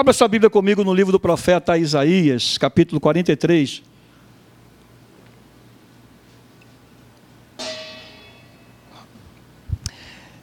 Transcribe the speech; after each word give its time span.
Abra 0.00 0.12
sua 0.12 0.28
Bíblia 0.28 0.48
comigo 0.48 0.84
no 0.84 0.94
livro 0.94 1.10
do 1.10 1.18
profeta 1.18 1.76
Isaías, 1.76 2.56
capítulo 2.56 3.00
43. 3.00 3.82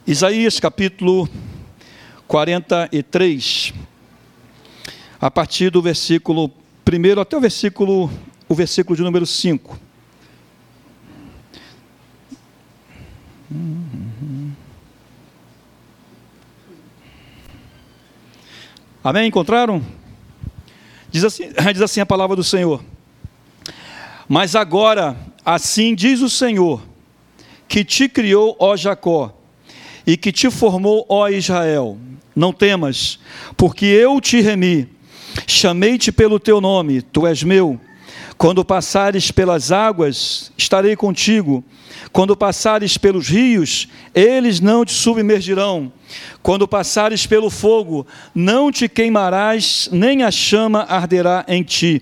Isaías 0.06 0.60
capítulo 0.60 1.26
43, 2.28 3.72
a 5.18 5.30
partir 5.30 5.70
do 5.70 5.80
versículo 5.80 6.52
1 6.86 7.18
até 7.18 7.38
o 7.38 7.40
versículo, 7.40 8.10
o 8.46 8.54
versículo 8.54 8.94
de 8.94 9.02
número 9.02 9.24
5. 9.24 9.80
Amém? 19.06 19.28
Encontraram? 19.28 19.80
Diz 21.12 21.22
assim, 21.22 21.44
diz 21.72 21.80
assim 21.80 22.00
a 22.00 22.06
palavra 22.06 22.34
do 22.34 22.42
Senhor. 22.42 22.82
Mas 24.28 24.56
agora, 24.56 25.16
assim 25.44 25.94
diz 25.94 26.20
o 26.22 26.28
Senhor, 26.28 26.82
que 27.68 27.84
te 27.84 28.08
criou, 28.08 28.56
ó 28.58 28.76
Jacó, 28.76 29.32
e 30.04 30.16
que 30.16 30.32
te 30.32 30.50
formou, 30.50 31.06
ó 31.08 31.28
Israel. 31.28 31.96
Não 32.34 32.52
temas, 32.52 33.20
porque 33.56 33.86
eu 33.86 34.20
te 34.20 34.40
remi, 34.40 34.88
chamei-te 35.46 36.10
pelo 36.10 36.40
teu 36.40 36.60
nome, 36.60 37.00
tu 37.00 37.28
és 37.28 37.44
meu. 37.44 37.80
Quando 38.36 38.64
passares 38.64 39.30
pelas 39.30 39.70
águas, 39.70 40.50
estarei 40.58 40.96
contigo. 40.96 41.64
Quando 42.12 42.36
passares 42.36 42.96
pelos 42.96 43.28
rios, 43.28 43.88
eles 44.14 44.60
não 44.60 44.84
te 44.84 44.92
submergirão. 44.92 45.92
Quando 46.42 46.68
passares 46.68 47.26
pelo 47.26 47.50
fogo, 47.50 48.06
não 48.34 48.70
te 48.70 48.88
queimarás, 48.88 49.88
nem 49.90 50.22
a 50.22 50.30
chama 50.30 50.84
arderá 50.88 51.44
em 51.48 51.62
ti. 51.62 52.00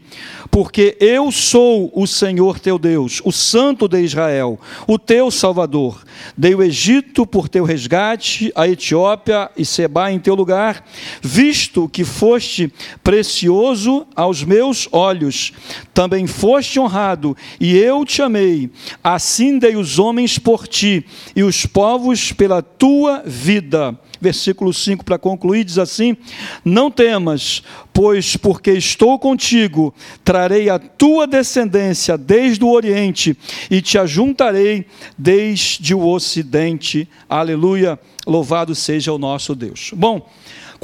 Porque 0.51 0.97
eu 1.01 1.33
sou 1.33 1.91
o 1.95 2.06
Senhor 2.06 2.61
teu 2.61 2.78
Deus, 2.78 3.23
o 3.25 3.33
Santo 3.33 3.89
de 3.89 4.00
Israel, 4.03 4.61
o 4.86 4.98
teu 4.98 5.31
Salvador. 5.31 6.05
Dei 6.36 6.55
o 6.55 6.62
Egito 6.62 7.27
por 7.27 7.48
teu 7.48 7.64
resgate, 7.64 8.53
a 8.55 8.69
Etiópia 8.69 9.51
e 9.56 9.64
Seba 9.64 10.12
em 10.12 10.19
teu 10.19 10.34
lugar, 10.34 10.86
visto 11.23 11.89
que 11.89 12.05
foste 12.05 12.73
precioso 13.03 14.06
aos 14.14 14.45
meus 14.45 14.86
olhos. 14.92 15.53
Também 15.95 16.27
foste 16.27 16.78
honrado, 16.78 17.36
e 17.58 17.77
eu 17.77 18.05
te 18.05 18.20
amei. 18.20 18.70
Assim 19.03 19.58
dei 19.58 19.73
os 19.77 19.98
homens 19.98 20.39
por 20.39 20.67
ti, 20.67 21.05
e 21.34 21.42
os 21.42 21.67
povos 21.67 22.33
pela 22.33 22.62
tua 22.62 23.22
vida 23.25 23.98
versículo 24.25 24.72
5 24.72 25.05
para 25.05 25.19
concluir, 25.19 25.64
diz 25.64 25.78
assim: 25.78 26.17
Não 26.64 26.91
temas, 26.91 27.62
pois 27.92 28.36
porque 28.36 28.70
estou 28.70 29.19
contigo, 29.19 29.95
trarei 30.25 30.70
a 30.70 30.78
tua 30.78 31.27
descendência 31.27 32.17
desde 32.17 32.64
o 32.64 32.70
oriente 32.70 33.36
e 33.70 33.83
te 33.83 33.98
ajuntarei 33.98 34.86
desde 35.19 35.95
o 35.95 36.08
ocidente. 36.08 37.06
Aleluia. 37.28 37.98
Louvado 38.27 38.75
seja 38.75 39.12
o 39.12 39.19
nosso 39.19 39.55
Deus. 39.55 39.91
Bom, 39.95 40.27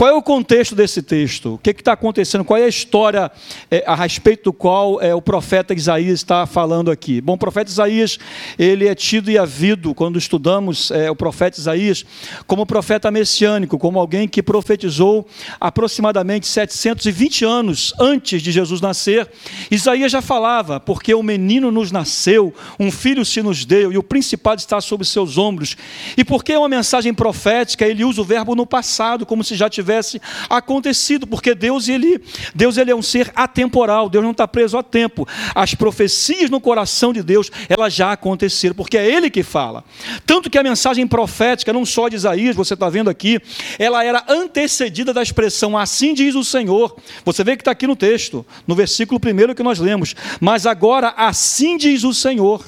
qual 0.00 0.08
é 0.08 0.14
o 0.14 0.22
contexto 0.22 0.74
desse 0.74 1.02
texto? 1.02 1.56
O 1.56 1.58
que 1.58 1.72
está 1.72 1.92
acontecendo? 1.92 2.42
Qual 2.42 2.58
é 2.58 2.64
a 2.64 2.68
história 2.68 3.30
é, 3.70 3.84
a 3.86 3.94
respeito 3.94 4.44
do 4.44 4.52
qual 4.54 4.98
é, 4.98 5.14
o 5.14 5.20
profeta 5.20 5.74
Isaías 5.74 6.20
está 6.20 6.46
falando 6.46 6.90
aqui? 6.90 7.20
Bom, 7.20 7.34
o 7.34 7.38
profeta 7.38 7.70
Isaías, 7.70 8.18
ele 8.58 8.88
é 8.88 8.94
tido 8.94 9.30
e 9.30 9.36
havido, 9.36 9.94
quando 9.94 10.18
estudamos 10.18 10.90
é, 10.90 11.10
o 11.10 11.14
profeta 11.14 11.60
Isaías, 11.60 12.02
como 12.46 12.64
profeta 12.64 13.10
messiânico, 13.10 13.76
como 13.78 13.98
alguém 13.98 14.26
que 14.26 14.42
profetizou 14.42 15.28
aproximadamente 15.60 16.46
720 16.46 17.44
anos 17.44 17.92
antes 18.00 18.40
de 18.40 18.52
Jesus 18.52 18.80
nascer. 18.80 19.28
Isaías 19.70 20.10
já 20.10 20.22
falava, 20.22 20.80
porque 20.80 21.12
o 21.12 21.22
menino 21.22 21.70
nos 21.70 21.92
nasceu, 21.92 22.54
um 22.78 22.90
filho 22.90 23.22
se 23.22 23.42
nos 23.42 23.66
deu, 23.66 23.92
e 23.92 23.98
o 23.98 24.02
principado 24.02 24.60
está 24.60 24.80
sobre 24.80 25.06
seus 25.06 25.36
ombros. 25.36 25.77
E 26.16 26.24
porque 26.24 26.55
é 26.55 26.58
uma 26.58 26.70
mensagem 26.70 27.12
profética, 27.12 27.86
ele 27.86 28.02
usa 28.02 28.22
o 28.22 28.24
verbo 28.24 28.55
no 28.55 28.64
passado, 28.64 29.27
como 29.27 29.44
se 29.44 29.55
já 29.55 29.68
tivesse 29.68 29.89
tivesse 29.90 30.20
acontecido, 30.48 31.27
porque 31.27 31.55
Deus 31.55 31.89
ele, 31.89 32.23
Deus 32.55 32.77
ele 32.77 32.90
é 32.90 32.95
um 32.95 33.02
ser 33.02 33.33
atemporal, 33.34 34.08
Deus 34.08 34.23
não 34.23 34.30
está 34.30 34.46
preso 34.46 34.78
a 34.78 34.83
tempo. 34.83 35.27
As 35.55 35.74
profecias 35.74 36.48
no 36.48 36.61
coração 36.61 37.12
de 37.12 37.23
Deus, 37.23 37.51
elas 37.68 37.92
já 37.92 38.12
aconteceram, 38.12 38.74
porque 38.74 38.96
é 38.96 39.06
Ele 39.06 39.28
que 39.28 39.42
fala. 39.42 39.84
Tanto 40.24 40.48
que 40.48 40.58
a 40.58 40.62
mensagem 40.62 41.06
profética, 41.06 41.73
não 41.73 41.84
só 41.84 42.08
de 42.08 42.17
Isaías, 42.17 42.55
você 42.55 42.74
está 42.74 42.89
vendo 42.89 43.11
aqui, 43.11 43.40
ela 43.78 44.05
era 44.05 44.24
antecedida 44.28 45.12
da 45.12 45.23
expressão 45.23 45.77
assim 45.77 46.14
diz 46.14 46.34
o 46.34 46.45
Senhor. 46.45 46.96
Você 47.24 47.42
vê 47.42 47.57
que 47.57 47.62
está 47.62 47.72
aqui 47.72 47.86
no 47.86 47.96
texto, 47.96 48.46
no 48.67 48.74
versículo 48.74 49.18
primeiro 49.18 49.55
que 49.55 49.62
nós 49.62 49.78
lemos. 49.78 50.14
Mas 50.40 50.67
agora 50.67 51.14
assim 51.17 51.77
diz 51.77 52.05
o 52.05 52.14
Senhor. 52.14 52.64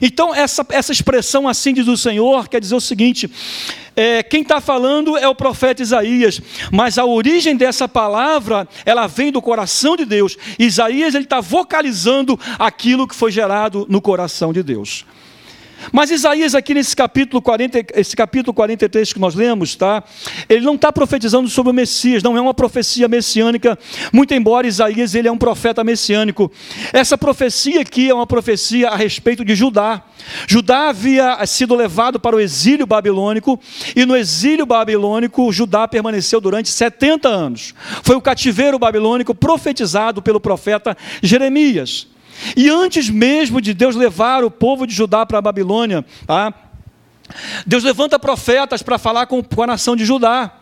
Então, 0.00 0.34
essa, 0.34 0.66
essa 0.70 0.92
expressão 0.92 1.48
assim 1.48 1.72
diz 1.72 1.88
o 1.88 1.96
Senhor 1.96 2.48
quer 2.48 2.60
dizer 2.60 2.74
o 2.74 2.80
seguinte: 2.80 3.30
é, 3.94 4.22
quem 4.22 4.42
está 4.42 4.60
falando 4.60 5.16
é 5.16 5.26
o 5.26 5.34
profeta 5.34 5.82
Isaías, 5.82 6.40
mas 6.70 6.98
a 6.98 7.04
origem 7.04 7.56
dessa 7.56 7.88
palavra, 7.88 8.68
ela 8.84 9.06
vem 9.06 9.32
do 9.32 9.40
coração 9.40 9.96
de 9.96 10.04
Deus. 10.04 10.36
Isaías 10.58 11.14
ele 11.14 11.24
está 11.24 11.40
vocalizando 11.40 12.38
aquilo 12.58 13.08
que 13.08 13.14
foi 13.14 13.32
gerado 13.32 13.86
no 13.88 14.00
coração 14.02 14.52
de 14.52 14.62
Deus. 14.62 15.04
Mas 15.92 16.10
Isaías, 16.10 16.54
aqui 16.54 16.74
nesse 16.74 16.96
capítulo, 16.96 17.40
40, 17.40 17.86
esse 17.94 18.16
capítulo 18.16 18.52
43 18.54 19.12
que 19.12 19.18
nós 19.18 19.34
lemos, 19.34 19.76
tá? 19.76 20.02
ele 20.48 20.64
não 20.64 20.74
está 20.74 20.92
profetizando 20.92 21.48
sobre 21.48 21.70
o 21.70 21.74
Messias, 21.74 22.22
não 22.22 22.36
é 22.36 22.40
uma 22.40 22.54
profecia 22.54 23.08
messiânica, 23.08 23.78
muito 24.12 24.34
embora 24.34 24.66
Isaías 24.66 25.14
ele 25.14 25.28
é 25.28 25.32
um 25.32 25.38
profeta 25.38 25.84
messiânico. 25.84 26.50
Essa 26.92 27.16
profecia 27.16 27.80
aqui 27.80 28.08
é 28.08 28.14
uma 28.14 28.26
profecia 28.26 28.88
a 28.88 28.96
respeito 28.96 29.44
de 29.44 29.54
Judá. 29.54 30.02
Judá 30.46 30.88
havia 30.88 31.44
sido 31.46 31.74
levado 31.74 32.18
para 32.18 32.34
o 32.34 32.40
exílio 32.40 32.86
babilônico, 32.86 33.60
e 33.94 34.04
no 34.04 34.16
exílio 34.16 34.66
babilônico, 34.66 35.52
Judá 35.52 35.86
permaneceu 35.86 36.40
durante 36.40 36.68
70 36.68 37.28
anos. 37.28 37.74
Foi 38.02 38.16
o 38.16 38.20
cativeiro 38.20 38.78
babilônico 38.78 39.34
profetizado 39.34 40.20
pelo 40.22 40.40
profeta 40.40 40.96
Jeremias. 41.22 42.08
E 42.56 42.68
antes 42.68 43.08
mesmo 43.08 43.60
de 43.60 43.72
Deus 43.72 43.96
levar 43.96 44.44
o 44.44 44.50
povo 44.50 44.86
de 44.86 44.94
Judá 44.94 45.24
para 45.24 45.38
a 45.38 45.42
Babilônia, 45.42 46.04
tá? 46.26 46.52
Deus 47.66 47.82
levanta 47.82 48.18
profetas 48.18 48.82
para 48.82 48.98
falar 48.98 49.26
com, 49.26 49.42
com 49.42 49.62
a 49.62 49.66
nação 49.66 49.96
de 49.96 50.04
Judá. 50.04 50.52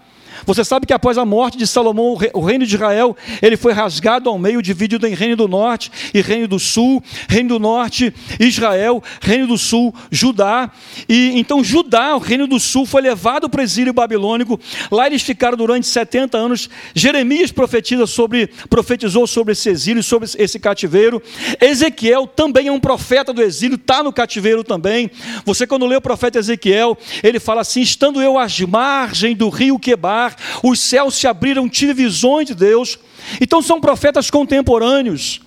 Você 0.46 0.64
sabe 0.64 0.86
que 0.86 0.92
após 0.92 1.18
a 1.18 1.24
morte 1.24 1.56
de 1.56 1.66
Salomão, 1.66 2.16
o 2.32 2.40
reino 2.40 2.66
de 2.66 2.74
Israel, 2.74 3.16
ele 3.40 3.56
foi 3.56 3.72
rasgado 3.72 4.28
ao 4.28 4.38
meio, 4.38 4.62
dividido 4.62 5.06
em 5.06 5.14
reino 5.14 5.36
do 5.36 5.48
norte 5.48 5.90
e 6.12 6.20
reino 6.20 6.48
do 6.48 6.58
sul. 6.58 7.02
Reino 7.28 7.50
do 7.50 7.58
norte, 7.58 8.12
Israel, 8.38 9.02
reino 9.20 9.46
do 9.46 9.58
sul, 9.58 9.94
Judá. 10.10 10.70
E 11.08 11.38
então 11.38 11.62
Judá, 11.62 12.16
o 12.16 12.18
reino 12.18 12.46
do 12.46 12.58
sul, 12.58 12.86
foi 12.86 13.02
levado 13.02 13.48
para 13.48 13.60
o 13.60 13.64
exílio 13.64 13.92
babilônico. 13.92 14.60
Lá 14.90 15.06
eles 15.06 15.22
ficaram 15.22 15.56
durante 15.56 15.86
70 15.86 16.36
anos. 16.36 16.68
Jeremias 16.94 17.52
profetiza 17.52 18.06
sobre, 18.06 18.48
profetizou 18.68 19.26
sobre 19.26 19.52
esse 19.52 19.68
exílio, 19.68 20.02
sobre 20.02 20.28
esse 20.38 20.58
cativeiro. 20.58 21.22
Ezequiel 21.60 22.26
também 22.26 22.68
é 22.68 22.72
um 22.72 22.80
profeta 22.80 23.32
do 23.32 23.42
exílio, 23.42 23.76
está 23.76 24.02
no 24.02 24.12
cativeiro 24.12 24.64
também. 24.64 25.10
Você, 25.44 25.66
quando 25.66 25.86
lê 25.86 25.96
o 25.96 26.00
profeta 26.00 26.38
Ezequiel, 26.38 26.96
ele 27.22 27.38
fala 27.38 27.60
assim: 27.60 27.80
estando 27.80 28.22
eu 28.22 28.38
às 28.38 28.60
margens 28.60 29.36
do 29.36 29.48
rio 29.48 29.78
Quebar, 29.78 30.23
os 30.62 30.80
céus 30.80 31.14
se 31.14 31.26
abriram, 31.26 31.68
tive 31.68 31.94
visões 31.94 32.46
de 32.46 32.54
Deus. 32.54 32.98
Então 33.40 33.62
são 33.62 33.80
profetas 33.80 34.30
contemporâneos. 34.30 35.40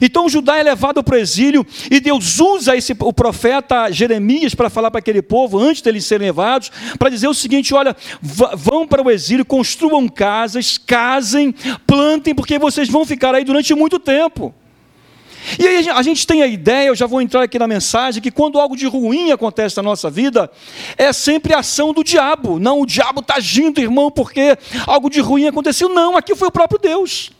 Então 0.00 0.28
Judá 0.28 0.56
é 0.58 0.62
levado 0.62 1.02
para 1.02 1.16
o 1.16 1.18
exílio 1.18 1.66
e 1.90 1.98
Deus 2.00 2.38
usa 2.38 2.76
esse, 2.76 2.94
o 2.98 3.12
profeta 3.12 3.90
Jeremias 3.90 4.54
para 4.54 4.70
falar 4.70 4.90
para 4.90 4.98
aquele 4.98 5.22
povo, 5.22 5.58
antes 5.58 5.82
deles 5.82 6.04
serem 6.04 6.28
levados, 6.28 6.70
para 6.98 7.08
dizer 7.08 7.28
o 7.28 7.34
seguinte: 7.34 7.74
olha, 7.74 7.96
vão 8.22 8.86
para 8.86 9.02
o 9.02 9.10
exílio, 9.10 9.44
construam 9.44 10.08
casas, 10.08 10.78
casem, 10.78 11.52
plantem, 11.86 12.34
porque 12.34 12.58
vocês 12.58 12.88
vão 12.88 13.04
ficar 13.04 13.34
aí 13.34 13.44
durante 13.44 13.74
muito 13.74 13.98
tempo. 13.98 14.54
E 15.58 15.66
aí 15.66 15.88
a 15.88 16.02
gente 16.02 16.26
tem 16.26 16.42
a 16.42 16.46
ideia, 16.46 16.88
eu 16.88 16.94
já 16.94 17.06
vou 17.06 17.20
entrar 17.20 17.42
aqui 17.42 17.58
na 17.58 17.66
mensagem, 17.66 18.22
que 18.22 18.30
quando 18.30 18.58
algo 18.58 18.76
de 18.76 18.86
ruim 18.86 19.32
acontece 19.32 19.76
na 19.76 19.82
nossa 19.82 20.10
vida, 20.10 20.50
é 20.96 21.12
sempre 21.12 21.54
ação 21.54 21.92
do 21.92 22.04
diabo. 22.04 22.58
Não, 22.58 22.80
o 22.80 22.86
diabo 22.86 23.20
está 23.20 23.36
agindo, 23.36 23.80
irmão, 23.80 24.10
porque 24.10 24.56
algo 24.86 25.08
de 25.08 25.20
ruim 25.20 25.46
aconteceu. 25.46 25.88
Não, 25.88 26.16
aqui 26.16 26.34
foi 26.34 26.48
o 26.48 26.52
próprio 26.52 26.78
Deus. 26.78 27.30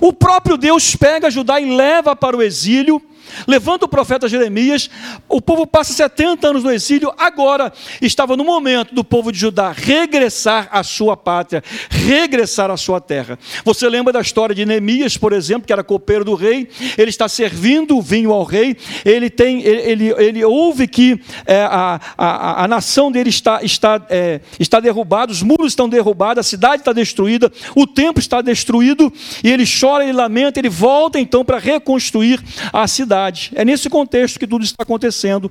O 0.00 0.12
próprio 0.12 0.56
Deus 0.56 0.94
pega 0.94 1.30
Judá 1.30 1.60
e 1.60 1.74
leva 1.74 2.14
para 2.14 2.36
o 2.36 2.42
exílio, 2.42 3.02
levanta 3.46 3.84
o 3.84 3.88
profeta 3.88 4.28
Jeremias, 4.28 4.88
o 5.28 5.40
povo 5.40 5.66
passa 5.66 5.92
70 5.92 6.48
anos 6.48 6.64
no 6.64 6.70
exílio, 6.70 7.12
agora 7.16 7.72
estava 8.00 8.36
no 8.36 8.44
momento 8.44 8.94
do 8.94 9.04
povo 9.04 9.32
de 9.32 9.38
Judá 9.38 9.72
regressar 9.72 10.68
à 10.70 10.82
sua 10.82 11.16
pátria, 11.16 11.62
regressar 11.90 12.70
à 12.70 12.76
sua 12.76 13.00
terra. 13.00 13.38
Você 13.64 13.88
lembra 13.88 14.12
da 14.12 14.20
história 14.20 14.54
de 14.54 14.64
Neemias, 14.64 15.16
por 15.16 15.32
exemplo, 15.32 15.66
que 15.66 15.72
era 15.72 15.84
copeiro 15.84 16.24
do 16.24 16.34
rei, 16.34 16.68
ele 16.96 17.10
está 17.10 17.28
servindo 17.28 17.96
o 17.96 18.02
vinho 18.02 18.32
ao 18.32 18.44
rei, 18.44 18.76
ele 19.04 19.30
tem, 19.30 19.62
ele, 19.62 19.82
ele, 19.82 20.14
ele 20.22 20.44
ouve 20.44 20.86
que 20.86 21.20
é, 21.46 21.62
a, 21.62 22.00
a, 22.16 22.64
a 22.64 22.68
nação 22.68 23.10
dele 23.10 23.30
está, 23.30 23.62
está, 23.62 24.04
é, 24.08 24.40
está 24.58 24.80
derrubada, 24.80 25.32
os 25.32 25.42
muros 25.42 25.72
estão 25.72 25.88
derrubados, 25.88 26.40
a 26.46 26.48
cidade 26.48 26.82
está 26.82 26.92
destruída, 26.92 27.50
o 27.74 27.86
templo 27.86 28.20
está 28.20 28.40
destruído, 28.40 29.12
e 29.42 29.50
ele 29.50 29.64
chora, 29.66 30.04
ele 30.04 30.12
lamenta, 30.12 30.58
ele 30.58 30.68
volta 30.68 31.18
então 31.18 31.44
para 31.44 31.58
reconstruir 31.58 32.42
a 32.72 32.86
cidade. 32.86 33.11
É 33.54 33.64
nesse 33.64 33.90
contexto 33.90 34.38
que 34.38 34.46
tudo 34.46 34.64
está 34.64 34.82
acontecendo. 34.82 35.50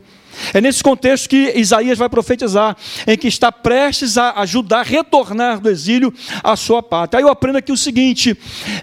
É 0.53 0.61
nesse 0.61 0.83
contexto 0.83 1.29
que 1.29 1.53
Isaías 1.55 1.97
vai 1.97 2.09
profetizar, 2.09 2.75
em 3.05 3.17
que 3.17 3.27
está 3.27 3.51
prestes 3.51 4.17
a 4.17 4.31
ajudar 4.41 4.79
a 4.79 4.83
retornar 4.83 5.59
do 5.59 5.69
exílio 5.69 6.13
à 6.43 6.55
sua 6.55 6.81
pátria. 6.81 7.19
Aí 7.19 7.23
eu 7.23 7.29
aprendo 7.29 7.57
aqui 7.57 7.71
o 7.71 7.77
seguinte: 7.77 8.37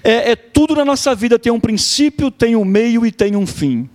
é, 0.05 0.33
é 0.33 0.37
tudo 0.37 0.75
na 0.75 0.85
nossa 0.85 1.15
vida 1.15 1.39
tem 1.39 1.53
um 1.53 1.61
princípio, 1.61 2.31
tem 2.31 2.55
um 2.55 2.65
meio 2.65 3.05
e 3.05 3.11
tem 3.11 3.35
um 3.35 3.47
fim. 3.47 3.89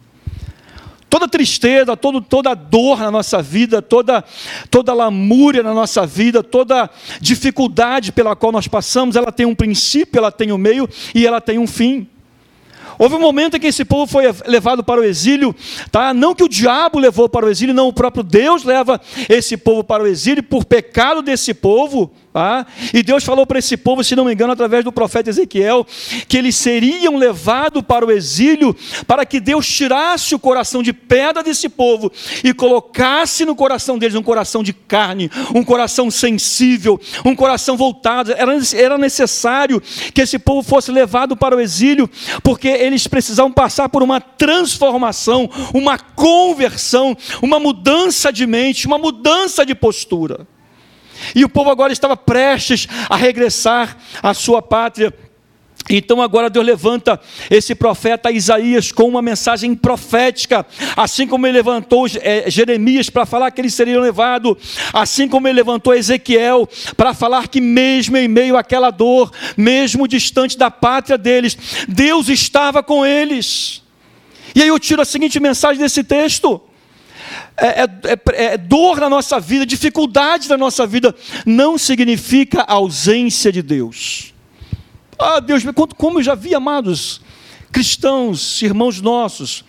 Toda 1.14 1.28
tristeza, 1.28 1.96
todo, 1.96 2.20
toda 2.22 2.56
dor 2.56 2.98
na 2.98 3.12
nossa 3.12 3.40
vida, 3.40 3.84
toda, 3.84 4.24
toda 4.72 4.96
lamúria 4.96 5.62
na 5.62 5.72
nossa 5.72 6.08
vida, 6.08 6.42
toda 6.42 6.90
dificuldade 7.22 8.12
pela 8.12 8.36
qual 8.36 8.52
nós 8.52 8.68
passamos, 8.68 9.16
ela 9.16 9.32
tem 9.32 9.46
um 9.46 9.54
princípio, 9.54 10.18
ela 10.18 10.32
tem 10.32 10.52
um 10.52 10.58
meio 10.58 10.90
e 11.14 11.28
ela 11.28 11.40
tem 11.40 11.60
um 11.60 11.68
fim. 11.68 12.08
Houve 12.98 13.16
um 13.16 13.19
momento 13.19 13.57
em 13.57 13.60
que 13.60 13.68
esse 13.68 13.86
povo 13.86 14.12
foi 14.12 14.25
levado 14.45 14.84
para 14.84 15.01
o 15.01 15.04
exílio, 15.04 15.56
tá? 15.92 16.13
não 16.13 16.36
que 16.36 16.44
o 16.44 16.50
diabo 16.50 17.00
levou 17.00 17.28
para 17.28 17.45
o 17.45 17.50
exílio, 17.50 17.74
não, 17.74 17.88
o 17.88 17.94
próprio 17.94 18.24
Deus 18.24 18.63
leva 18.63 19.00
esse 19.30 19.57
povo 19.57 19.84
para 19.84 20.04
o 20.04 20.07
exílio 20.07 20.44
por 20.44 20.66
pecado 20.66 21.22
desse 21.22 21.54
povo. 21.54 22.12
Tá? 22.34 22.66
E 22.92 23.04
Deus 23.04 23.24
falou 23.24 23.46
para 23.46 23.60
esse 23.60 23.78
povo, 23.78 24.04
se 24.04 24.16
não 24.16 24.26
me 24.26 24.34
engano, 24.34 24.52
através 24.52 24.84
do 24.84 24.92
profeta 24.92 25.30
Ezequiel, 25.30 25.86
que 26.28 26.36
eles 26.36 26.56
seriam 26.56 27.16
levados 27.16 27.84
para 27.84 28.04
o 28.04 28.12
exílio 28.12 28.76
para 29.06 29.24
que 29.24 29.40
Deus 29.40 29.68
tirasse 29.68 30.34
o 30.34 30.40
coração 30.40 30.82
de 30.82 30.92
pedra 30.92 31.44
desse 31.44 31.70
povo 31.70 32.12
e 32.44 32.52
colocasse 32.52 33.46
no 33.46 33.56
coração 33.56 34.00
deles 34.00 34.16
um 34.16 34.24
coração 34.24 34.64
de 34.64 34.74
carne, 34.74 35.30
um 35.54 35.64
coração 35.64 36.10
sensível, 36.10 37.00
um 37.24 37.36
coração 37.36 37.78
voltado. 37.78 38.32
Era, 38.32 38.58
era 38.74 38.98
necessário 38.98 39.80
que 40.12 40.22
esse 40.22 40.40
povo 40.40 40.68
fosse 40.68 40.92
levado 40.92 41.38
para 41.38 41.56
o 41.56 41.62
exílio, 41.62 42.10
porque 42.42 42.68
eles 42.68 43.06
precisavam 43.06 43.52
passar 43.52 43.90
por 43.90 44.02
uma 44.02 44.20
transformação, 44.20 45.48
uma 45.72 46.00
conversão, 46.00 47.16
uma 47.44 47.60
mudança 47.60 48.34
de 48.34 48.48
mente, 48.48 48.88
uma 48.88 48.98
mudança 48.98 49.64
de 49.64 49.76
postura. 49.76 50.48
E 51.36 51.44
o 51.44 51.50
povo 51.50 51.70
agora 51.70 51.94
estava 51.94 52.16
prestes 52.16 52.88
a 53.10 53.16
regressar 53.16 53.98
à 54.22 54.34
sua 54.34 54.62
pátria. 54.62 55.14
Então 55.90 56.22
agora 56.22 56.50
Deus 56.50 56.66
levanta 56.66 57.20
esse 57.50 57.75
profeta 57.75 58.31
Isaías 58.31 58.92
com 58.92 59.04
uma 59.04 59.22
mensagem 59.22 59.75
profética, 59.75 60.66
assim 60.96 61.28
como 61.28 61.46
ele 61.46 61.58
levantou 61.58 62.08
é, 62.22 62.50
Jeremias 62.50 63.10
para 63.10 63.25
falar 63.25 63.52
que 63.52 63.60
eles 63.60 63.74
seriam 63.74 64.02
levados, 64.02 64.56
assim 64.94 65.28
como 65.28 65.48
ele 65.48 65.58
levantou 65.58 65.94
Ezequiel 65.94 66.70
para 66.96 67.14
falar 67.14 67.50
que 67.50 67.60
mesmo 67.60 68.16
em 68.16 68.30
meio 68.30 68.56
àquela 68.56 68.92
dor, 68.92 69.31
mesmo 69.58 70.08
distante 70.08 70.58
da 70.58 70.72
pátria 70.72 71.18
deles, 71.18 71.58
Deus 71.88 72.30
estava 72.30 72.81
com 72.81 73.06
eles. 73.06 73.81
E 74.56 74.62
aí 74.62 74.70
eu 74.70 74.80
tiro 74.80 75.02
a 75.02 75.06
seguinte 75.06 75.40
mensagem 75.40 75.81
desse 75.81 76.04
texto: 76.04 76.62
é, 77.56 77.68
é, 77.68 77.84
é, 77.84 78.44
é, 78.46 78.58
dor 78.58 79.00
na 79.00 79.10
nossa 79.10 79.40
vida, 79.40 79.66
dificuldade 79.66 80.50
na 80.50 80.58
nossa 80.58 80.88
vida, 80.88 81.16
não 81.46 81.78
significa 81.78 82.64
ausência 82.64 83.52
de 83.52 83.62
Deus. 83.62 84.34
Ah, 85.20 85.40
Deus, 85.40 85.64
como 85.98 86.20
eu 86.20 86.24
já 86.24 86.36
vi, 86.36 86.56
amados, 86.56 87.22
cristãos, 87.72 88.62
irmãos 88.62 89.00
nossos, 89.00 89.64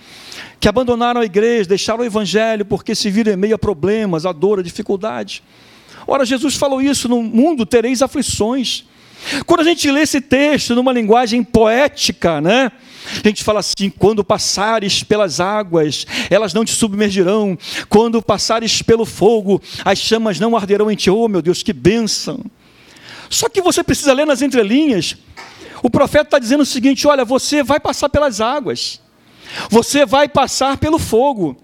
que 0.59 0.69
abandonaram 0.69 1.21
a 1.21 1.25
igreja, 1.25 1.69
deixaram 1.69 2.01
o 2.01 2.07
evangelho 2.07 2.65
porque 2.65 2.95
se 2.95 3.11
viram 3.11 3.33
em 3.33 3.37
meio 3.37 3.55
a 3.55 3.59
problemas, 3.59 4.25
a 4.25 4.33
dor, 4.33 4.61
a 4.61 4.63
dificuldade. 4.63 5.43
Ora, 6.07 6.25
Jesus 6.25 6.55
falou 6.55 6.81
isso: 6.81 7.09
no 7.09 7.23
mundo 7.23 7.67
tereis 7.67 8.03
aflições. 8.03 8.85
Quando 9.47 9.61
a 9.61 9.65
gente 9.65 9.91
lê 9.91 10.01
esse 10.01 10.21
texto 10.21 10.75
numa 10.75 10.93
linguagem 10.93 11.43
poética, 11.43 12.41
né? 12.41 12.73
A 13.23 13.29
gente 13.29 13.45
fala 13.45 13.61
assim: 13.61 13.91
quando 13.91 14.25
passares 14.25 15.03
pelas 15.03 15.41
águas, 15.41 16.07
elas 16.31 16.55
não 16.55 16.65
te 16.65 16.73
submergirão. 16.73 17.59
Quando 17.89 18.23
passares 18.23 18.83
pelo 18.83 19.05
fogo, 19.05 19.61
as 19.85 19.99
chamas 19.99 20.41
não 20.41 20.57
arderão 20.57 20.91
em 20.91 20.97
ti. 20.97 21.11
Oh, 21.11 21.29
meu 21.29 21.43
Deus, 21.43 21.63
que 21.63 21.73
bênção! 21.73 22.45
Só 23.29 23.49
que 23.49 23.61
você 23.61 23.83
precisa 23.83 24.13
ler 24.13 24.27
nas 24.27 24.43
entrelinhas. 24.43 25.17
O 25.83 25.91
profeta 25.91 26.25
está 26.25 26.39
dizendo 26.39 26.63
o 26.63 26.67
seguinte: 26.67 27.07
olha, 27.07 27.25
você 27.25 27.63
vai 27.63 27.79
passar 27.79 28.09
pelas 28.09 28.41
águas, 28.41 29.01
você 29.69 30.07
vai 30.07 30.29
passar 30.29 30.77
pelo 30.79 30.99
fogo. 30.99 31.57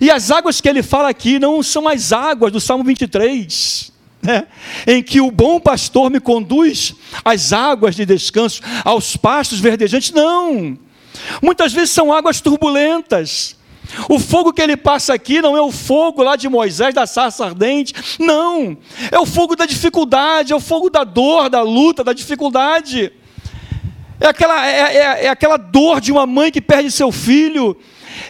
E 0.00 0.10
as 0.10 0.30
águas 0.30 0.60
que 0.60 0.68
ele 0.68 0.82
fala 0.82 1.08
aqui 1.08 1.38
não 1.38 1.62
são 1.62 1.88
as 1.88 2.12
águas 2.12 2.52
do 2.52 2.60
Salmo 2.60 2.84
23 2.84 3.92
né, 4.24 4.46
em 4.86 5.02
que 5.02 5.20
o 5.20 5.30
bom 5.30 5.60
pastor 5.60 6.10
me 6.10 6.18
conduz 6.18 6.94
às 7.22 7.52
águas 7.52 7.94
de 7.94 8.06
descanso, 8.06 8.62
aos 8.82 9.16
pastos 9.16 9.60
verdejantes. 9.60 10.12
Não! 10.12 10.78
Muitas 11.42 11.72
vezes 11.72 11.90
são 11.90 12.12
águas 12.12 12.40
turbulentas. 12.40 13.56
O 14.08 14.18
fogo 14.18 14.52
que 14.52 14.62
ele 14.62 14.76
passa 14.76 15.14
aqui 15.14 15.40
não 15.40 15.56
é 15.56 15.60
o 15.60 15.70
fogo 15.70 16.22
lá 16.22 16.36
de 16.36 16.48
Moisés, 16.48 16.94
da 16.94 17.06
sarça 17.06 17.44
ardente. 17.44 17.94
Não! 18.18 18.76
É 19.10 19.18
o 19.18 19.26
fogo 19.26 19.54
da 19.54 19.66
dificuldade, 19.66 20.52
é 20.52 20.56
o 20.56 20.60
fogo 20.60 20.88
da 20.88 21.04
dor, 21.04 21.48
da 21.48 21.62
luta, 21.62 22.02
da 22.02 22.12
dificuldade. 22.12 23.12
É 24.20 24.26
aquela, 24.26 24.66
é, 24.66 24.96
é, 24.96 25.24
é 25.26 25.28
aquela 25.28 25.56
dor 25.56 26.00
de 26.00 26.10
uma 26.10 26.26
mãe 26.26 26.50
que 26.50 26.60
perde 26.60 26.90
seu 26.90 27.12
filho 27.12 27.76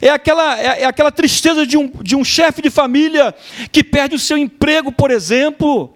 é 0.00 0.10
aquela, 0.10 0.58
é, 0.58 0.82
é 0.82 0.84
aquela 0.84 1.10
tristeza 1.10 1.66
de 1.66 1.76
um, 1.76 1.90
de 2.02 2.16
um 2.16 2.24
chefe 2.24 2.62
de 2.62 2.70
família 2.70 3.34
que 3.70 3.82
perde 3.84 4.14
o 4.14 4.18
seu 4.18 4.36
emprego, 4.36 4.90
por 4.90 5.10
exemplo. 5.10 5.93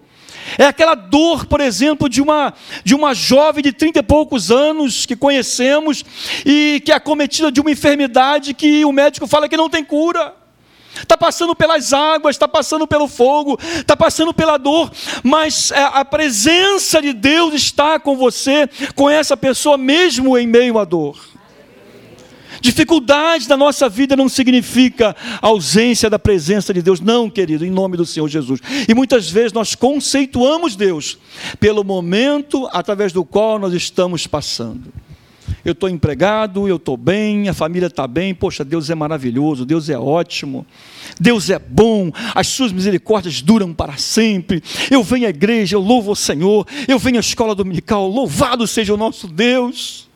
É 0.57 0.65
aquela 0.65 0.95
dor, 0.95 1.45
por 1.45 1.61
exemplo, 1.61 2.09
de 2.09 2.21
uma, 2.21 2.53
de 2.83 2.95
uma 2.95 3.13
jovem 3.13 3.63
de 3.63 3.71
trinta 3.71 3.99
e 3.99 4.03
poucos 4.03 4.51
anos 4.51 5.05
que 5.05 5.15
conhecemos 5.15 6.03
e 6.45 6.81
que 6.85 6.91
é 6.91 6.95
acometida 6.95 7.51
de 7.51 7.61
uma 7.61 7.71
enfermidade 7.71 8.53
que 8.53 8.83
o 8.85 8.91
médico 8.91 9.27
fala 9.27 9.49
que 9.49 9.57
não 9.57 9.69
tem 9.69 9.83
cura. 9.83 10.35
Está 10.95 11.15
passando 11.15 11.55
pelas 11.55 11.93
águas, 11.93 12.35
está 12.35 12.47
passando 12.47 12.87
pelo 12.87 13.07
fogo, 13.07 13.57
está 13.61 13.95
passando 13.95 14.33
pela 14.33 14.57
dor, 14.57 14.91
mas 15.23 15.71
é, 15.71 15.81
a 15.81 16.03
presença 16.03 17.01
de 17.01 17.13
Deus 17.13 17.53
está 17.53 17.99
com 17.99 18.17
você, 18.17 18.67
com 18.95 19.09
essa 19.09 19.37
pessoa, 19.37 19.77
mesmo 19.77 20.37
em 20.37 20.47
meio 20.47 20.77
à 20.79 20.85
dor. 20.85 21.28
Dificuldade 22.61 23.47
da 23.47 23.55
nossa 23.55 23.87
vida 23.87 24.15
não 24.15 24.27
significa 24.27 25.15
ausência 25.41 26.09
da 26.09 26.19
presença 26.19 26.73
de 26.73 26.81
Deus, 26.81 26.99
não, 26.99 27.29
querido, 27.29 27.65
em 27.65 27.71
nome 27.71 27.97
do 27.97 28.05
Senhor 28.05 28.27
Jesus. 28.27 28.59
E 28.87 28.93
muitas 28.93 29.29
vezes 29.29 29.53
nós 29.53 29.75
conceituamos 29.75 30.75
Deus 30.75 31.17
pelo 31.59 31.83
momento 31.83 32.67
através 32.71 33.13
do 33.13 33.23
qual 33.23 33.59
nós 33.59 33.73
estamos 33.73 34.27
passando. 34.27 34.91
Eu 35.63 35.73
estou 35.73 35.89
empregado, 35.89 36.67
eu 36.67 36.77
estou 36.77 36.95
bem, 36.95 37.49
a 37.49 37.53
família 37.53 37.87
está 37.87 38.07
bem, 38.07 38.33
poxa, 38.33 38.63
Deus 38.63 38.89
é 38.89 38.95
maravilhoso, 38.95 39.65
Deus 39.65 39.89
é 39.89 39.97
ótimo, 39.97 40.65
Deus 41.19 41.49
é 41.49 41.59
bom, 41.59 42.11
as 42.33 42.47
suas 42.47 42.71
misericórdias 42.71 43.41
duram 43.41 43.73
para 43.73 43.97
sempre. 43.97 44.63
Eu 44.89 45.03
venho 45.03 45.27
à 45.27 45.29
igreja, 45.29 45.75
eu 45.75 45.81
louvo 45.81 46.11
o 46.11 46.15
Senhor, 46.15 46.65
eu 46.87 46.97
venho 46.97 47.17
à 47.17 47.19
escola 47.19 47.53
dominical, 47.53 48.07
louvado 48.07 48.65
seja 48.67 48.93
o 48.93 48.97
nosso 48.97 49.27
Deus. 49.27 50.07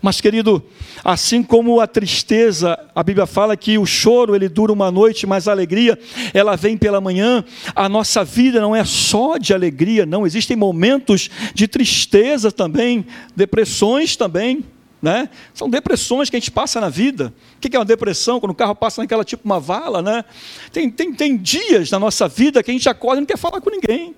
Mas, 0.00 0.20
querido, 0.20 0.62
assim 1.04 1.42
como 1.42 1.80
a 1.80 1.86
tristeza, 1.86 2.78
a 2.94 3.02
Bíblia 3.02 3.26
fala 3.26 3.56
que 3.56 3.78
o 3.78 3.86
choro 3.86 4.34
ele 4.34 4.48
dura 4.48 4.72
uma 4.72 4.90
noite, 4.90 5.26
mas 5.26 5.48
a 5.48 5.52
alegria 5.52 5.98
ela 6.34 6.56
vem 6.56 6.76
pela 6.76 7.00
manhã. 7.00 7.44
A 7.74 7.88
nossa 7.88 8.24
vida 8.24 8.60
não 8.60 8.74
é 8.74 8.84
só 8.84 9.38
de 9.38 9.54
alegria, 9.54 10.04
não. 10.04 10.26
Existem 10.26 10.56
momentos 10.56 11.30
de 11.54 11.68
tristeza 11.68 12.50
também, 12.50 13.06
depressões 13.34 14.16
também. 14.16 14.64
Né? 15.00 15.28
São 15.54 15.70
depressões 15.70 16.28
que 16.28 16.34
a 16.34 16.40
gente 16.40 16.50
passa 16.50 16.80
na 16.80 16.88
vida. 16.88 17.32
O 17.56 17.60
que 17.60 17.76
é 17.76 17.78
uma 17.78 17.84
depressão? 17.84 18.40
Quando 18.40 18.50
o 18.50 18.54
carro 18.54 18.74
passa 18.74 19.00
naquela 19.00 19.24
tipo 19.24 19.44
uma 19.44 19.60
vala, 19.60 20.02
né? 20.02 20.24
Tem, 20.72 20.90
tem, 20.90 21.14
tem 21.14 21.36
dias 21.36 21.88
na 21.92 22.00
nossa 22.00 22.26
vida 22.26 22.64
que 22.64 22.70
a 22.72 22.74
gente 22.74 22.88
acorda 22.88 23.18
e 23.18 23.20
não 23.20 23.26
quer 23.26 23.38
falar 23.38 23.60
com 23.60 23.70
ninguém. 23.70 24.16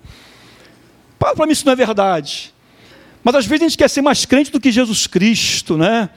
Para 1.19 1.45
mim 1.45 1.51
isso 1.51 1.67
não 1.67 1.73
é 1.73 1.75
verdade. 1.75 2.51
Mas 3.23 3.35
às 3.35 3.45
vezes 3.45 3.61
a 3.61 3.67
gente 3.69 3.77
quer 3.77 3.89
ser 3.89 4.01
mais 4.01 4.25
crente 4.25 4.51
do 4.51 4.59
que 4.59 4.71
Jesus 4.71 5.05
Cristo, 5.05 5.77
né? 5.77 6.09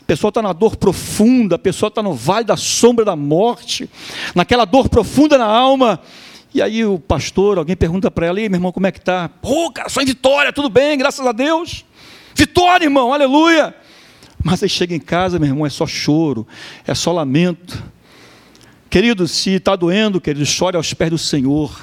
A 0.00 0.04
pessoa 0.06 0.28
está 0.28 0.42
na 0.42 0.52
dor 0.52 0.76
profunda, 0.76 1.56
a 1.56 1.58
pessoa 1.58 1.88
está 1.88 2.02
no 2.02 2.14
vale 2.14 2.44
da 2.44 2.56
sombra 2.56 3.04
da 3.04 3.14
morte, 3.14 3.88
naquela 4.34 4.64
dor 4.64 4.88
profunda 4.88 5.38
na 5.38 5.46
alma. 5.46 6.00
E 6.54 6.62
aí 6.62 6.84
o 6.84 6.98
pastor, 6.98 7.58
alguém 7.58 7.76
pergunta 7.76 8.10
para 8.10 8.26
ela, 8.26 8.40
e 8.40 8.48
meu 8.48 8.56
irmão, 8.56 8.72
como 8.72 8.86
é 8.86 8.92
que 8.92 8.98
está? 8.98 9.28
Pô, 9.28 9.70
cara, 9.70 9.88
só 9.88 10.00
em 10.00 10.06
vitória, 10.06 10.52
tudo 10.52 10.68
bem, 10.68 10.96
graças 10.98 11.24
a 11.26 11.32
Deus. 11.32 11.84
Vitória, 12.34 12.84
irmão, 12.84 13.12
aleluia. 13.12 13.74
Mas 14.42 14.62
aí 14.62 14.68
chega 14.68 14.94
em 14.94 15.00
casa, 15.00 15.38
meu 15.38 15.48
irmão, 15.48 15.66
é 15.66 15.70
só 15.70 15.86
choro, 15.86 16.46
é 16.86 16.94
só 16.94 17.12
lamento. 17.12 17.82
Querido, 18.88 19.28
se 19.28 19.50
está 19.50 19.76
doendo, 19.76 20.20
querido, 20.20 20.46
chore 20.46 20.76
aos 20.76 20.94
pés 20.94 21.10
do 21.10 21.18
Senhor. 21.18 21.78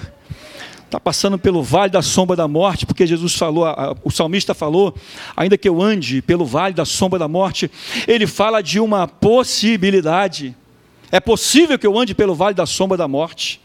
Está 0.86 1.00
passando 1.00 1.38
pelo 1.38 1.64
vale 1.64 1.92
da 1.92 2.02
sombra 2.02 2.36
da 2.36 2.48
morte, 2.48 2.86
porque 2.86 3.08
Jesus 3.08 3.36
falou, 3.36 3.66
o 4.04 4.12
salmista 4.12 4.54
falou, 4.54 4.96
ainda 5.36 5.58
que 5.58 5.68
eu 5.68 5.82
ande 5.82 6.22
pelo 6.22 6.46
vale 6.46 6.74
da 6.74 6.86
sombra 6.86 7.18
da 7.18 7.28
morte, 7.28 7.70
ele 8.08 8.28
fala 8.28 8.62
de 8.62 8.80
uma 8.80 9.08
possibilidade. 9.08 10.56
É 11.12 11.20
possível 11.20 11.78
que 11.78 11.88
eu 11.88 11.98
ande 11.98 12.14
pelo 12.14 12.36
vale 12.36 12.54
da 12.54 12.66
sombra 12.66 12.98
da 12.98 13.08
morte. 13.08 13.60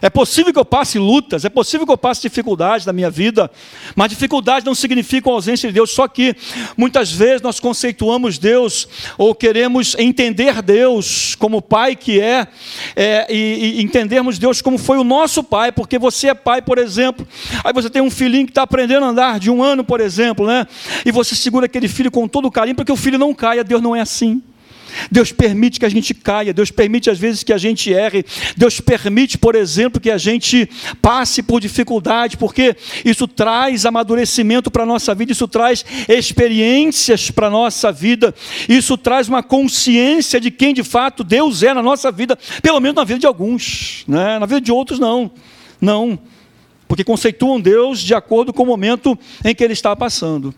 É 0.00 0.08
possível 0.08 0.52
que 0.52 0.58
eu 0.58 0.64
passe 0.64 0.98
lutas, 0.98 1.44
é 1.44 1.48
possível 1.48 1.86
que 1.86 1.92
eu 1.92 1.98
passe 1.98 2.22
dificuldades 2.22 2.86
na 2.86 2.92
minha 2.92 3.10
vida, 3.10 3.50
mas 3.96 4.10
dificuldades 4.10 4.64
não 4.64 4.74
significam 4.74 5.32
ausência 5.32 5.68
de 5.68 5.74
Deus, 5.74 5.90
só 5.90 6.06
que 6.06 6.34
muitas 6.76 7.10
vezes 7.12 7.42
nós 7.42 7.58
conceituamos 7.58 8.38
Deus 8.38 8.88
ou 9.16 9.34
queremos 9.34 9.94
entender 9.98 10.62
Deus 10.62 11.34
como 11.34 11.60
Pai 11.60 11.96
que 11.96 12.20
é, 12.20 12.46
é 12.94 13.26
e, 13.28 13.78
e, 13.78 13.82
entendermos 13.82 14.38
Deus 14.38 14.62
como 14.62 14.78
foi 14.78 14.98
o 14.98 15.04
nosso 15.04 15.42
Pai, 15.42 15.72
porque 15.72 15.98
você 15.98 16.28
é 16.28 16.34
pai, 16.34 16.62
por 16.62 16.78
exemplo, 16.78 17.26
aí 17.64 17.72
você 17.72 17.90
tem 17.90 18.02
um 18.02 18.10
filhinho 18.10 18.46
que 18.46 18.52
está 18.52 18.62
aprendendo 18.62 19.04
a 19.04 19.08
andar 19.08 19.38
de 19.38 19.50
um 19.50 19.62
ano, 19.62 19.82
por 19.82 20.00
exemplo, 20.00 20.46
né? 20.46 20.66
e 21.04 21.10
você 21.10 21.34
segura 21.34 21.66
aquele 21.66 21.88
filho 21.88 22.10
com 22.10 22.28
todo 22.28 22.50
carinho 22.50 22.76
para 22.76 22.84
que 22.84 22.92
o 22.92 22.96
filho 22.96 23.18
não 23.18 23.34
caia, 23.34 23.64
Deus 23.64 23.82
não 23.82 23.94
é 23.94 24.00
assim. 24.00 24.42
Deus 25.10 25.32
permite 25.32 25.78
que 25.78 25.86
a 25.86 25.88
gente 25.88 26.14
caia, 26.14 26.52
Deus 26.52 26.70
permite 26.70 27.10
às 27.10 27.18
vezes 27.18 27.42
que 27.42 27.52
a 27.52 27.58
gente 27.58 27.92
erre, 27.92 28.24
Deus 28.56 28.80
permite, 28.80 29.38
por 29.38 29.54
exemplo, 29.54 30.00
que 30.00 30.10
a 30.10 30.18
gente 30.18 30.68
passe 31.00 31.42
por 31.42 31.60
dificuldade, 31.60 32.36
porque 32.36 32.76
isso 33.04 33.26
traz 33.26 33.86
amadurecimento 33.86 34.70
para 34.70 34.82
a 34.82 34.86
nossa 34.86 35.14
vida, 35.14 35.32
isso 35.32 35.48
traz 35.48 35.84
experiências 36.08 37.30
para 37.30 37.46
a 37.48 37.50
nossa 37.50 37.92
vida, 37.92 38.34
isso 38.68 38.96
traz 38.96 39.28
uma 39.28 39.42
consciência 39.42 40.40
de 40.40 40.50
quem 40.50 40.74
de 40.74 40.82
fato 40.82 41.22
Deus 41.22 41.62
é 41.62 41.72
na 41.72 41.82
nossa 41.82 42.10
vida, 42.10 42.38
pelo 42.62 42.80
menos 42.80 42.96
na 42.96 43.04
vida 43.04 43.20
de 43.20 43.26
alguns, 43.26 44.04
né? 44.06 44.38
na 44.38 44.46
vida 44.46 44.60
de 44.60 44.72
outros 44.72 44.98
não, 44.98 45.30
não, 45.80 46.18
porque 46.86 47.04
conceituam 47.04 47.60
Deus 47.60 48.00
de 48.00 48.14
acordo 48.14 48.52
com 48.52 48.62
o 48.62 48.66
momento 48.66 49.18
em 49.44 49.54
que 49.54 49.62
ele 49.62 49.74
está 49.74 49.94
passando. 49.94 50.54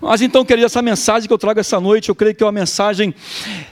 Mas 0.00 0.20
então, 0.20 0.44
querido, 0.44 0.66
essa 0.66 0.82
mensagem 0.82 1.26
que 1.26 1.32
eu 1.32 1.38
trago 1.38 1.60
essa 1.60 1.80
noite, 1.80 2.08
eu 2.08 2.14
creio 2.14 2.34
que 2.34 2.42
é 2.42 2.46
uma 2.46 2.52
mensagem, 2.52 3.14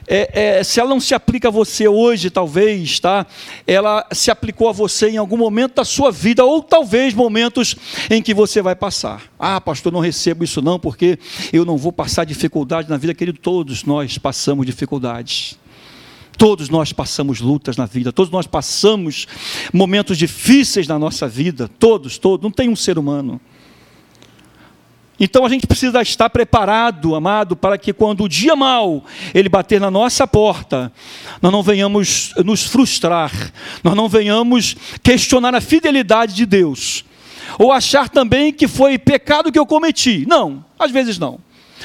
é, 0.07 0.59
é, 0.59 0.65
se 0.65 0.81
ela 0.81 0.91
não 0.91 1.01
se 1.01 1.15
aplica 1.15 1.49
a 1.49 1.51
você 1.51 1.89
hoje, 1.89 2.31
talvez, 2.31 3.01
tá? 3.01 3.27
Ela 3.67 4.07
se 4.13 4.31
aplicou 4.31 4.69
a 4.69 4.73
você 4.73 5.11
em 5.11 5.17
algum 5.17 5.37
momento 5.37 5.75
da 5.77 5.85
sua 5.85 6.11
vida, 6.11 6.45
ou 6.45 6.63
talvez 6.63 7.15
momentos 7.15 7.77
em 8.11 8.23
que 8.23 8.35
você 8.35 8.63
vai 8.63 8.75
passar. 8.75 9.23
Ah, 9.39 9.61
pastor, 9.61 9.93
não 9.93 10.01
recebo 10.01 10.45
isso 10.45 10.63
não, 10.63 10.79
porque 10.79 11.19
eu 11.53 11.65
não 11.65 11.77
vou 11.77 11.93
passar 11.93 12.25
dificuldade 12.25 12.89
na 12.89 12.97
vida, 12.97 13.15
querido. 13.15 13.39
Todos 13.39 13.85
nós 13.85 14.19
passamos 14.19 14.67
dificuldades. 14.67 15.59
Todos 16.39 16.71
nós 16.71 16.91
passamos 16.91 17.39
lutas 17.39 17.77
na 17.77 17.85
vida, 17.85 18.11
todos 18.15 18.33
nós 18.33 18.47
passamos 18.47 19.27
momentos 19.75 20.17
difíceis 20.17 20.89
na 20.89 20.99
nossa 20.99 21.29
vida, 21.29 21.69
todos, 21.69 22.17
todos, 22.17 22.43
não 22.43 22.51
tem 22.51 22.71
um 22.71 22.77
ser 22.77 22.99
humano 22.99 23.39
então 25.23 25.45
a 25.45 25.49
gente 25.51 25.67
precisa 25.67 26.01
estar 26.01 26.31
preparado, 26.31 27.15
amado, 27.15 27.55
para 27.55 27.77
que 27.77 27.93
quando 27.93 28.25
o 28.25 28.29
dia 28.29 28.57
mal 28.57 29.05
ele 29.35 29.51
bater 29.51 29.79
na 29.79 29.91
nossa 29.91 30.27
porta, 30.27 30.91
nós 31.43 31.53
não 31.53 31.63
venhamos 31.63 32.33
nos 32.43 32.65
frustrar, 32.65 33.31
nós 33.85 33.95
não 33.95 34.09
venhamos 34.09 34.75
questionar 35.03 35.55
a 35.55 35.61
fidelidade 35.61 36.35
de 36.35 36.47
Deus, 36.47 37.05
ou 37.59 37.71
achar 37.71 38.09
também 38.09 38.51
que 38.51 38.67
foi 38.67 38.97
pecado 38.97 39.53
que 39.53 39.59
eu 39.59 39.67
cometi. 39.67 40.25
Não, 40.27 40.65
às 40.79 40.91
vezes 40.91 41.19
não. 41.19 41.39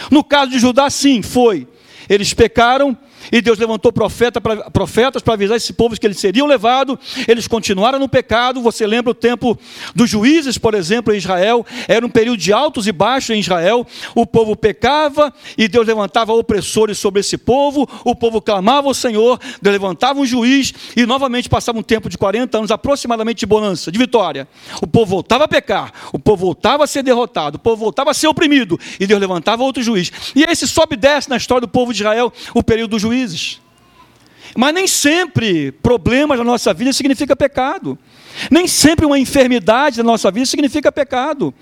No 0.09 0.23
caso 0.23 0.51
de 0.51 0.59
Judá, 0.59 0.89
sim, 0.89 1.21
foi. 1.21 1.67
Eles 2.07 2.33
pecaram, 2.33 2.97
e 3.31 3.41
Deus 3.41 3.57
levantou 3.57 3.91
profeta 3.91 4.39
pra, 4.39 4.69
profetas 4.69 5.21
para 5.21 5.33
avisar 5.33 5.57
esse 5.57 5.73
povo 5.73 5.99
que 5.99 6.05
eles 6.05 6.19
seriam 6.19 6.47
levados, 6.47 6.97
eles 7.27 7.47
continuaram 7.47 7.99
no 7.99 8.09
pecado. 8.09 8.61
Você 8.61 8.85
lembra 8.85 9.11
o 9.11 9.15
tempo 9.15 9.57
dos 9.93 10.09
juízes, 10.09 10.57
por 10.57 10.73
exemplo, 10.73 11.13
em 11.13 11.17
Israel? 11.17 11.65
Era 11.87 12.05
um 12.05 12.09
período 12.09 12.37
de 12.37 12.51
altos 12.51 12.87
e 12.87 12.91
baixos 12.91 13.35
em 13.35 13.39
Israel. 13.39 13.85
O 14.13 14.25
povo 14.25 14.55
pecava 14.55 15.33
e 15.57 15.67
Deus 15.67 15.87
levantava 15.87 16.33
opressores 16.33 16.97
sobre 16.97 17.21
esse 17.21 17.37
povo. 17.37 17.87
O 18.03 18.15
povo 18.15 18.41
clamava 18.41 18.87
ao 18.87 18.93
Senhor, 18.93 19.39
Deus 19.61 19.73
levantava 19.73 20.19
um 20.19 20.25
juiz 20.25 20.73
e 20.95 21.05
novamente 21.05 21.49
passava 21.49 21.77
um 21.77 21.83
tempo 21.83 22.09
de 22.09 22.17
40 22.17 22.57
anos 22.57 22.71
aproximadamente 22.71 23.39
de 23.39 23.45
bonança, 23.45 23.91
de 23.91 23.97
vitória. 23.97 24.47
O 24.81 24.87
povo 24.87 25.05
voltava 25.05 25.45
a 25.45 25.47
pecar, 25.47 25.91
o 26.11 26.19
povo 26.19 26.45
voltava 26.45 26.83
a 26.83 26.87
ser 26.87 27.03
derrotado, 27.03 27.57
o 27.57 27.59
povo 27.59 27.77
voltava 27.77 28.11
a 28.11 28.13
ser 28.13 28.27
oprimido 28.27 28.79
e 28.99 29.05
Deus 29.07 29.19
levantava 29.19 29.63
outro 29.63 29.81
juiz. 29.81 30.11
E 30.35 30.43
esse 30.43 30.67
sobe 30.67 30.95
e 30.95 30.97
desce 30.97 31.29
na 31.29 31.37
história 31.37 31.61
do 31.61 31.67
povo 31.67 31.93
de 31.93 32.01
Israel, 32.01 32.31
o 32.53 32.63
período 32.63 32.91
dos 32.91 33.01
juízes 33.01 33.14
juízes. 33.15 33.61
Mas 34.55 34.73
nem 34.73 34.87
sempre 34.87 35.71
problemas 35.71 36.37
na 36.37 36.43
nossa 36.43 36.73
vida 36.73 36.93
significa 36.93 37.35
pecado. 37.35 37.97
Nem 38.51 38.67
sempre 38.67 39.05
uma 39.05 39.17
enfermidade 39.17 39.97
na 39.97 40.03
nossa 40.03 40.29
vida 40.29 40.45
significa 40.45 40.91
pecado. 40.91 41.53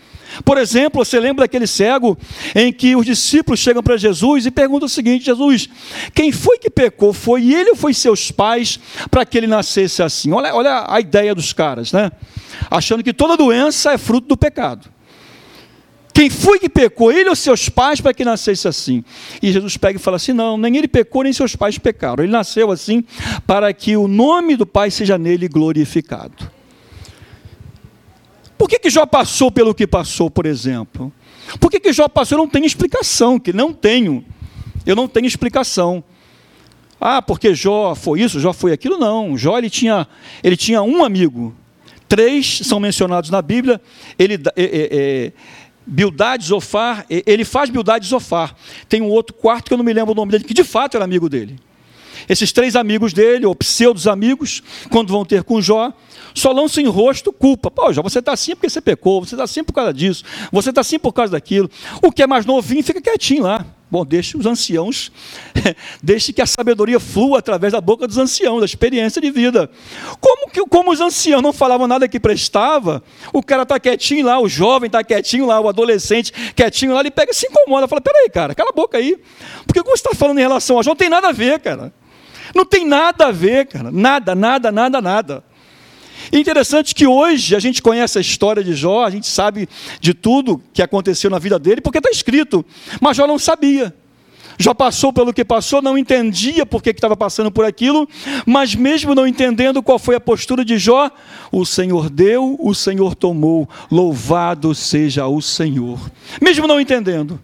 Por 0.44 0.58
exemplo, 0.58 1.04
você 1.04 1.20
lembra 1.20 1.44
daquele 1.44 1.68
cego 1.68 2.18
em 2.56 2.74
que 2.74 2.96
os 2.96 3.06
discípulos 3.06 3.60
chegam 3.60 3.84
para 3.84 3.96
Jesus 3.96 4.46
e 4.46 4.52
perguntam 4.52 4.88
o 4.88 4.90
seguinte: 4.90 5.26
Jesus, 5.26 5.70
quem 6.14 6.32
foi 6.32 6.58
que 6.58 6.70
pecou? 6.70 7.14
Foi 7.14 7.52
ele 7.52 7.72
ou 7.72 7.76
foi 7.76 7.94
seus 7.94 8.32
pais 8.32 8.80
para 9.10 9.26
que 9.26 9.38
ele 9.38 9.48
nascesse 9.48 10.02
assim? 10.02 10.32
Olha, 10.32 10.54
olha 10.54 10.86
a 10.88 11.00
ideia 11.00 11.36
dos 11.36 11.54
caras, 11.54 11.92
né? 11.92 12.12
Achando 12.70 13.04
que 13.04 13.14
toda 13.14 13.38
doença 13.38 13.94
é 13.94 13.98
fruto 13.98 14.28
do 14.28 14.38
pecado. 14.38 14.90
Quem 16.14 16.30
foi 16.30 16.60
que 16.60 16.70
pecou? 16.70 17.12
Ele 17.12 17.28
ou 17.28 17.36
seus 17.36 17.70
pais 17.70 18.00
para 18.00 18.14
que 18.14 18.24
nascesse 18.24 18.68
assim? 18.68 19.04
E 19.42 19.52
Jesus 19.52 19.78
pega 19.78 19.98
e 19.98 20.02
fala 20.02 20.18
assim: 20.18 20.32
não, 20.32 20.58
nem 20.58 20.78
ele 20.78 20.88
pecou, 20.88 21.24
nem 21.24 21.34
seus 21.34 21.56
pais 21.56 21.78
pecaram. 21.80 22.24
Ele 22.24 22.32
nasceu 22.32 22.72
assim 22.72 23.04
para 23.48 23.74
que 23.74 23.98
o 23.98 24.08
nome 24.08 24.56
do 24.56 24.66
Pai 24.66 24.92
seja 24.92 25.18
nele 25.18 25.48
glorificado. 25.48 26.52
Por 28.58 28.70
que, 28.70 28.78
que 28.78 28.90
Jó 28.90 29.06
passou 29.06 29.52
pelo 29.52 29.74
que 29.74 29.88
passou, 29.88 30.30
por 30.30 30.46
exemplo? 30.46 31.12
Por 31.60 31.72
que, 31.72 31.80
que 31.80 31.92
Jó 31.92 32.08
passou? 32.08 32.38
Eu 32.38 32.44
não 32.44 32.50
tenho 32.50 32.66
explicação, 32.66 33.40
que 33.40 33.52
não 33.52 33.74
tenho. 33.74 34.24
Eu 34.86 34.96
não 34.96 35.08
tenho 35.08 35.26
explicação. 35.26 36.04
Ah, 37.02 37.22
porque 37.22 37.54
Jó 37.56 37.96
foi 37.96 38.22
isso, 38.22 38.40
Jó 38.40 38.54
foi 38.54 38.72
aquilo, 38.72 38.98
não. 38.98 39.38
Jó 39.38 39.58
ele 39.58 39.70
tinha, 39.70 40.08
ele 40.44 40.56
tinha 40.56 40.82
um 40.82 41.04
amigo. 41.04 41.54
Três 42.08 42.60
são 42.64 42.80
mencionados 42.80 43.30
na 43.30 43.42
Bíblia. 43.42 43.82
Ele. 44.18 44.36
É, 44.56 44.64
é, 44.64 44.90
é, 44.92 45.32
Bildade, 45.86 46.46
Zofar, 46.46 47.06
ele 47.10 47.44
faz 47.44 47.70
Bildade 47.70 48.06
e 48.06 48.10
Zofar. 48.10 48.56
Tem 48.88 49.02
um 49.02 49.10
outro 49.10 49.36
quarto 49.36 49.68
que 49.68 49.74
eu 49.74 49.78
não 49.78 49.86
me 49.86 49.94
lembro 49.94 50.12
o 50.14 50.16
nome 50.16 50.32
dele, 50.32 50.44
que 50.44 50.54
de 50.54 50.64
fato 50.64 50.96
era 50.96 51.04
amigo 51.04 51.30
dele. 51.30 51.58
Esses 52.28 52.52
três 52.52 52.76
amigos 52.76 53.12
dele, 53.12 53.46
ou 53.46 53.56
pseudos 53.56 54.08
amigos, 54.08 54.64
quando 54.90 55.12
vão 55.12 55.26
ter 55.26 55.44
com 55.44 55.62
Jó, 55.62 55.92
só 56.34 56.52
lançam 56.52 56.84
em 56.84 56.88
rosto 56.88 57.32
culpa. 57.32 57.70
Pô, 57.70 57.92
Jó, 57.92 58.02
você 58.02 58.20
está 58.20 58.34
assim 58.34 58.56
porque 58.56 58.70
você 58.70 58.82
pecou, 58.82 59.24
você 59.24 59.36
está 59.36 59.44
assim 59.44 59.64
por 59.64 59.74
causa 59.74 59.94
disso, 59.94 60.24
você 60.52 60.70
está 60.70 60.82
assim 60.82 60.98
por 60.98 61.12
causa 61.12 61.34
daquilo. 61.34 61.70
O 62.02 62.12
que 62.12 62.24
é 62.24 62.28
mais 62.28 62.46
novinho 62.46 62.84
fica 62.84 63.02
quietinho 63.02 63.44
lá. 63.44 63.66
Bom, 63.94 64.04
deixe 64.04 64.36
os 64.36 64.48
anciãos, 64.48 65.12
deixe 66.02 66.34
que 66.34 66.42
a 66.42 66.48
sabedoria 66.48 67.00
flua 67.00 67.38
através 67.38 67.74
da 67.74 67.80
boca 67.80 68.08
dos 68.08 68.18
anciãos, 68.18 68.62
da 68.62 68.66
experiência 68.66 69.22
de 69.22 69.30
vida. 69.30 69.70
Como 70.20 70.50
que 70.50 70.66
como 70.66 70.92
os 70.92 71.00
anciãos 71.00 71.44
não 71.44 71.54
falavam 71.54 71.86
nada 71.86 72.08
que 72.08 72.20
prestava, 72.20 73.04
o 73.32 73.44
cara 73.44 73.62
está 73.62 73.80
quietinho 73.80 74.26
lá, 74.26 74.40
o 74.40 74.50
jovem 74.50 74.88
está 74.88 75.04
quietinho 75.04 75.46
lá, 75.46 75.60
o 75.60 75.70
adolescente 75.70 76.34
quietinho 76.56 76.96
lá, 76.96 77.02
ele 77.02 77.12
pega 77.12 77.32
e 77.32 77.36
se 77.36 77.46
incomoda, 77.46 77.88
fala, 77.88 78.02
peraí, 78.02 78.28
cara, 78.32 78.56
cala 78.56 78.72
a 78.72 78.74
boca 78.74 78.98
aí. 78.98 79.16
Porque 79.68 79.80
o 79.80 79.84
que 79.84 79.92
você 79.92 80.08
está 80.08 80.16
falando 80.16 80.40
em 80.40 80.42
relação 80.42 80.80
a 80.80 80.82
João 80.82 80.94
não 80.94 80.98
tem 80.98 81.10
nada 81.10 81.28
a 81.28 81.32
ver, 81.32 81.60
cara. 81.60 81.94
Não 82.56 82.66
tem 82.66 82.88
nada 82.88 83.28
a 83.28 83.32
ver, 83.32 83.68
cara. 83.68 83.92
Nada, 83.92 84.34
nada, 84.34 84.72
nada, 84.72 85.00
nada. 85.00 85.44
Interessante 86.32 86.96
que 86.96 87.06
hoje 87.06 87.56
a 87.56 87.60
gente 87.60 87.82
conhece 87.82 88.18
a 88.18 88.22
história 88.22 88.64
de 88.64 88.74
Jó, 88.74 89.06
a 89.06 89.10
gente 89.10 89.28
sabe 89.28 89.68
de 90.00 90.14
tudo 90.14 90.62
que 90.74 90.82
aconteceu 90.82 91.30
na 91.30 91.40
vida 91.40 91.60
dele, 91.60 91.82
porque 91.82 91.98
está 91.98 92.10
escrito. 92.10 92.66
Mas 93.02 93.18
Jó 93.18 93.28
não 93.28 93.40
sabia. 93.40 93.94
Jó 94.58 94.74
passou 94.74 95.12
pelo 95.12 95.34
que 95.34 95.44
passou, 95.44 95.82
não 95.82 95.98
entendia 95.98 96.66
por 96.66 96.82
que 96.82 96.92
estava 96.92 97.18
passando 97.18 97.52
por 97.52 97.66
aquilo, 97.66 98.08
mas 98.46 98.76
mesmo 98.76 99.16
não 99.16 99.28
entendendo 99.28 99.82
qual 99.82 99.98
foi 99.98 100.16
a 100.16 100.20
postura 100.20 100.64
de 100.64 100.78
Jó, 100.78 101.10
o 101.52 101.66
Senhor 101.66 102.10
deu, 102.10 102.56
o 102.60 102.74
Senhor 102.74 103.16
tomou, 103.16 103.68
louvado 103.92 104.74
seja 104.76 105.28
o 105.28 105.42
Senhor. 105.42 106.00
Mesmo 106.42 106.68
não 106.68 106.80
entendendo, 106.80 107.40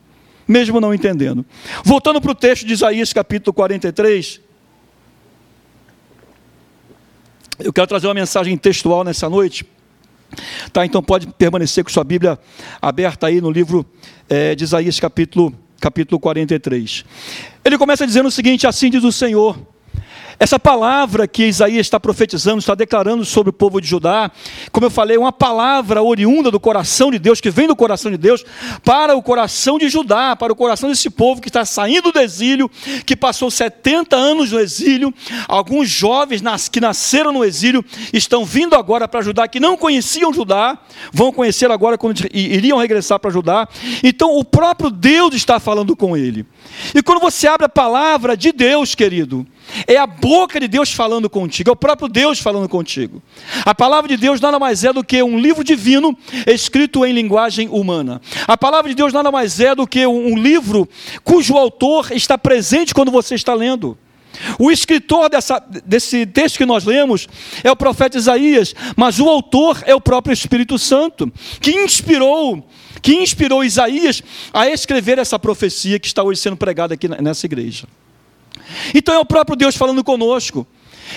mesmo 0.48 0.80
não 0.80 0.94
entendendo. 0.94 1.46
Voltando 1.84 2.22
para 2.22 2.32
o 2.32 2.36
texto 2.36 2.66
de 2.66 2.74
Isaías 2.74 3.12
capítulo 3.12 3.54
43, 3.54 4.42
Eu 7.60 7.74
quero 7.74 7.88
trazer 7.88 8.08
uma 8.08 8.14
mensagem 8.14 8.56
textual 8.56 9.04
nessa 9.04 9.30
noite. 9.30 9.66
Tá, 10.72 10.86
então 10.86 11.04
pode 11.04 11.28
permanecer 11.28 11.84
com 11.84 11.90
sua 11.90 12.04
Bíblia 12.04 12.40
aberta 12.82 13.28
aí 13.28 13.42
no 13.42 13.52
livro 13.52 13.86
é, 14.30 14.56
de 14.56 14.64
Isaías, 14.64 15.00
capítulo, 15.00 15.54
capítulo 15.82 16.20
43. 16.20 17.04
Ele 17.66 17.78
começa 17.78 18.08
dizendo 18.08 18.28
o 18.28 18.32
seguinte: 18.32 18.66
Assim 18.66 18.90
diz 18.90 19.04
o 19.04 19.12
Senhor: 19.12 19.60
Essa 20.40 20.58
palavra 20.58 21.28
que 21.28 21.44
Isaías 21.44 21.86
está 21.86 22.00
profetizando, 22.00 22.60
está 22.60 22.74
declarando 22.74 23.26
sobre 23.26 23.50
o 23.50 23.54
povo 23.54 23.82
de 23.82 23.88
Judá, 23.88 24.32
como 24.72 24.86
eu 24.86 24.90
falei, 24.90 25.18
é 25.18 25.20
uma 25.20 25.34
palavra 25.34 26.02
oriunda 26.02 26.50
do 26.50 26.62
coração 26.62 27.12
de 27.12 27.20
Deus, 27.20 27.42
que 27.42 27.50
vem 27.52 27.68
do 27.68 27.76
coração 27.76 28.10
de 28.10 28.18
Deus, 28.18 28.46
para 28.82 29.18
o 29.18 29.22
coração 29.22 29.78
de 29.78 29.90
Judá, 29.90 30.38
para 30.38 30.54
o 30.54 30.56
coração 30.56 30.90
desse 30.90 31.10
povo 31.10 31.42
que 31.42 31.50
está 31.50 31.66
saindo 31.66 32.14
do 32.14 32.20
exílio, 32.20 32.72
que 33.06 33.18
passou 33.18 33.52
70 33.52 34.16
anos 34.16 34.54
no 34.54 34.62
exílio. 34.62 35.14
Alguns 35.46 35.90
jovens 35.90 36.42
que 36.70 36.80
nasceram 36.80 37.34
no 37.34 37.44
exílio 37.44 37.84
estão 38.14 38.46
vindo 38.46 38.76
agora 38.76 39.10
para 39.10 39.22
Judá, 39.22 39.46
que 39.46 39.60
não 39.60 39.76
conheciam 39.76 40.34
Judá, 40.34 40.78
vão 41.12 41.34
conhecer 41.34 41.70
agora 41.70 41.98
quando 41.98 42.18
iriam 42.34 42.78
regressar 42.78 43.20
para 43.20 43.30
Judá. 43.30 43.68
Então 44.02 44.38
o 44.38 44.46
próprio 44.46 44.90
Deus 44.90 45.36
está 45.36 45.60
falando 45.60 45.98
com 45.98 46.16
ele. 46.16 46.46
E 46.96 47.04
quando 47.04 47.20
você 47.20 47.46
abre 47.46 47.66
a 47.66 47.70
palavra 47.70 48.38
de 48.38 48.54
Deus, 48.54 48.96
querido, 48.96 49.46
é 49.88 49.98
a 49.98 50.08
boca 50.08 50.60
de 50.60 50.68
Deus 50.68 50.92
falando 50.92 51.30
contigo, 51.30 51.70
é 51.70 51.74
o 51.74 51.76
próprio 51.76 52.08
Deus 52.08 52.40
falando 52.40 52.68
contigo. 52.68 53.22
A 53.66 53.74
palavra 53.74 54.08
de 54.08 54.18
Deus 54.18 54.40
nada 54.40 54.60
mais 54.60 54.84
é 54.84 54.94
do 54.94 55.04
que 55.04 55.22
um 55.22 55.40
livro 55.40 55.64
divino 55.64 56.18
escrito 56.48 57.06
em 57.06 57.14
linguagem 57.14 57.68
humana. 57.70 58.22
A 58.48 58.58
palavra 58.58 58.90
de 58.90 58.96
Deus 58.96 59.14
nada 59.14 59.32
mais 59.32 59.60
é 59.60 59.76
do 59.76 59.88
que 59.88 60.06
um 60.06 60.38
livro 60.38 60.88
cujo 61.24 61.58
autor 61.58 62.12
está 62.12 62.38
presente 62.38 62.94
quando 62.94 63.12
você 63.12 63.36
está 63.36 63.54
lendo. 63.54 63.98
O 64.58 64.72
escritor 64.72 65.30
dessa, 65.30 65.60
desse 65.86 66.26
texto 66.26 66.58
que 66.58 66.66
nós 66.66 66.86
lemos 66.86 67.28
é 67.64 67.72
o 67.72 67.76
profeta 67.76 68.18
Isaías, 68.18 68.76
mas 68.96 69.20
o 69.20 69.28
autor 69.28 69.82
é 69.86 69.94
o 69.94 70.02
próprio 70.02 70.34
Espírito 70.34 70.78
Santo, 70.78 71.32
que 71.60 71.72
inspirou, 71.72 72.66
que 73.02 73.16
inspirou 73.16 73.64
Isaías 73.64 74.22
a 74.54 74.70
escrever 74.70 75.18
essa 75.18 75.40
profecia 75.40 76.00
que 76.00 76.08
está 76.08 76.24
hoje 76.24 76.40
sendo 76.40 76.58
pregada 76.58 76.94
aqui 76.94 77.08
nessa 77.08 77.46
igreja. 77.46 77.88
Então 78.94 79.14
é 79.14 79.20
o 79.20 79.26
próprio 79.26 79.56
Deus 79.56 79.76
falando 79.76 80.04
conosco. 80.04 80.66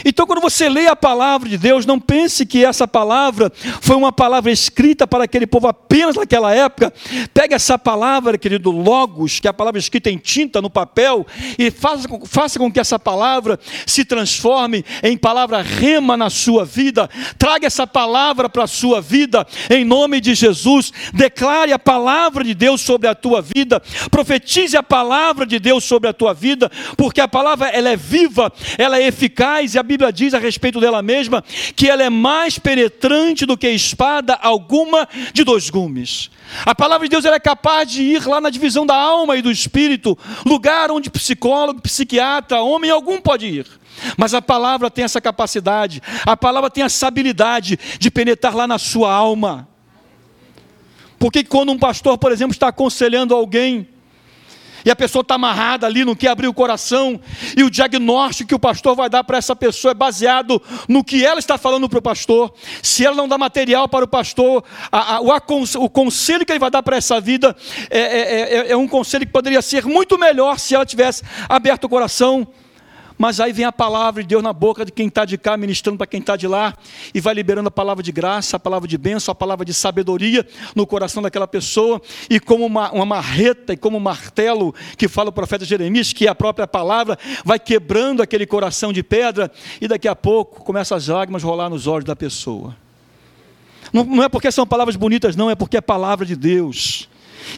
Então, 0.05 0.27
quando 0.27 0.41
você 0.41 0.69
lê 0.69 0.87
a 0.87 0.97
palavra 0.97 1.49
de 1.49 1.59
Deus, 1.59 1.87
não 1.87 1.99
pense 2.01 2.45
que 2.47 2.65
essa 2.65 2.87
palavra 2.87 3.53
foi 3.81 3.97
uma 3.97 4.13
palavra 4.13 4.51
escrita 4.51 5.07
para 5.07 5.25
aquele 5.25 5.47
povo 5.47 5.69
apenas 5.69 6.17
naquela 6.17 6.55
época. 6.55 6.93
Pegue 7.33 7.55
essa 7.55 7.79
palavra, 7.79 8.39
querido 8.39 8.71
Logos, 8.71 9.41
que 9.41 9.47
é 9.47 9.51
a 9.51 9.55
palavra 9.55 9.79
escrita 9.79 10.11
em 10.11 10.19
tinta 10.19 10.61
no 10.61 10.71
papel, 10.71 11.27
e 11.59 11.71
faça, 11.71 12.09
faça 12.27 12.59
com 12.59 12.71
que 12.71 12.81
essa 12.81 12.99
palavra 12.99 13.59
se 13.87 14.05
transforme 14.05 14.85
em 15.03 15.17
palavra 15.17 15.63
rema 15.63 16.17
na 16.17 16.31
sua 16.31 16.65
vida. 16.65 17.09
Traga 17.39 17.67
essa 17.67 17.87
palavra 17.87 18.49
para 18.49 18.65
a 18.65 18.69
sua 18.69 19.01
vida, 19.01 19.47
em 19.71 19.85
nome 19.85 20.21
de 20.21 20.35
Jesus. 20.35 20.93
Declare 21.13 21.73
a 21.73 21.79
palavra 21.79 22.45
de 22.45 22.55
Deus 22.55 22.81
sobre 22.81 23.09
a 23.09 23.15
tua 23.15 23.43
vida. 23.43 23.81
Profetize 24.11 24.77
a 24.77 24.83
palavra 24.83 25.47
de 25.47 25.59
Deus 25.59 25.85
sobre 25.85 26.09
a 26.09 26.13
tua 26.13 26.35
vida, 26.35 26.71
porque 26.97 27.21
a 27.21 27.29
palavra 27.29 27.69
ela 27.69 27.91
é 27.91 27.97
viva, 27.97 28.53
ela 28.79 28.99
é 28.99 29.07
eficaz 29.07 29.75
e 29.75 29.79
a 29.83 29.85
Bíblia 29.85 30.13
diz 30.13 30.33
a 30.33 30.39
respeito 30.39 30.81
dela 30.81 31.03
mesma 31.03 31.43
que 31.75 31.89
ela 31.89 32.05
é 32.05 32.09
mais 32.09 32.57
penetrante 32.59 33.45
do 33.45 33.59
que 33.59 33.69
espada 33.69 34.35
alguma 34.35 35.09
de 35.33 35.43
dois 35.43 35.69
gumes. 35.69 36.31
A 36.65 36.75
palavra 36.75 37.07
de 37.07 37.11
Deus 37.11 37.25
é 37.25 37.41
capaz 37.41 37.91
de 37.91 38.03
ir 38.03 38.27
lá 38.27 38.41
na 38.41 38.49
divisão 38.49 38.87
da 38.87 38.95
alma 38.95 39.37
e 39.37 39.43
do 39.43 39.51
espírito, 39.51 40.17
lugar 40.47 40.91
onde 40.93 41.11
psicólogo, 41.11 41.83
psiquiatra, 41.83 42.63
homem 42.63 42.91
algum 42.91 43.21
pode 43.21 43.47
ir. 43.47 43.67
Mas 44.17 44.35
a 44.35 44.41
palavra 44.41 44.89
tem 44.89 45.05
essa 45.05 45.21
capacidade, 45.21 46.01
a 46.25 46.37
palavra 46.37 46.71
tem 46.71 46.85
essa 46.85 47.09
habilidade 47.09 47.79
de 47.99 48.11
penetrar 48.11 48.55
lá 48.55 48.67
na 48.67 48.79
sua 48.79 49.13
alma. 49.13 49.69
Porque 51.19 51.43
quando 51.45 51.73
um 51.73 51.79
pastor, 51.79 52.19
por 52.19 52.31
exemplo, 52.31 52.53
está 52.53 52.69
aconselhando 52.69 53.35
alguém, 53.35 53.89
e 54.85 54.91
a 54.91 54.97
pessoa 54.97 55.23
está 55.23 55.35
amarrada 55.35 55.87
ali, 55.87 56.05
não 56.05 56.15
quer 56.15 56.29
abrir 56.29 56.49
o 56.49 56.55
coração, 56.55 57.21
e 57.57 57.63
o 57.63 57.71
diagnóstico 57.71 58.49
que 58.49 58.55
o 58.55 58.59
pastor 58.59 58.95
vai 58.95 59.09
dar 59.09 59.25
para 59.25 59.39
essa 59.39 59.55
pessoa 59.55 59.93
é 59.93 59.95
baseado 59.95 60.61
no 60.89 61.05
que 61.05 61.25
ela 61.25 61.39
está 61.39 61.57
falando 61.57 61.89
para 61.89 61.99
o 61.99 62.03
pastor. 62.03 62.53
Se 62.83 63.05
ela 63.05 63.17
não 63.17 63.29
dá 63.29 63.39
material 63.39 63.89
para 63.89 64.05
o 64.05 64.09
pastor, 64.09 64.65
a, 64.91 65.17
a, 65.17 65.21
o, 65.21 65.31
o, 65.85 65.91
conselho 65.91 66.45
que 66.45 66.53
ele 66.53 66.59
vai 66.59 66.71
dar 66.71 66.83
para 66.83 66.97
essa 66.97 67.21
vida 67.21 67.57
é, 67.91 68.01
é, 68.01 68.57
é, 68.59 68.73
é 68.73 68.77
um 68.77 68.89
conselho 68.89 69.27
que 69.27 69.33
poderia 69.33 69.63
ser 69.63 69.85
muito 69.85 70.19
melhor 70.19 70.59
se 70.59 70.75
ela 70.75 70.87
tivesse 70.87 71.23
aberto 71.49 71.85
o 71.85 71.89
coração 71.89 72.47
mas 73.23 73.39
aí 73.39 73.53
vem 73.53 73.65
a 73.65 73.71
palavra 73.71 74.21
de 74.21 74.29
Deus 74.29 74.43
na 74.43 74.53
boca 74.53 74.85
de 74.85 74.91
quem 74.91 75.07
está 75.07 75.25
de 75.25 75.39
cá, 75.39 75.57
ministrando 75.57 75.97
para 75.97 76.09
quem 76.09 76.19
está 76.19 76.35
de 76.35 76.49
lá, 76.49 76.75
e 77.15 77.21
vai 77.21 77.33
liberando 77.33 77.69
a 77.69 77.71
palavra 77.71 78.03
de 78.03 78.11
graça, 78.11 78.57
a 78.57 78.59
palavra 78.59 78.89
de 78.89 78.99
bênção, 78.99 79.31
a 79.31 79.35
palavra 79.37 79.65
de 79.65 79.73
sabedoria 79.73 80.45
no 80.75 80.85
coração 80.85 81.23
daquela 81.23 81.47
pessoa, 81.47 82.03
e 82.29 82.41
como 82.41 82.67
uma, 82.67 82.91
uma 82.91 83.07
marreta 83.07 83.75
e 83.75 83.77
como 83.77 83.97
um 83.97 84.01
martelo 84.01 84.75
que 84.99 85.07
fala 85.07 85.29
o 85.29 85.33
profeta 85.33 85.65
Jeremias, 85.65 86.13
que 86.13 86.27
é 86.27 86.31
a 86.31 86.35
própria 86.35 86.67
palavra, 86.67 87.17
vai 87.45 87.61
quebrando 87.61 88.23
aquele 88.23 88.45
coração 88.45 88.93
de 88.93 89.05
pedra, 89.05 89.53
e 89.81 89.87
daqui 89.87 90.09
a 90.09 90.17
pouco 90.17 90.65
começa 90.65 90.97
as 90.97 91.07
lágrimas 91.07 91.45
a 91.45 91.47
rolar 91.47 91.71
nos 91.71 91.87
olhos 91.87 92.05
da 92.05 92.17
pessoa. 92.17 92.77
Não, 93.93 94.03
não 94.03 94.25
é 94.25 94.29
porque 94.29 94.51
são 94.51 94.67
palavras 94.67 94.97
bonitas, 94.97 95.37
não, 95.37 95.49
é 95.49 95.55
porque 95.55 95.77
é 95.77 95.81
palavra 95.81 96.27
de 96.27 96.35
Deus. 96.35 97.09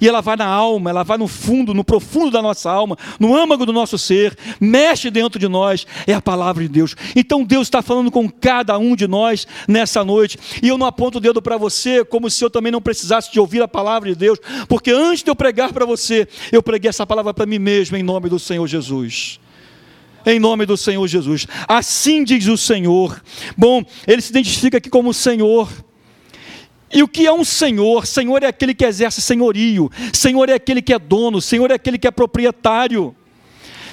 E 0.00 0.08
ela 0.08 0.20
vai 0.20 0.36
na 0.36 0.46
alma, 0.46 0.90
ela 0.90 1.02
vai 1.02 1.18
no 1.18 1.28
fundo, 1.28 1.74
no 1.74 1.84
profundo 1.84 2.30
da 2.30 2.42
nossa 2.42 2.70
alma, 2.70 2.96
no 3.18 3.34
âmago 3.34 3.66
do 3.66 3.72
nosso 3.72 3.98
ser, 3.98 4.36
mexe 4.60 5.10
dentro 5.10 5.38
de 5.38 5.48
nós, 5.48 5.86
é 6.06 6.14
a 6.14 6.22
palavra 6.22 6.62
de 6.62 6.68
Deus. 6.68 6.94
Então 7.14 7.44
Deus 7.44 7.66
está 7.66 7.82
falando 7.82 8.10
com 8.10 8.28
cada 8.28 8.76
um 8.78 8.96
de 8.96 9.06
nós 9.06 9.46
nessa 9.68 10.04
noite. 10.04 10.38
E 10.62 10.68
eu 10.68 10.78
não 10.78 10.86
aponto 10.86 11.18
o 11.18 11.20
dedo 11.20 11.40
para 11.40 11.56
você 11.56 12.04
como 12.04 12.30
se 12.30 12.44
eu 12.44 12.50
também 12.50 12.72
não 12.72 12.80
precisasse 12.80 13.32
de 13.32 13.40
ouvir 13.40 13.62
a 13.62 13.68
palavra 13.68 14.08
de 14.08 14.16
Deus, 14.16 14.38
porque 14.68 14.90
antes 14.90 15.22
de 15.22 15.30
eu 15.30 15.36
pregar 15.36 15.72
para 15.72 15.84
você, 15.84 16.28
eu 16.52 16.62
preguei 16.62 16.88
essa 16.88 17.06
palavra 17.06 17.32
para 17.32 17.46
mim 17.46 17.58
mesmo, 17.58 17.96
em 17.96 18.02
nome 18.02 18.28
do 18.28 18.38
Senhor 18.38 18.66
Jesus 18.66 19.40
em 20.26 20.40
nome 20.40 20.64
do 20.66 20.76
Senhor 20.76 21.06
Jesus. 21.06 21.46
Assim 21.68 22.24
diz 22.24 22.46
o 22.46 22.56
Senhor. 22.56 23.20
Bom, 23.56 23.84
ele 24.06 24.22
se 24.22 24.30
identifica 24.30 24.78
aqui 24.78 24.88
como 24.88 25.12
Senhor. 25.12 25.68
E 26.94 27.02
o 27.02 27.08
que 27.08 27.26
é 27.26 27.32
um 27.32 27.44
senhor? 27.44 28.06
Senhor 28.06 28.42
é 28.44 28.46
aquele 28.46 28.72
que 28.72 28.84
exerce 28.84 29.20
senhorio, 29.20 29.90
Senhor 30.12 30.48
é 30.48 30.54
aquele 30.54 30.80
que 30.80 30.94
é 30.94 30.98
dono, 30.98 31.42
Senhor 31.42 31.68
é 31.72 31.74
aquele 31.74 31.98
que 31.98 32.06
é 32.06 32.10
proprietário. 32.12 33.14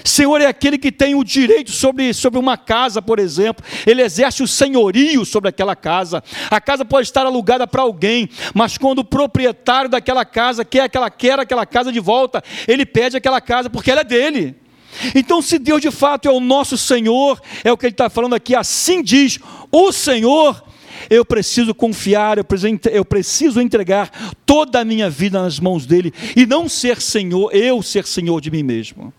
Senhor 0.04 0.42
é 0.42 0.48
aquele 0.48 0.78
que 0.78 0.92
tem 0.92 1.16
o 1.16 1.24
direito 1.24 1.72
sobre, 1.72 2.14
sobre 2.14 2.40
uma 2.40 2.58
casa, 2.58 3.02
por 3.02 3.20
exemplo, 3.20 3.64
ele 3.86 4.02
exerce 4.02 4.42
o 4.42 4.48
senhorio 4.48 5.26
sobre 5.26 5.50
aquela 5.50 5.76
casa. 5.76 6.24
A 6.50 6.60
casa 6.60 6.84
pode 6.84 7.08
estar 7.08 7.26
alugada 7.26 7.68
para 7.68 7.84
alguém, 7.84 8.30
mas 8.54 8.78
quando 8.78 9.00
o 9.00 9.04
proprietário 9.04 9.90
daquela 9.90 10.26
casa 10.26 10.66
quer 10.66 10.82
aquela, 10.82 11.10
quer 11.10 11.40
aquela 11.40 11.66
casa 11.66 11.92
de 11.92 12.00
volta, 12.00 12.44
ele 12.68 12.86
pede 12.86 13.18
aquela 13.18 13.42
casa 13.42 13.70
porque 13.70 13.92
ela 13.92 14.02
é 14.02 14.04
dele. 14.06 14.56
Então, 15.16 15.42
se 15.42 15.58
Deus 15.58 15.82
de 15.82 15.92
fato 15.92 16.28
é 16.28 16.32
o 16.32 16.40
nosso 16.40 16.78
Senhor, 16.78 17.40
é 17.64 17.72
o 17.72 17.78
que 17.78 17.86
ele 17.86 17.94
está 17.94 18.10
falando 18.10 18.36
aqui, 18.36 18.56
assim 18.56 19.02
diz 19.02 19.40
o 19.72 19.92
Senhor, 19.92 20.64
eu 21.10 21.26
preciso 21.26 21.74
confiar, 21.74 22.38
eu 22.38 22.44
preciso, 22.44 22.80
eu 22.92 23.06
preciso 23.06 23.62
entregar 23.62 24.36
toda 24.46 24.80
a 24.80 24.86
minha 24.86 25.10
vida 25.10 25.42
nas 25.42 25.60
mãos 25.60 25.86
dele 25.86 26.14
e 26.36 26.46
não 26.46 26.68
ser 26.68 27.02
senhor, 27.02 27.54
eu 27.54 27.82
ser 27.82 28.06
senhor 28.06 28.42
de 28.42 28.52
mim 28.52 28.64
mesmo. 28.64 29.14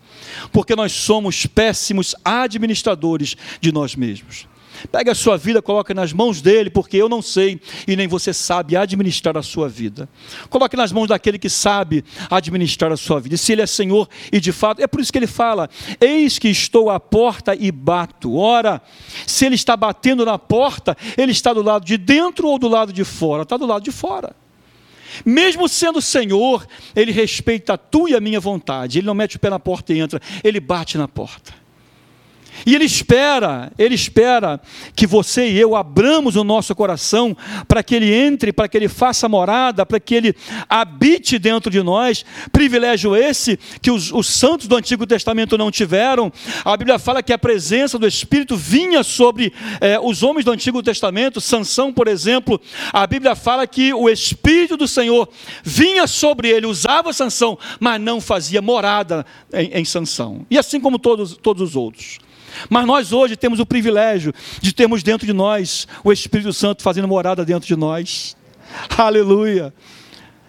Porque 0.51 0.75
nós 0.75 0.91
somos 0.91 1.45
péssimos 1.45 2.15
administradores 2.23 3.35
de 3.59 3.71
nós 3.71 3.95
mesmos. 3.95 4.47
Pega 4.91 5.11
a 5.11 5.15
sua 5.15 5.37
vida, 5.37 5.61
coloque 5.61 5.93
nas 5.93 6.13
mãos 6.13 6.41
dele, 6.41 6.69
porque 6.69 6.97
eu 6.97 7.07
não 7.07 7.21
sei 7.21 7.59
e 7.87 7.95
nem 7.95 8.07
você 8.07 8.33
sabe 8.33 8.75
administrar 8.75 9.37
a 9.37 9.43
sua 9.43 9.67
vida. 9.69 10.09
Coloque 10.49 10.75
nas 10.75 10.91
mãos 10.91 11.07
daquele 11.07 11.37
que 11.37 11.49
sabe 11.49 12.03
administrar 12.29 12.91
a 12.91 12.97
sua 12.97 13.19
vida. 13.19 13.35
E 13.35 13.37
se 13.37 13.51
ele 13.51 13.61
é 13.61 13.67
Senhor 13.67 14.07
e 14.31 14.39
de 14.39 14.51
fato, 14.51 14.81
é 14.81 14.87
por 14.87 15.01
isso 15.01 15.11
que 15.11 15.17
ele 15.17 15.27
fala: 15.27 15.69
Eis 15.99 16.37
que 16.39 16.49
estou 16.49 16.89
à 16.89 16.99
porta 16.99 17.55
e 17.55 17.71
bato. 17.71 18.35
Ora, 18.35 18.81
se 19.25 19.45
ele 19.45 19.55
está 19.55 19.75
batendo 19.75 20.25
na 20.25 20.37
porta, 20.37 20.97
ele 21.17 21.31
está 21.31 21.53
do 21.53 21.61
lado 21.61 21.85
de 21.85 21.97
dentro 21.97 22.47
ou 22.47 22.59
do 22.59 22.67
lado 22.67 22.91
de 22.91 23.03
fora? 23.03 23.43
Está 23.43 23.57
do 23.57 23.65
lado 23.65 23.83
de 23.83 23.91
fora. 23.91 24.35
Mesmo 25.25 25.69
sendo 25.69 26.01
Senhor, 26.01 26.65
ele 26.95 27.11
respeita 27.11 27.73
a 27.73 27.77
tua 27.77 28.11
e 28.11 28.15
a 28.15 28.19
minha 28.19 28.39
vontade. 28.39 28.99
Ele 28.99 29.07
não 29.07 29.13
mete 29.13 29.35
o 29.35 29.39
pé 29.39 29.49
na 29.49 29.59
porta 29.59 29.93
e 29.93 29.99
entra, 29.99 30.19
ele 30.43 30.59
bate 30.59 30.97
na 30.97 31.07
porta. 31.07 31.62
E 32.65 32.75
Ele 32.75 32.85
espera, 32.85 33.71
Ele 33.77 33.95
espera 33.95 34.59
que 34.95 35.07
você 35.07 35.49
e 35.49 35.59
eu 35.59 35.75
abramos 35.75 36.35
o 36.35 36.43
nosso 36.43 36.73
coração 36.75 37.35
para 37.67 37.83
que 37.83 37.95
Ele 37.95 38.13
entre, 38.13 38.53
para 38.53 38.67
que 38.67 38.77
Ele 38.77 38.87
faça 38.87 39.27
morada, 39.27 39.85
para 39.85 39.99
que 39.99 40.15
Ele 40.15 40.35
habite 40.69 41.37
dentro 41.39 41.71
de 41.71 41.81
nós. 41.81 42.25
Privilégio 42.51 43.15
esse 43.15 43.59
que 43.81 43.91
os, 43.91 44.11
os 44.11 44.27
santos 44.27 44.67
do 44.67 44.75
Antigo 44.75 45.05
Testamento 45.05 45.57
não 45.57 45.71
tiveram. 45.71 46.31
A 46.63 46.77
Bíblia 46.77 46.99
fala 46.99 47.23
que 47.23 47.33
a 47.33 47.37
presença 47.37 47.97
do 47.97 48.07
Espírito 48.07 48.55
vinha 48.55 49.03
sobre 49.03 49.53
eh, 49.81 49.99
os 49.99 50.23
homens 50.23 50.45
do 50.45 50.51
Antigo 50.51 50.81
Testamento. 50.81 51.41
Sansão, 51.41 51.91
por 51.91 52.07
exemplo, 52.07 52.59
a 52.91 53.05
Bíblia 53.05 53.35
fala 53.35 53.67
que 53.67 53.93
o 53.93 54.09
Espírito 54.09 54.77
do 54.77 54.87
Senhor 54.87 55.27
vinha 55.63 56.07
sobre 56.07 56.49
ele, 56.49 56.65
usava 56.65 57.13
Sansão, 57.13 57.57
mas 57.79 57.99
não 57.99 58.21
fazia 58.21 58.61
morada 58.61 59.25
em, 59.53 59.79
em 59.79 59.85
Sansão. 59.85 60.45
E 60.49 60.57
assim 60.57 60.79
como 60.79 60.99
todos, 60.99 61.37
todos 61.37 61.61
os 61.61 61.75
outros. 61.75 62.19
Mas 62.69 62.85
nós 62.85 63.11
hoje 63.11 63.35
temos 63.35 63.59
o 63.59 63.65
privilégio 63.65 64.33
de 64.61 64.73
termos 64.73 65.03
dentro 65.03 65.25
de 65.25 65.33
nós 65.33 65.87
o 66.03 66.11
Espírito 66.11 66.53
Santo 66.53 66.83
fazendo 66.83 67.07
morada 67.07 67.45
dentro 67.45 67.67
de 67.67 67.75
nós. 67.75 68.35
Aleluia. 68.97 69.73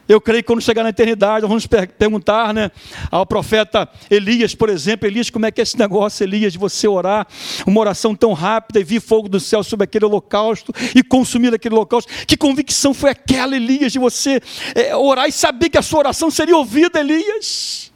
Eu 0.06 0.20
creio 0.20 0.42
que 0.42 0.46
quando 0.46 0.60
chegar 0.60 0.82
na 0.82 0.90
eternidade, 0.90 1.46
vamos 1.46 1.66
per 1.66 1.88
perguntar 1.88 2.52
né, 2.52 2.70
ao 3.10 3.24
profeta 3.24 3.88
Elias, 4.10 4.54
por 4.54 4.68
exemplo, 4.68 5.08
Elias, 5.08 5.30
como 5.30 5.46
é 5.46 5.50
que 5.50 5.60
é 5.60 5.62
esse 5.62 5.78
negócio, 5.78 6.22
Elias, 6.22 6.52
de 6.52 6.58
você 6.58 6.86
orar, 6.86 7.26
uma 7.66 7.80
oração 7.80 8.14
tão 8.14 8.34
rápida 8.34 8.80
e 8.80 8.84
vir 8.84 9.00
fogo 9.00 9.28
do 9.28 9.40
céu 9.40 9.64
sobre 9.64 9.84
aquele 9.84 10.04
holocausto 10.04 10.72
e 10.94 11.02
consumir 11.02 11.54
aquele 11.54 11.74
holocausto. 11.74 12.12
Que 12.26 12.36
convicção 12.36 12.92
foi 12.92 13.10
aquela, 13.10 13.56
Elias, 13.56 13.92
de 13.92 13.98
você 13.98 14.42
é, 14.74 14.94
orar 14.94 15.26
e 15.26 15.32
saber 15.32 15.70
que 15.70 15.78
a 15.78 15.82
sua 15.82 16.00
oração 16.00 16.30
seria 16.30 16.56
ouvida, 16.56 17.00
Elias? 17.00 17.93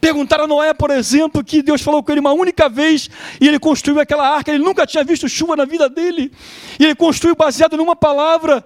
Perguntaram 0.00 0.44
a 0.44 0.46
Noé, 0.46 0.74
por 0.74 0.90
exemplo, 0.90 1.42
que 1.42 1.62
Deus 1.62 1.80
falou 1.80 2.02
com 2.02 2.12
ele 2.12 2.20
uma 2.20 2.32
única 2.32 2.68
vez 2.68 3.08
e 3.40 3.48
ele 3.48 3.58
construiu 3.58 4.00
aquela 4.00 4.28
arca, 4.28 4.50
ele 4.50 4.62
nunca 4.62 4.86
tinha 4.86 5.02
visto 5.02 5.28
chuva 5.28 5.56
na 5.56 5.64
vida 5.64 5.88
dele, 5.88 6.30
e 6.78 6.84
ele 6.84 6.94
construiu 6.94 7.34
baseado 7.34 7.76
numa 7.76 7.96
palavra. 7.96 8.64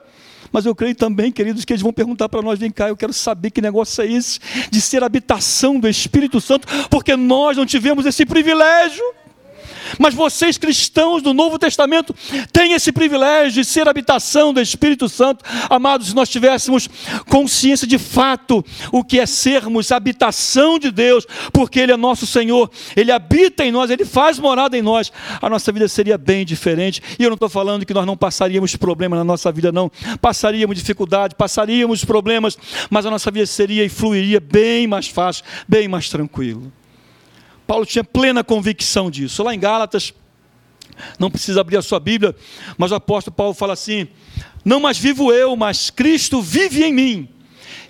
Mas 0.52 0.66
eu 0.66 0.74
creio 0.74 0.94
também, 0.94 1.30
queridos, 1.30 1.64
que 1.64 1.72
eles 1.72 1.82
vão 1.82 1.92
perguntar 1.92 2.28
para 2.28 2.42
nós: 2.42 2.58
vem 2.58 2.70
cá, 2.70 2.88
eu 2.88 2.96
quero 2.96 3.12
saber 3.12 3.50
que 3.50 3.60
negócio 3.60 4.02
é 4.02 4.06
esse 4.06 4.40
de 4.70 4.80
ser 4.80 5.04
habitação 5.04 5.78
do 5.78 5.88
Espírito 5.88 6.40
Santo, 6.40 6.66
porque 6.88 7.14
nós 7.16 7.56
não 7.56 7.64
tivemos 7.64 8.04
esse 8.04 8.26
privilégio. 8.26 9.04
Mas 9.98 10.14
vocês, 10.14 10.58
cristãos 10.58 11.22
do 11.22 11.32
Novo 11.32 11.58
Testamento, 11.58 12.14
têm 12.52 12.72
esse 12.72 12.92
privilégio 12.92 13.62
de 13.62 13.64
ser 13.64 13.88
habitação 13.88 14.52
do 14.52 14.60
Espírito 14.60 15.08
Santo. 15.08 15.44
Amados, 15.68 16.08
se 16.08 16.14
nós 16.14 16.28
tivéssemos 16.28 16.88
consciência 17.28 17.86
de 17.86 17.98
fato 17.98 18.64
o 18.92 19.04
que 19.04 19.18
é 19.18 19.26
sermos 19.26 19.92
habitação 19.92 20.78
de 20.78 20.90
Deus, 20.90 21.26
porque 21.52 21.80
Ele 21.80 21.92
é 21.92 21.96
nosso 21.96 22.26
Senhor, 22.26 22.70
Ele 22.96 23.12
habita 23.12 23.64
em 23.64 23.72
nós, 23.72 23.90
Ele 23.90 24.04
faz 24.04 24.38
morada 24.38 24.76
em 24.76 24.82
nós, 24.82 25.12
a 25.40 25.48
nossa 25.48 25.72
vida 25.72 25.88
seria 25.88 26.18
bem 26.18 26.44
diferente. 26.44 27.02
E 27.18 27.22
eu 27.22 27.30
não 27.30 27.34
estou 27.34 27.48
falando 27.48 27.84
que 27.84 27.94
nós 27.94 28.06
não 28.06 28.16
passaríamos 28.16 28.76
problemas 28.76 29.18
na 29.18 29.24
nossa 29.24 29.50
vida, 29.52 29.72
não. 29.72 29.90
Passaríamos 30.20 30.76
dificuldade, 30.76 31.34
passaríamos 31.34 32.04
problemas, 32.04 32.56
mas 32.88 33.06
a 33.06 33.10
nossa 33.10 33.30
vida 33.30 33.46
seria 33.46 33.84
e 33.84 33.88
fluiria 33.88 34.40
bem 34.40 34.86
mais 34.86 35.08
fácil, 35.08 35.44
bem 35.68 35.88
mais 35.88 36.08
tranquilo. 36.08 36.72
Paulo 37.70 37.86
tinha 37.86 38.02
plena 38.02 38.42
convicção 38.42 39.08
disso. 39.08 39.44
Lá 39.44 39.54
em 39.54 39.60
Gálatas, 39.60 40.12
não 41.20 41.30
precisa 41.30 41.60
abrir 41.60 41.76
a 41.76 41.82
sua 41.82 42.00
Bíblia, 42.00 42.34
mas 42.76 42.90
o 42.90 42.96
apóstolo 42.96 43.36
Paulo 43.36 43.54
fala 43.54 43.74
assim: 43.74 44.08
Não 44.64 44.80
mais 44.80 44.98
vivo 44.98 45.32
eu, 45.32 45.54
mas 45.54 45.88
Cristo 45.88 46.42
vive 46.42 46.82
em 46.82 46.92
mim. 46.92 47.28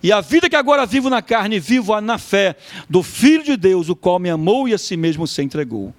E 0.02 0.12
a 0.12 0.20
vida 0.20 0.50
que 0.50 0.56
agora 0.56 0.84
vivo 0.84 1.08
na 1.08 1.22
carne, 1.22 1.58
vivo 1.58 1.98
na 1.98 2.18
fé 2.18 2.56
do 2.90 3.02
Filho 3.02 3.42
de 3.42 3.56
Deus, 3.56 3.88
o 3.88 3.96
qual 3.96 4.18
me 4.18 4.28
amou 4.28 4.68
e 4.68 4.74
a 4.74 4.78
si 4.78 4.98
mesmo 4.98 5.26
se 5.26 5.40
entregou. 5.42 5.94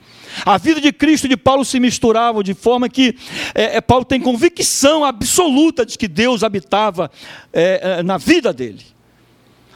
A 0.45 0.59
vida 0.59 0.79
de 0.79 0.93
Cristo 0.93 1.25
e 1.25 1.29
de 1.29 1.37
Paulo 1.37 1.65
se 1.65 1.79
misturavam 1.79 2.43
de 2.43 2.53
forma 2.53 2.87
que 2.87 3.15
é, 3.55 3.77
é, 3.77 3.81
Paulo 3.81 4.05
tem 4.05 4.21
convicção 4.21 5.03
absoluta 5.03 5.83
de 5.83 5.97
que 5.97 6.07
Deus 6.07 6.43
habitava 6.43 7.09
é, 7.51 7.97
é 7.97 8.03
na 8.03 8.19
vida 8.19 8.53
dele. 8.53 8.85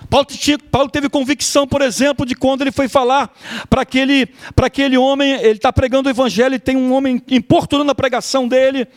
Paulo, 0.09 0.27
Paulo, 0.71 0.89
teve 0.89 1.09
convicção, 1.09 1.67
por 1.67 1.81
exemplo, 1.81 2.25
de 2.25 2.35
quando 2.35 2.61
ele 2.61 2.71
foi 2.71 2.87
falar 2.87 3.33
para 3.69 3.81
aquele, 3.81 4.27
aquele 4.55 4.97
homem, 4.97 5.33
ele 5.33 5.53
está 5.53 5.71
pregando 5.71 6.09
o 6.09 6.11
evangelho 6.11 6.55
e 6.55 6.59
tem 6.59 6.75
um 6.75 6.93
homem 6.93 7.21
importunando 7.29 7.91
a 7.91 7.95
pregação 7.95 8.47
dele, 8.47 8.87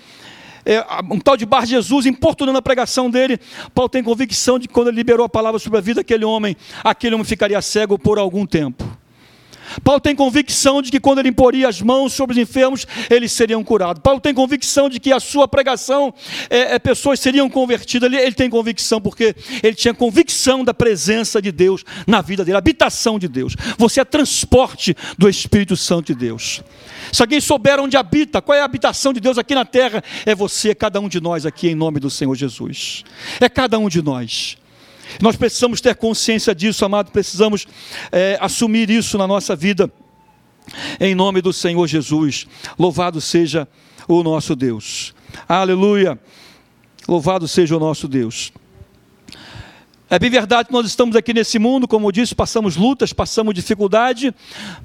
é, 0.64 0.84
um 1.10 1.18
tal 1.18 1.36
de 1.36 1.46
Bar 1.46 1.64
Jesus 1.64 2.06
importunando 2.06 2.58
a 2.58 2.62
pregação 2.62 3.08
dele. 3.08 3.38
Paulo 3.74 3.88
tem 3.88 4.02
convicção 4.02 4.58
de 4.58 4.68
que 4.68 4.74
quando 4.74 4.88
ele 4.88 4.96
liberou 4.96 5.24
a 5.24 5.28
palavra 5.28 5.58
sobre 5.58 5.78
a 5.78 5.82
vida 5.82 6.00
daquele 6.00 6.24
homem, 6.24 6.56
aquele 6.84 7.14
homem 7.14 7.24
ficaria 7.24 7.60
cego 7.62 7.98
por 7.98 8.18
algum 8.18 8.44
tempo. 8.44 8.97
Paulo 9.82 10.00
tem 10.00 10.14
convicção 10.14 10.82
de 10.82 10.90
que 10.90 11.00
quando 11.00 11.18
ele 11.18 11.28
imporia 11.28 11.68
as 11.68 11.80
mãos 11.80 12.12
sobre 12.12 12.34
os 12.34 12.38
enfermos, 12.38 12.86
eles 13.10 13.32
seriam 13.32 13.62
curados. 13.62 14.02
Paulo 14.02 14.20
tem 14.20 14.34
convicção 14.34 14.88
de 14.88 14.98
que 15.00 15.12
a 15.12 15.20
sua 15.20 15.46
pregação, 15.46 16.12
é, 16.48 16.74
é, 16.74 16.78
pessoas 16.78 17.20
seriam 17.20 17.48
convertidas. 17.48 18.10
Ele, 18.10 18.20
ele 18.20 18.34
tem 18.34 18.50
convicção 18.50 19.00
porque 19.00 19.34
ele 19.62 19.74
tinha 19.74 19.94
convicção 19.94 20.64
da 20.64 20.74
presença 20.74 21.40
de 21.40 21.52
Deus 21.52 21.84
na 22.06 22.20
vida 22.20 22.44
dele, 22.44 22.56
habitação 22.56 23.18
de 23.18 23.28
Deus. 23.28 23.54
Você 23.76 24.00
é 24.00 24.04
transporte 24.04 24.96
do 25.16 25.28
Espírito 25.28 25.76
Santo 25.76 26.12
de 26.12 26.14
Deus. 26.14 26.62
Se 27.12 27.22
alguém 27.22 27.40
souber 27.40 27.80
onde 27.80 27.96
habita, 27.96 28.42
qual 28.42 28.56
é 28.56 28.60
a 28.60 28.64
habitação 28.64 29.12
de 29.12 29.20
Deus 29.20 29.38
aqui 29.38 29.54
na 29.54 29.64
terra, 29.64 30.02
é 30.26 30.34
você, 30.34 30.70
é 30.70 30.74
cada 30.74 31.00
um 31.00 31.08
de 31.08 31.20
nós 31.20 31.46
aqui, 31.46 31.68
em 31.68 31.74
nome 31.74 32.00
do 32.00 32.10
Senhor 32.10 32.34
Jesus. 32.34 33.04
É 33.40 33.48
cada 33.48 33.78
um 33.78 33.88
de 33.88 34.02
nós. 34.02 34.56
Nós 35.20 35.36
precisamos 35.36 35.80
ter 35.80 35.94
consciência 35.96 36.54
disso, 36.54 36.84
amado, 36.84 37.10
precisamos 37.10 37.66
é, 38.12 38.38
assumir 38.40 38.90
isso 38.90 39.18
na 39.18 39.26
nossa 39.26 39.56
vida, 39.56 39.90
em 41.00 41.14
nome 41.14 41.40
do 41.40 41.52
Senhor 41.52 41.86
Jesus. 41.86 42.46
Louvado 42.78 43.20
seja 43.20 43.66
o 44.06 44.22
nosso 44.22 44.54
Deus. 44.54 45.14
Aleluia. 45.48 46.18
Louvado 47.06 47.48
seja 47.48 47.76
o 47.76 47.80
nosso 47.80 48.06
Deus. 48.06 48.52
É 50.10 50.18
bem 50.18 50.30
verdade 50.30 50.68
que 50.68 50.72
nós 50.72 50.86
estamos 50.86 51.14
aqui 51.14 51.34
nesse 51.34 51.58
mundo, 51.58 51.86
como 51.86 52.06
eu 52.06 52.12
disse, 52.12 52.34
passamos 52.34 52.76
lutas, 52.76 53.12
passamos 53.12 53.54
dificuldade, 53.54 54.34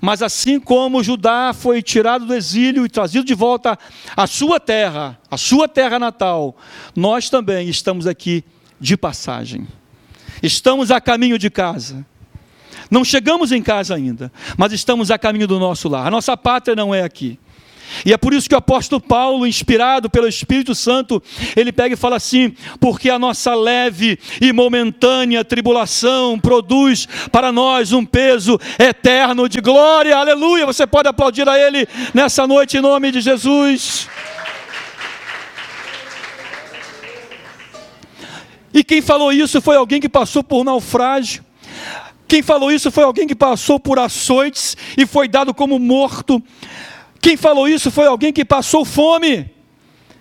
mas 0.01 0.21
assim 0.21 0.59
como 0.59 1.01
Judá 1.01 1.53
foi 1.53 1.81
tirado 1.81 2.25
do 2.25 2.33
exílio 2.33 2.85
e 2.85 2.89
trazido 2.89 3.23
de 3.23 3.33
volta 3.33 3.79
à 4.17 4.27
sua 4.27 4.59
terra, 4.59 5.17
à 5.31 5.37
sua 5.37 5.65
terra 5.65 5.97
natal, 5.97 6.57
nós 6.93 7.29
também 7.29 7.69
estamos 7.69 8.05
aqui 8.05 8.43
de 8.81 8.97
passagem. 8.97 9.65
Estamos 10.43 10.91
a 10.91 10.99
caminho 10.99 11.39
de 11.39 11.49
casa. 11.49 12.05
Não 12.91 13.05
chegamos 13.05 13.53
em 13.53 13.63
casa 13.63 13.95
ainda, 13.95 14.31
mas 14.57 14.73
estamos 14.73 15.09
a 15.09 15.17
caminho 15.17 15.47
do 15.47 15.57
nosso 15.57 15.87
lar. 15.87 16.05
A 16.05 16.11
nossa 16.11 16.35
pátria 16.35 16.75
não 16.75 16.93
é 16.93 17.01
aqui. 17.01 17.39
E 18.05 18.11
é 18.11 18.17
por 18.17 18.33
isso 18.33 18.49
que 18.49 18.55
o 18.55 18.57
apóstolo 18.57 18.99
Paulo, 18.99 19.45
inspirado 19.45 20.09
pelo 20.09 20.27
Espírito 20.27 20.73
Santo, 20.73 21.21
ele 21.55 21.71
pega 21.71 21.93
e 21.93 21.97
fala 21.97 22.15
assim: 22.15 22.53
porque 22.79 23.09
a 23.09 23.19
nossa 23.19 23.53
leve 23.55 24.19
e 24.41 24.51
momentânea 24.51 25.45
tribulação 25.45 26.39
produz 26.39 27.07
para 27.31 27.51
nós 27.51 27.91
um 27.91 28.05
peso 28.05 28.59
eterno 28.79 29.47
de 29.47 29.61
glória. 29.61 30.17
Aleluia! 30.17 30.65
Você 30.65 30.85
pode 30.87 31.07
aplaudir 31.07 31.47
a 31.47 31.57
ele 31.57 31.87
nessa 32.13 32.45
noite 32.47 32.77
em 32.77 32.81
nome 32.81 33.11
de 33.11 33.21
Jesus. 33.21 34.07
E 38.73 38.83
quem 38.83 39.01
falou 39.01 39.31
isso 39.31 39.61
foi 39.61 39.75
alguém 39.75 40.01
que 40.01 40.09
passou 40.09 40.43
por 40.43 40.63
naufrágio. 40.63 41.43
Quem 42.27 42.41
falou 42.41 42.71
isso 42.71 42.89
foi 42.89 43.03
alguém 43.03 43.27
que 43.27 43.35
passou 43.35 43.79
por 43.79 43.99
açoites 43.99 44.75
e 44.97 45.05
foi 45.05 45.27
dado 45.27 45.53
como 45.53 45.77
morto. 45.77 46.41
Quem 47.21 47.37
falou 47.37 47.67
isso 47.67 47.91
foi 47.91 48.07
alguém 48.07 48.33
que 48.33 48.43
passou 48.43 48.83
fome. 48.83 49.51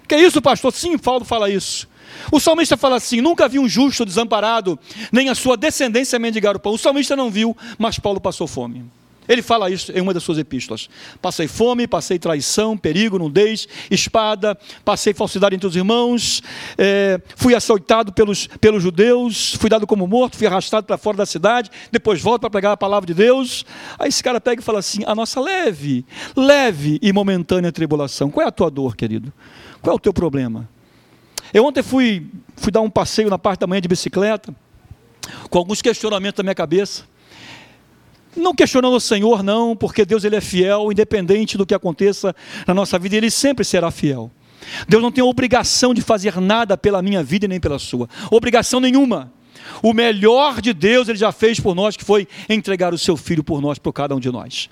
Que 0.07 0.17
é 0.17 0.21
isso, 0.21 0.43
pastor? 0.43 0.73
Sim, 0.73 0.99
Paulo 0.99 1.25
fala 1.25 1.49
isso. 1.49 1.89
O 2.31 2.39
salmista 2.39 2.77
fala 2.77 2.97
assim: 2.97 3.21
nunca 3.21 3.49
vi 3.49 3.59
um 3.59 3.69
justo 3.69 4.05
desamparado, 4.05 4.79
nem 5.11 5.29
a 5.29 5.35
sua 5.35 5.57
descendência 5.57 6.19
mendigar 6.19 6.55
o 6.55 6.61
pão. 6.61 6.75
O 6.75 6.79
salmista 6.79 7.17
não 7.17 7.31
viu, 7.31 7.57
mas 7.79 7.99
Paulo 7.99 8.21
passou 8.21 8.47
fome. 8.47 8.85
Ele 9.29 9.41
fala 9.41 9.71
isso 9.71 9.93
em 9.93 10.01
uma 10.01 10.13
das 10.13 10.23
suas 10.23 10.39
epístolas. 10.39 10.89
Passei 11.21 11.47
fome, 11.47 11.87
passei 11.87 12.19
traição, 12.19 12.77
perigo, 12.77 13.19
nudez, 13.19 13.69
espada, 13.91 14.59
passei 14.85 15.15
falsidade 15.15 15.55
entre 15.55 15.67
os 15.67 15.77
irmãos, 15.77 16.43
é, 16.77 17.21
fui 17.37 17.55
açoitado 17.55 18.13
pelos, 18.13 18.49
pelos 18.61 18.83
judeus, 18.83 19.55
fui 19.55 19.71
dado 19.71 19.87
como 19.87 20.07
morto, 20.07 20.37
fui 20.37 20.47
arrastado 20.47 20.87
para 20.87 20.99
fora 20.99 21.19
da 21.19 21.27
cidade, 21.27 21.71
depois 21.91 22.21
volto 22.21 22.41
para 22.41 22.51
pregar 22.51 22.73
a 22.73 22.77
palavra 22.77 23.07
de 23.07 23.15
Deus. 23.15 23.65
Aí 23.99 24.09
esse 24.09 24.23
cara 24.23 24.41
pega 24.41 24.61
e 24.61 24.65
fala 24.65 24.81
assim: 24.81 25.03
a 25.07 25.15
nossa 25.15 25.41
leve, 25.41 26.05
leve 26.37 26.99
e 27.01 27.13
momentânea 27.13 27.71
tribulação. 27.71 28.31
Qual 28.31 28.45
é 28.45 28.49
a 28.49 28.53
tua 28.53 28.71
dor, 28.71 28.97
querido? 28.97 29.33
Qual 29.81 29.95
é 29.95 29.97
o 29.97 30.01
teu 30.01 30.13
problema? 30.13 30.69
Eu 31.55 31.65
ontem 31.65 31.83
fui, 31.83 32.27
fui 32.57 32.73
dar 32.73 32.81
um 32.81 32.91
passeio 32.91 33.29
na 33.29 33.39
parte 33.39 33.61
da 33.61 33.67
manhã 33.67 33.81
de 33.81 33.89
bicicleta, 33.89 34.55
com 35.49 35.59
alguns 35.59 35.81
questionamentos 35.81 36.39
na 36.39 36.45
minha 36.45 36.55
cabeça. 36.55 37.05
Não 38.37 38.55
questionando 38.55 38.95
o 38.95 39.01
Senhor, 39.01 39.43
não, 39.43 39.77
porque 39.77 40.05
Deus 40.05 40.25
ele 40.25 40.37
é 40.37 40.41
fiel, 40.41 40.91
independente 40.91 41.59
do 41.59 41.67
que 41.67 41.75
aconteça 41.75 42.35
na 42.67 42.73
nossa 42.73 42.99
vida, 42.99 43.17
ele 43.17 43.31
sempre 43.31 43.65
será 43.65 43.91
fiel. 43.91 44.31
Deus 44.89 45.03
não 45.03 45.13
tem 45.13 45.23
obrigação 45.23 45.93
de 45.93 46.01
fazer 46.01 46.41
nada 46.41 46.77
pela 46.77 47.03
minha 47.03 47.23
vida 47.23 47.47
nem 47.47 47.61
pela 47.61 47.79
sua. 47.79 48.09
Obrigação 48.31 48.81
nenhuma. 48.81 49.33
O 49.83 49.93
melhor 49.93 50.61
de 50.61 50.73
Deus 50.73 51.09
ele 51.09 51.19
já 51.19 51.33
fez 51.33 51.61
por 51.61 51.75
nós, 51.75 51.97
que 51.97 52.05
foi 52.05 52.27
entregar 52.49 52.93
o 52.95 52.99
seu 52.99 53.17
filho 53.17 53.45
por 53.45 53.61
nós, 53.61 53.79
por 53.79 53.93
cada 53.93 54.15
um 54.15 54.21
de 54.21 54.31
nós. 54.31 54.69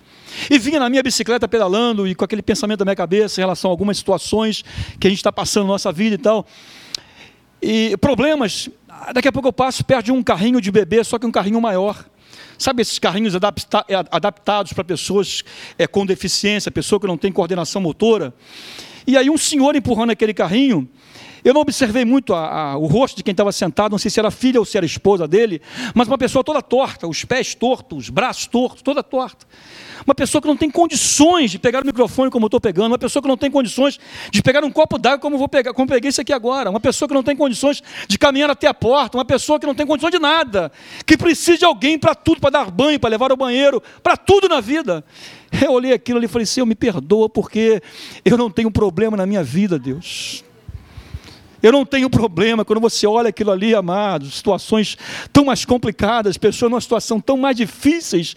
E 0.48 0.58
vinha 0.58 0.78
na 0.78 0.88
minha 0.88 1.02
bicicleta 1.02 1.46
pedalando 1.48 2.06
e 2.06 2.14
com 2.14 2.24
aquele 2.24 2.42
pensamento 2.42 2.80
na 2.80 2.86
minha 2.86 2.96
cabeça 2.96 3.40
em 3.40 3.42
relação 3.42 3.70
a 3.70 3.72
algumas 3.72 3.98
situações 3.98 4.64
que 4.98 5.06
a 5.06 5.10
gente 5.10 5.18
está 5.18 5.32
passando 5.32 5.64
na 5.64 5.70
nossa 5.70 5.92
vida 5.92 6.14
e 6.14 6.18
tal. 6.18 6.46
E 7.62 7.96
problemas, 7.98 8.68
daqui 9.12 9.28
a 9.28 9.32
pouco 9.32 9.48
eu 9.48 9.52
passo 9.52 9.84
perto 9.84 10.06
de 10.06 10.12
um 10.12 10.22
carrinho 10.22 10.60
de 10.60 10.70
bebê, 10.70 11.02
só 11.04 11.18
que 11.18 11.26
um 11.26 11.32
carrinho 11.32 11.60
maior. 11.60 12.04
Sabe 12.60 12.82
esses 12.82 12.98
carrinhos 12.98 13.34
adapta 13.34 13.86
é, 13.88 13.94
adaptados 14.10 14.74
para 14.74 14.84
pessoas 14.84 15.42
é, 15.78 15.86
com 15.86 16.04
deficiência, 16.04 16.70
pessoa 16.70 17.00
que 17.00 17.06
não 17.06 17.16
tem 17.16 17.32
coordenação 17.32 17.80
motora? 17.80 18.34
E 19.06 19.16
aí 19.16 19.30
um 19.30 19.38
senhor 19.38 19.74
empurrando 19.74 20.10
aquele 20.10 20.34
carrinho, 20.34 20.86
Eu 21.42 21.54
não 21.54 21.62
observei 21.62 22.04
muito 22.04 22.34
a, 22.34 22.72
a, 22.72 22.76
o 22.76 22.84
rosto 22.84 23.16
de 23.16 23.22
quem 23.22 23.32
estava 23.32 23.50
sentado, 23.50 23.92
não 23.92 23.98
sei 23.98 24.10
se 24.10 24.20
era 24.20 24.30
filha 24.30 24.60
ou 24.60 24.66
se 24.66 24.76
era 24.76 24.84
esposa 24.84 25.26
dele, 25.26 25.62
mas 25.94 26.06
uma 26.06 26.18
pessoa 26.18 26.44
toda 26.44 26.60
torta, 26.60 27.08
os 27.08 27.24
pés 27.24 27.54
tortos, 27.54 27.96
os 27.96 28.10
braços 28.10 28.46
tortos, 28.46 28.82
toda 28.82 29.02
torta. 29.02 29.46
Uma 30.06 30.14
pessoa 30.14 30.40
que 30.40 30.48
não 30.48 30.56
tem 30.56 30.70
condições 30.70 31.50
de 31.50 31.58
pegar 31.58 31.82
o 31.82 31.86
microfone 31.86 32.30
como 32.30 32.44
eu 32.44 32.48
estou 32.48 32.60
pegando, 32.60 32.88
uma 32.88 32.98
pessoa 32.98 33.22
que 33.22 33.28
não 33.28 33.36
tem 33.36 33.50
condições 33.50 33.98
de 34.30 34.42
pegar 34.42 34.64
um 34.64 34.70
copo 34.70 34.98
d'água 34.98 35.18
como 35.18 35.36
vou 35.36 35.48
pegar, 35.48 35.72
como 35.72 35.88
peguei 35.88 36.10
isso 36.10 36.20
aqui 36.20 36.32
agora, 36.32 36.70
uma 36.70 36.80
pessoa 36.80 37.08
que 37.08 37.14
não 37.14 37.22
tem 37.22 37.36
condições 37.36 37.82
de 38.08 38.18
caminhar 38.18 38.50
até 38.50 38.66
a 38.66 38.74
porta, 38.74 39.16
uma 39.18 39.24
pessoa 39.24 39.58
que 39.58 39.66
não 39.66 39.74
tem 39.74 39.86
condições 39.86 40.12
de 40.12 40.18
nada, 40.18 40.72
que 41.04 41.16
precisa 41.16 41.58
de 41.58 41.64
alguém 41.64 41.98
para 41.98 42.14
tudo, 42.14 42.40
para 42.40 42.50
dar 42.50 42.70
banho, 42.70 42.98
para 42.98 43.10
levar 43.10 43.30
ao 43.30 43.36
banheiro, 43.36 43.82
para 44.02 44.16
tudo 44.16 44.48
na 44.48 44.60
vida. 44.60 45.04
Eu 45.62 45.72
olhei 45.72 45.92
aquilo 45.92 46.18
ali 46.18 46.26
e 46.26 46.28
falei, 46.28 46.46
Senhor, 46.46 46.66
me 46.66 46.74
perdoa, 46.74 47.28
porque 47.28 47.82
eu 48.24 48.38
não 48.38 48.50
tenho 48.50 48.70
problema 48.70 49.16
na 49.16 49.26
minha 49.26 49.42
vida, 49.42 49.78
Deus. 49.78 50.44
Eu 51.62 51.72
não 51.72 51.84
tenho 51.84 52.08
problema 52.08 52.64
quando 52.64 52.80
você 52.80 53.06
olha 53.06 53.28
aquilo 53.28 53.50
ali, 53.50 53.74
amados, 53.74 54.36
situações 54.36 54.96
tão 55.32 55.44
mais 55.44 55.64
complicadas, 55.64 56.38
pessoas 56.38 56.70
numa 56.70 56.80
situação 56.80 57.20
tão 57.20 57.36
mais 57.36 57.56
difíceis, 57.56 58.34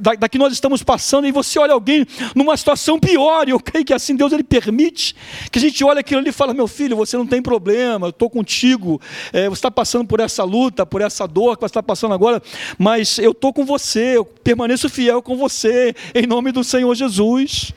da, 0.00 0.14
da, 0.14 0.28
que 0.28 0.38
nós 0.38 0.52
estamos 0.52 0.82
passando, 0.82 1.26
e 1.26 1.32
você 1.32 1.58
olha 1.58 1.72
alguém 1.72 2.06
numa 2.34 2.56
situação 2.56 2.98
pior, 2.98 3.48
e 3.48 3.52
eu 3.52 3.60
creio 3.60 3.84
que 3.84 3.94
assim 3.94 4.14
Deus 4.14 4.32
ele 4.32 4.44
permite 4.44 5.14
que 5.50 5.58
a 5.58 5.62
gente 5.62 5.82
olhe 5.84 6.00
aquilo 6.00 6.20
ali 6.20 6.30
e 6.30 6.32
fala: 6.32 6.52
meu 6.52 6.68
filho, 6.68 6.96
você 6.96 7.16
não 7.16 7.26
tem 7.26 7.42
problema, 7.42 8.06
eu 8.06 8.10
estou 8.10 8.28
contigo, 8.28 9.00
é, 9.32 9.48
você 9.48 9.58
está 9.58 9.70
passando 9.70 10.06
por 10.06 10.20
essa 10.20 10.44
luta, 10.44 10.84
por 10.84 11.00
essa 11.00 11.26
dor 11.26 11.56
que 11.56 11.60
você 11.60 11.66
está 11.66 11.82
passando 11.82 12.14
agora, 12.14 12.42
mas 12.78 13.18
eu 13.18 13.32
estou 13.32 13.52
com 13.52 13.64
você, 13.64 14.16
eu 14.16 14.24
permaneço 14.24 14.88
fiel 14.88 15.22
com 15.22 15.36
você, 15.36 15.94
em 16.14 16.26
nome 16.26 16.52
do 16.52 16.62
Senhor 16.62 16.94
Jesus. 16.94 17.72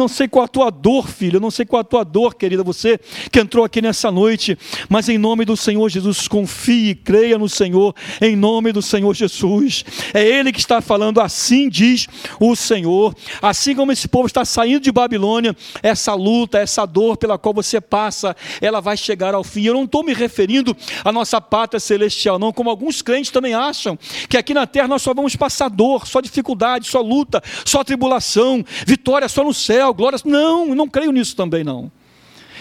Não 0.00 0.08
sei 0.08 0.26
qual 0.26 0.46
a 0.46 0.48
tua 0.48 0.70
dor, 0.70 1.06
filho, 1.06 1.38
não 1.38 1.50
sei 1.50 1.66
qual 1.66 1.80
a 1.80 1.84
tua 1.84 2.02
dor, 2.02 2.34
querida, 2.34 2.62
você 2.62 2.98
que 3.30 3.38
entrou 3.38 3.66
aqui 3.66 3.82
nessa 3.82 4.10
noite, 4.10 4.56
mas 4.88 5.10
em 5.10 5.18
nome 5.18 5.44
do 5.44 5.58
Senhor 5.58 5.86
Jesus, 5.90 6.26
confie, 6.26 6.94
creia 6.94 7.36
no 7.36 7.50
Senhor, 7.50 7.94
em 8.18 8.34
nome 8.34 8.72
do 8.72 8.80
Senhor 8.80 9.14
Jesus. 9.14 9.84
É 10.14 10.26
Ele 10.26 10.52
que 10.52 10.58
está 10.58 10.80
falando, 10.80 11.20
assim 11.20 11.68
diz 11.68 12.06
o 12.40 12.56
Senhor. 12.56 13.14
Assim 13.42 13.74
como 13.74 13.92
esse 13.92 14.08
povo 14.08 14.26
está 14.26 14.42
saindo 14.42 14.80
de 14.80 14.90
Babilônia, 14.90 15.54
essa 15.82 16.14
luta, 16.14 16.56
essa 16.56 16.86
dor 16.86 17.18
pela 17.18 17.36
qual 17.36 17.52
você 17.52 17.78
passa, 17.78 18.34
ela 18.62 18.80
vai 18.80 18.96
chegar 18.96 19.34
ao 19.34 19.44
fim. 19.44 19.64
Eu 19.64 19.74
não 19.74 19.84
estou 19.84 20.02
me 20.02 20.14
referindo 20.14 20.74
à 21.04 21.12
nossa 21.12 21.42
pátria 21.42 21.78
celestial, 21.78 22.38
não, 22.38 22.54
como 22.54 22.70
alguns 22.70 23.02
crentes 23.02 23.30
também 23.30 23.52
acham, 23.52 23.98
que 24.30 24.38
aqui 24.38 24.54
na 24.54 24.66
terra 24.66 24.88
nós 24.88 25.02
só 25.02 25.12
vamos 25.12 25.36
passar 25.36 25.68
dor, 25.68 26.06
só 26.06 26.22
dificuldade, 26.22 26.88
só 26.88 27.02
luta, 27.02 27.42
só 27.66 27.84
tribulação, 27.84 28.64
vitória 28.86 29.28
só 29.28 29.44
no 29.44 29.52
céu 29.52 29.89
glórias. 29.94 30.24
Não, 30.24 30.74
não 30.74 30.88
creio 30.88 31.12
nisso 31.12 31.36
também 31.36 31.64
não. 31.64 31.90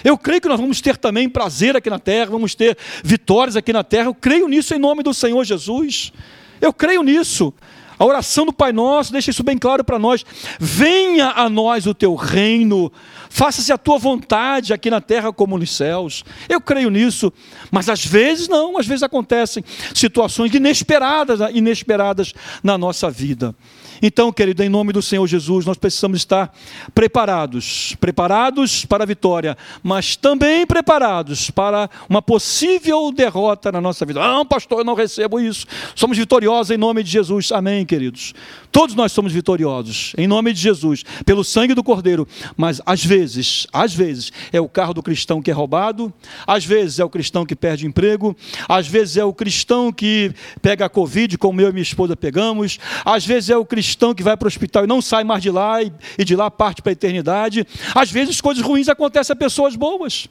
Eu 0.04 0.18
creio 0.18 0.42
que 0.42 0.48
nós 0.48 0.60
vamos 0.60 0.82
ter 0.82 0.98
também 0.98 1.28
prazer 1.28 1.76
aqui 1.76 1.90
na 1.90 2.00
terra, 2.00 2.32
vamos 2.32 2.56
ter 2.56 2.78
vitórias 3.04 3.56
aqui 3.56 3.74
na 3.74 3.84
terra. 3.84 4.06
Eu 4.06 4.16
creio 4.16 4.48
nisso 4.48 4.74
em 4.74 4.80
nome 4.80 5.04
do 5.04 5.14
Senhor 5.14 5.44
Jesus. 5.44 6.14
Eu 6.62 6.74
creio 6.74 7.04
nisso. 7.04 7.54
A 8.00 8.06
oração 8.06 8.46
do 8.46 8.54
Pai 8.54 8.72
Nosso 8.72 9.12
deixa 9.12 9.30
isso 9.30 9.44
bem 9.44 9.58
claro 9.58 9.84
para 9.84 10.00
nós. 10.00 10.26
Venha 10.58 11.32
a 11.32 11.50
nós 11.50 11.86
o 11.86 11.94
teu 11.94 12.16
reino, 12.16 12.90
faça-se 13.30 13.74
a 13.74 13.78
tua 13.78 13.98
vontade 13.98 14.72
aqui 14.72 14.90
na 14.90 15.02
terra 15.02 15.34
como 15.34 15.58
nos 15.58 15.76
céus. 15.76 16.24
Eu 16.48 16.62
creio 16.62 16.90
nisso, 16.90 17.32
mas 17.70 17.90
às 17.90 18.06
vezes 18.06 18.48
não, 18.48 18.78
às 18.78 18.88
vezes 18.88 19.04
acontecem 19.04 19.66
situações 19.94 20.54
inesperadas, 20.56 21.42
inesperadas 21.54 22.34
na 22.64 22.78
nossa 22.78 23.12
vida. 23.12 23.54
Então, 24.02 24.32
querido, 24.32 24.64
em 24.64 24.70
nome 24.70 24.94
do 24.94 25.02
Senhor 25.02 25.26
Jesus, 25.28 25.66
nós 25.66 25.78
precisamos 25.78 26.20
estar 26.20 26.54
preparados 26.94 27.96
preparados 28.00 28.86
para 28.86 29.04
a 29.04 29.08
vitória, 29.08 29.58
mas 29.84 30.16
também 30.16 30.66
preparados 30.66 31.50
para 31.50 31.90
uma 32.08 32.22
possível 32.22 33.12
derrota 33.12 33.72
na 33.72 33.82
nossa 33.82 34.06
vida. 34.06 34.20
Não, 34.20 34.46
pastor, 34.46 34.80
eu 34.80 34.86
não 34.86 34.94
recebo 34.94 35.40
isso. 35.40 35.66
Somos 35.96 36.18
vitoriosos 36.18 36.72
em 36.72 36.78
nome 36.78 37.04
de 37.04 37.10
Jesus. 37.10 37.52
Amém, 37.52 37.86
queridos. 37.86 38.34
Todos 38.72 38.96
nós 38.96 39.12
somos 39.12 39.34
vitoriosos 39.34 40.14
em 40.18 40.28
nome 40.28 40.54
de 40.54 40.60
Jesus, 40.60 41.04
pelo 41.26 41.44
sangue 41.44 41.74
do 41.74 41.84
Cordeiro. 41.84 42.28
Mas 42.56 42.82
às 42.86 43.04
vezes, 43.04 43.68
às 43.74 43.94
vezes, 43.94 44.32
é 44.52 44.62
o 44.62 44.70
carro 44.70 44.94
do 44.94 45.04
cristão 45.04 45.42
que 45.42 45.50
é 45.50 45.54
roubado, 45.54 46.14
às 46.46 46.66
vezes 46.66 47.00
é 47.00 47.04
o 47.04 47.10
cristão 47.10 47.46
que 47.46 47.56
perde 47.56 47.86
emprego, 47.86 48.36
às 48.68 48.88
vezes 48.88 49.18
é 49.18 49.24
o 49.24 49.34
cristão 49.34 49.92
que 49.92 50.32
pega 50.62 50.86
a 50.86 50.90
Covid, 50.90 51.38
como 51.38 51.62
eu 51.62 51.70
e 51.70 51.74
minha 51.74 51.84
esposa 51.84 52.16
pegamos, 52.16 52.80
às 53.04 53.26
vezes 53.26 53.50
é 53.50 53.58
o 53.58 53.66
cristão 53.66 53.89
cristão 53.90 54.14
que 54.14 54.22
vai 54.22 54.38
para 54.38 54.46
o 54.46 54.48
hospital 54.48 54.84
e 54.84 54.88
não 54.88 55.02
sai 55.02 55.24
mais 55.24 55.42
de 55.42 55.50
lá 55.50 55.82
e, 55.82 55.92
e 56.18 56.24
de 56.24 56.36
lá 56.36 56.52
parte 56.52 56.82
para 56.82 56.92
a 56.92 56.94
eternidade. 56.94 57.66
Às 57.96 58.12
vezes 58.12 58.40
coisas 58.40 58.64
ruins 58.64 58.88
acontecem 58.88 59.34
a 59.34 59.36
pessoas 59.36 59.76
boas. 59.76 60.28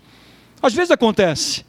Às 0.63 0.75
vezes 0.75 0.93
acontece. 0.93 1.65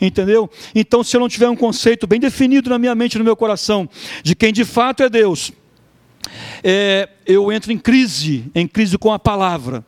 Entendeu? 0.00 0.50
Então, 0.74 1.02
se 1.02 1.16
eu 1.16 1.20
não 1.20 1.28
tiver 1.28 1.48
um 1.48 1.56
conceito 1.56 2.06
bem 2.06 2.20
definido 2.20 2.70
na 2.70 2.78
minha 2.78 2.94
mente 2.94 3.18
no 3.18 3.24
meu 3.24 3.36
coração 3.36 3.88
de 4.22 4.34
quem 4.34 4.52
de 4.52 4.64
fato 4.64 5.02
é 5.02 5.08
Deus, 5.08 5.52
é, 6.62 7.08
eu 7.26 7.52
entro 7.52 7.72
em 7.72 7.78
crise, 7.78 8.50
em 8.54 8.66
crise 8.66 8.98
com 8.98 9.12
a 9.12 9.18
palavra 9.18 9.84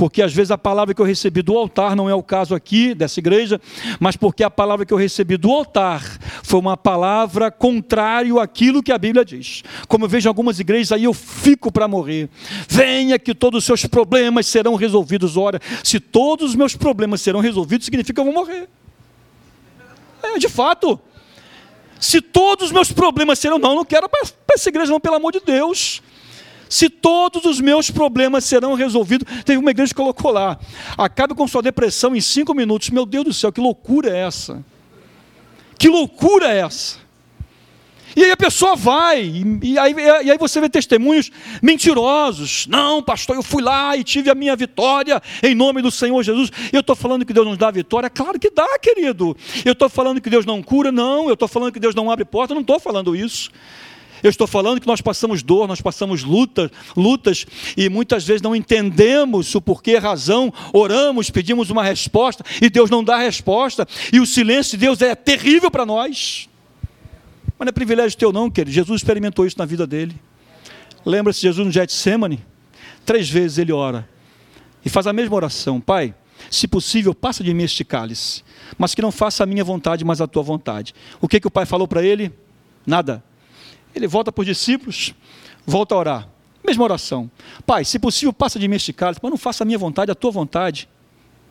porque 0.00 0.22
às 0.22 0.32
vezes 0.32 0.50
a 0.50 0.56
palavra 0.56 0.94
que 0.94 1.02
eu 1.02 1.04
recebi 1.04 1.42
do 1.42 1.58
altar, 1.58 1.94
não 1.94 2.08
é 2.08 2.14
o 2.14 2.22
caso 2.22 2.54
aqui 2.54 2.94
dessa 2.94 3.20
igreja, 3.20 3.60
mas 3.98 4.16
porque 4.16 4.42
a 4.42 4.48
palavra 4.48 4.86
que 4.86 4.94
eu 4.94 4.96
recebi 4.96 5.36
do 5.36 5.50
altar 5.50 6.02
foi 6.42 6.58
uma 6.58 6.74
palavra 6.74 7.50
contrária 7.50 8.32
àquilo 8.42 8.82
que 8.82 8.92
a 8.92 8.96
Bíblia 8.96 9.26
diz. 9.26 9.62
Como 9.86 10.06
eu 10.06 10.08
vejo 10.08 10.26
algumas 10.26 10.58
igrejas, 10.58 10.92
aí 10.92 11.04
eu 11.04 11.12
fico 11.12 11.70
para 11.70 11.86
morrer. 11.86 12.30
Venha 12.66 13.18
que 13.18 13.34
todos 13.34 13.58
os 13.58 13.64
seus 13.66 13.84
problemas 13.84 14.46
serão 14.46 14.74
resolvidos. 14.74 15.36
Ora, 15.36 15.60
se 15.84 16.00
todos 16.00 16.48
os 16.48 16.56
meus 16.56 16.74
problemas 16.74 17.20
serão 17.20 17.40
resolvidos, 17.40 17.84
significa 17.84 18.14
que 18.14 18.20
eu 18.20 18.32
vou 18.32 18.32
morrer. 18.32 18.70
É, 20.22 20.38
de 20.38 20.48
fato. 20.48 20.98
Se 22.00 22.22
todos 22.22 22.68
os 22.68 22.72
meus 22.72 22.90
problemas 22.90 23.38
serão, 23.38 23.58
não, 23.58 23.74
não 23.74 23.84
quero 23.84 24.08
para 24.08 24.22
essa 24.54 24.70
igreja, 24.70 24.90
não, 24.90 24.98
pelo 24.98 25.16
amor 25.16 25.30
de 25.30 25.40
Deus 25.40 26.00
se 26.70 26.88
todos 26.88 27.44
os 27.44 27.60
meus 27.60 27.90
problemas 27.90 28.44
serão 28.44 28.74
resolvidos. 28.74 29.26
Teve 29.44 29.58
uma 29.58 29.72
igreja 29.72 29.90
que 29.90 29.96
colocou 29.96 30.30
lá: 30.30 30.58
acabe 30.96 31.34
com 31.34 31.46
sua 31.48 31.60
depressão 31.60 32.14
em 32.14 32.20
cinco 32.20 32.54
minutos. 32.54 32.88
Meu 32.90 33.04
Deus 33.04 33.24
do 33.24 33.32
céu, 33.34 33.52
que 33.52 33.60
loucura 33.60 34.08
é 34.08 34.20
essa? 34.20 34.64
Que 35.76 35.88
loucura 35.88 36.46
é 36.46 36.60
essa? 36.60 37.00
E 38.16 38.24
aí 38.24 38.30
a 38.32 38.36
pessoa 38.36 38.74
vai, 38.74 39.22
e 39.62 39.78
aí, 39.78 39.94
e 40.24 40.30
aí 40.30 40.38
você 40.38 40.60
vê 40.60 40.68
testemunhos 40.68 41.30
mentirosos. 41.62 42.66
Não, 42.66 43.00
pastor, 43.00 43.36
eu 43.36 43.42
fui 43.42 43.62
lá 43.62 43.96
e 43.96 44.02
tive 44.02 44.28
a 44.28 44.34
minha 44.34 44.56
vitória 44.56 45.22
em 45.42 45.54
nome 45.54 45.80
do 45.80 45.90
Senhor 45.90 46.20
Jesus. 46.22 46.50
Eu 46.72 46.80
estou 46.80 46.96
falando 46.96 47.24
que 47.24 47.32
Deus 47.32 47.46
nos 47.46 47.56
dá 47.56 47.70
vitória? 47.70 48.10
Claro 48.10 48.38
que 48.38 48.50
dá, 48.50 48.78
querido. 48.80 49.36
Eu 49.64 49.72
estou 49.72 49.88
falando 49.88 50.20
que 50.20 50.28
Deus 50.28 50.44
não 50.44 50.60
cura? 50.60 50.90
Não. 50.90 51.28
Eu 51.28 51.34
estou 51.34 51.46
falando 51.46 51.72
que 51.72 51.80
Deus 51.80 51.94
não 51.94 52.10
abre 52.10 52.24
porta? 52.24 52.52
Não 52.52 52.62
estou 52.62 52.80
falando 52.80 53.14
isso. 53.14 53.50
Eu 54.22 54.30
estou 54.30 54.46
falando 54.46 54.80
que 54.80 54.86
nós 54.86 55.00
passamos 55.00 55.42
dor, 55.42 55.66
nós 55.66 55.80
passamos 55.80 56.22
luta, 56.22 56.70
lutas 56.96 57.46
e 57.76 57.88
muitas 57.88 58.24
vezes 58.24 58.42
não 58.42 58.54
entendemos 58.54 59.54
o 59.54 59.60
porquê, 59.60 59.96
razão, 59.96 60.52
oramos, 60.72 61.30
pedimos 61.30 61.70
uma 61.70 61.82
resposta 61.82 62.44
e 62.60 62.68
Deus 62.68 62.90
não 62.90 63.02
dá 63.02 63.18
resposta 63.18 63.86
e 64.12 64.20
o 64.20 64.26
silêncio 64.26 64.78
de 64.78 64.86
Deus 64.86 65.00
é 65.00 65.14
terrível 65.14 65.70
para 65.70 65.86
nós. 65.86 66.48
Mas 67.58 67.66
não 67.66 67.70
é 67.70 67.72
privilégio 67.72 68.18
teu 68.18 68.32
não, 68.32 68.50
querido. 68.50 68.72
Jesus 68.72 69.00
experimentou 69.00 69.46
isso 69.46 69.58
na 69.58 69.66
vida 69.66 69.86
dele. 69.86 70.14
Lembra-se 71.04 71.40
Jesus 71.40 71.66
no 71.66 71.72
Getsemane? 71.72 72.44
Três 73.04 73.28
vezes 73.28 73.58
ele 73.58 73.72
ora 73.72 74.08
e 74.84 74.88
faz 74.88 75.06
a 75.06 75.12
mesma 75.12 75.36
oração. 75.36 75.80
Pai, 75.80 76.14
se 76.50 76.66
possível, 76.66 77.14
passa 77.14 77.42
de 77.44 77.52
mim 77.52 77.64
este 77.64 77.84
cálice, 77.84 78.42
mas 78.78 78.94
que 78.94 79.02
não 79.02 79.12
faça 79.12 79.42
a 79.42 79.46
minha 79.46 79.64
vontade, 79.64 80.04
mas 80.04 80.20
a 80.20 80.26
tua 80.26 80.42
vontade. 80.42 80.94
O 81.20 81.28
que, 81.28 81.40
que 81.40 81.46
o 81.46 81.50
pai 81.50 81.66
falou 81.66 81.86
para 81.86 82.02
ele? 82.02 82.32
Nada. 82.86 83.22
Ele 83.94 84.06
volta 84.06 84.30
para 84.30 84.42
os 84.42 84.46
discípulos, 84.46 85.14
volta 85.66 85.94
a 85.94 85.98
orar. 85.98 86.28
Mesma 86.64 86.84
oração. 86.84 87.30
Pai, 87.66 87.84
se 87.84 87.98
possível, 87.98 88.32
passa 88.32 88.58
de 88.58 88.68
mim 88.68 88.76
este 88.76 88.92
cálice, 88.92 89.20
mas 89.22 89.30
não 89.30 89.38
faça 89.38 89.64
a 89.64 89.66
minha 89.66 89.78
vontade, 89.78 90.10
a 90.10 90.14
tua 90.14 90.30
vontade. 90.30 90.88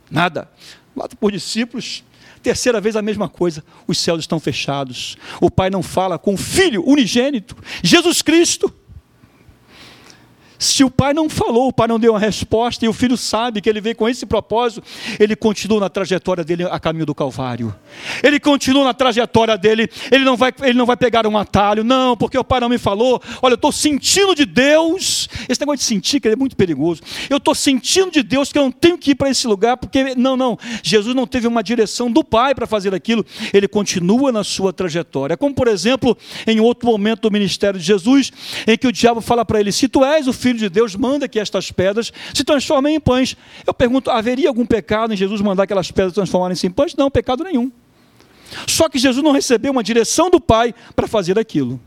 Nada. 0.10 0.50
Volta 0.96 1.16
para 1.16 1.28
os 1.28 1.34
discípulos, 1.34 2.04
Terceira 2.42 2.80
vez 2.80 2.96
a 2.96 3.02
mesma 3.02 3.28
coisa, 3.28 3.64
os 3.86 3.98
céus 3.98 4.22
estão 4.22 4.40
fechados. 4.40 5.18
O 5.42 5.52
Pai 5.52 5.70
não 5.70 5.84
fala 5.84 6.18
com 6.18 6.34
o 6.34 6.38
Filho 6.38 6.88
unigênito, 6.88 7.56
Jesus 7.84 8.22
Cristo. 8.22 8.74
Se 10.60 10.84
o 10.84 10.92
pai 10.92 11.14
não 11.14 11.30
falou, 11.30 11.70
o 11.70 11.74
pai 11.74 11.88
não 11.88 11.98
deu 11.98 12.12
uma 12.12 12.20
resposta, 12.20 12.84
e 12.84 12.90
o 12.90 12.94
filho 12.94 13.16
sabe 13.16 13.62
que 13.62 13.70
ele 13.70 13.80
veio 13.80 13.96
com 13.96 14.10
esse 14.10 14.26
propósito, 14.26 14.84
ele 15.18 15.34
continua 15.34 15.80
na 15.80 15.90
trajetória 15.90 16.44
dele 16.44 16.66
a 16.66 16.78
caminho 16.78 17.06
do 17.06 17.16
Calvário. 17.16 17.74
Ele 18.22 18.42
continua 18.42 18.84
na 18.84 18.94
trajetória 18.94 19.58
dele, 19.58 19.90
ele 20.12 20.26
não 20.26 20.36
vai, 20.36 20.54
ele 20.62 20.78
não 20.78 20.86
vai 20.86 20.98
pegar 20.98 21.26
um 21.26 21.38
atalho, 21.38 21.82
não, 21.82 22.18
porque 22.18 22.38
o 22.38 22.44
pai 22.44 22.60
não 22.60 22.68
me 22.68 22.78
falou. 22.78 23.22
Olha, 23.42 23.54
eu 23.54 23.56
estou 23.56 23.72
sentindo 23.72 24.36
de 24.36 24.46
Deus. 24.46 25.30
Esse 25.48 25.62
negócio 25.62 25.78
de 25.78 25.86
sentir 25.86 26.20
que 26.20 26.28
é 26.28 26.36
muito 26.36 26.58
perigoso. 26.58 27.02
Eu 27.30 27.38
estou 27.38 27.56
sentindo 27.56 28.12
de 28.12 28.22
Deus 28.22 28.52
que 28.52 28.58
eu 28.58 28.64
não 28.64 28.72
tenho 28.72 28.98
que 28.98 29.12
ir 29.12 29.16
para 29.16 29.30
esse 29.30 29.48
lugar, 29.48 29.78
porque 29.78 30.14
não, 30.16 30.36
não. 30.36 30.58
Jesus 30.84 31.16
não 31.16 31.26
teve 31.26 31.48
uma 31.48 31.64
direção 31.64 32.12
do 32.12 32.22
pai 32.22 32.54
para 32.54 32.68
fazer 32.68 32.94
aquilo. 32.94 33.26
Ele 33.54 33.68
continua 33.68 34.30
na 34.30 34.44
sua 34.44 34.74
trajetória. 34.74 35.38
Como 35.38 35.56
por 35.56 35.70
exemplo, 35.70 36.18
em 36.46 36.60
outro 36.60 36.90
momento 36.90 37.22
do 37.22 37.32
ministério 37.32 37.80
de 37.80 37.86
Jesus, 37.86 38.32
em 38.68 38.78
que 38.78 38.88
o 38.88 38.92
diabo 38.92 39.22
fala 39.22 39.46
para 39.46 39.62
ele: 39.62 39.72
se 39.72 39.88
tu 39.88 40.04
és 40.04 40.28
o 40.28 40.34
filho 40.34 40.49
Filho 40.50 40.60
de 40.60 40.70
Deus 40.70 40.96
manda 40.96 41.28
que 41.28 41.40
estas 41.40 41.72
pedras 41.72 42.12
se 42.34 42.44
transformem 42.44 42.96
em 42.96 43.00
pães. 43.00 43.38
Eu 43.68 43.74
pergunto: 43.74 44.10
haveria 44.10 44.48
algum 44.48 44.66
pecado 44.66 45.14
em 45.14 45.18
Jesus 45.18 45.42
mandar 45.42 45.64
aquelas 45.64 45.92
pedras 45.92 46.14
transformarem-se 46.14 46.66
em 46.66 46.72
pães? 46.72 46.96
Não, 46.96 47.12
pecado 47.12 47.44
nenhum. 47.44 47.72
Só 48.68 48.90
que 48.90 48.98
Jesus 48.98 49.24
não 49.24 49.32
recebeu 49.32 49.72
uma 49.72 49.84
direção 49.84 50.28
do 50.28 50.40
Pai 50.40 50.74
para 50.96 51.08
fazer 51.08 51.38
aquilo. 51.38 51.80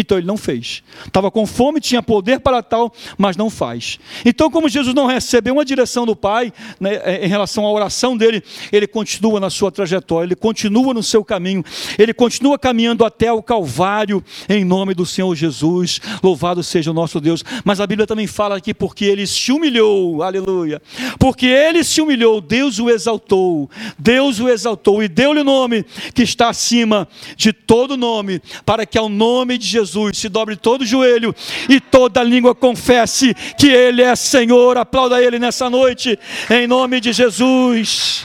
Então 0.00 0.16
ele 0.16 0.26
não 0.26 0.36
fez. 0.36 0.82
Estava 1.06 1.30
com 1.30 1.46
fome, 1.46 1.80
tinha 1.80 2.02
poder 2.02 2.40
para 2.40 2.62
tal, 2.62 2.92
mas 3.18 3.36
não 3.36 3.50
faz. 3.50 3.98
Então, 4.24 4.50
como 4.50 4.68
Jesus 4.68 4.94
não 4.94 5.06
recebeu 5.06 5.54
uma 5.54 5.64
direção 5.64 6.06
do 6.06 6.16
Pai 6.16 6.52
né, 6.80 7.00
é, 7.04 7.26
em 7.26 7.28
relação 7.28 7.66
à 7.66 7.70
oração 7.70 8.16
dele, 8.16 8.42
ele 8.72 8.86
continua 8.86 9.38
na 9.38 9.50
sua 9.50 9.70
trajetória, 9.70 10.26
ele 10.26 10.36
continua 10.36 10.94
no 10.94 11.02
seu 11.02 11.22
caminho, 11.22 11.62
ele 11.98 12.14
continua 12.14 12.58
caminhando 12.58 13.04
até 13.04 13.30
o 13.30 13.42
Calvário, 13.42 14.24
em 14.48 14.64
nome 14.64 14.94
do 14.94 15.04
Senhor 15.04 15.34
Jesus. 15.34 16.00
Louvado 16.22 16.62
seja 16.62 16.90
o 16.90 16.94
nosso 16.94 17.20
Deus. 17.20 17.44
Mas 17.62 17.78
a 17.78 17.86
Bíblia 17.86 18.06
também 18.06 18.26
fala 18.26 18.56
aqui 18.56 18.72
porque 18.72 19.04
ele 19.04 19.26
se 19.26 19.52
humilhou, 19.52 20.22
aleluia. 20.22 20.80
Porque 21.18 21.46
ele 21.46 21.84
se 21.84 22.00
humilhou, 22.00 22.40
Deus 22.40 22.78
o 22.78 22.88
exaltou, 22.88 23.68
Deus 23.98 24.40
o 24.40 24.48
exaltou 24.48 25.02
e 25.02 25.08
deu-lhe 25.08 25.40
o 25.40 25.44
nome 25.44 25.84
que 26.14 26.22
está 26.22 26.48
acima 26.48 27.06
de 27.36 27.52
todo 27.52 27.96
nome, 27.96 28.40
para 28.64 28.86
que 28.86 28.96
ao 28.96 29.08
nome 29.08 29.58
de 29.58 29.66
Jesus 29.66 29.89
Jesus, 29.90 30.18
se 30.18 30.28
dobre 30.28 30.56
todo 30.56 30.86
joelho 30.86 31.34
e 31.68 31.80
toda 31.80 32.22
língua 32.22 32.54
confesse 32.54 33.34
que 33.58 33.68
Ele 33.68 34.02
é 34.02 34.14
Senhor. 34.14 34.78
Aplauda 34.78 35.20
Ele 35.20 35.38
nessa 35.38 35.68
noite, 35.68 36.18
em 36.48 36.66
nome 36.66 37.00
de 37.00 37.12
Jesus. 37.12 38.24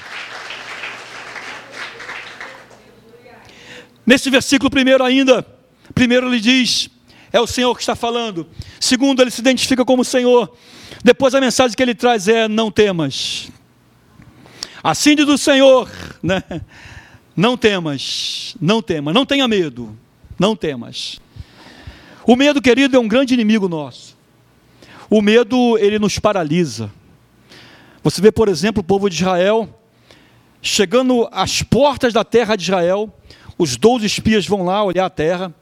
Nesse 4.06 4.30
versículo 4.30 4.69
primeiro 4.69 5.04
ainda, 5.04 5.43
primeiro 5.95 6.28
ele 6.28 6.39
diz, 6.39 6.89
é 7.34 7.41
o 7.41 7.47
Senhor 7.47 7.73
que 7.73 7.82
está 7.82 7.95
falando. 7.95 8.47
Segundo, 8.80 9.21
ele 9.21 9.32
se 9.32 9.41
identifica 9.41 9.84
como 9.84 10.06
Senhor. 10.06 10.56
Depois 11.04 11.34
a 11.34 11.41
mensagem 11.41 11.75
que 11.75 11.82
ele 11.82 11.95
traz 11.95 12.28
é: 12.28 12.47
não 12.47 12.69
temas. 12.69 13.49
Assim 14.84 15.15
diz 15.15 15.28
o 15.28 15.38
Senhor, 15.38 15.89
né? 16.21 16.43
Não 17.36 17.58
temas, 17.58 18.56
não 18.62 18.82
temas, 18.82 19.13
não 19.13 19.25
tenha 19.25 19.47
medo, 19.47 19.97
não 20.39 20.56
temas. 20.56 21.19
O 22.28 22.36
medo, 22.36 22.62
querido, 22.62 22.98
é 22.98 23.00
um 23.00 23.08
grande 23.08 23.34
inimigo 23.34 23.70
nosso. 23.70 24.18
O 25.10 25.22
medo, 25.22 25.78
ele 25.78 26.00
nos 26.00 26.18
paralisa. 26.18 26.92
Você 28.04 28.22
vê, 28.22 28.32
por 28.32 28.48
exemplo, 28.48 28.82
o 28.82 28.84
povo 28.84 29.10
de 29.10 29.16
Israel 29.16 29.70
chegando 30.66 31.30
às 31.32 31.62
portas 31.62 32.12
da 32.12 32.24
terra 32.24 32.56
de 32.56 32.64
Israel, 32.64 33.14
os 33.56 33.78
doze 33.78 34.08
espias 34.08 34.48
vão 34.48 34.66
lá 34.66 34.84
olhar 34.84 35.06
a 35.06 35.10
terra, 35.12 35.54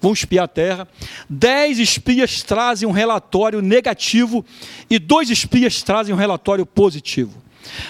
vão 0.00 0.14
espiar 0.14 0.46
a 0.46 0.48
terra. 0.48 0.88
Dez 1.28 1.78
espias 1.78 2.42
trazem 2.42 2.88
um 2.88 2.92
relatório 2.92 3.60
negativo 3.60 4.42
e 4.88 4.98
dois 4.98 5.28
espias 5.28 5.82
trazem 5.82 6.14
um 6.14 6.18
relatório 6.18 6.64
positivo. 6.64 7.42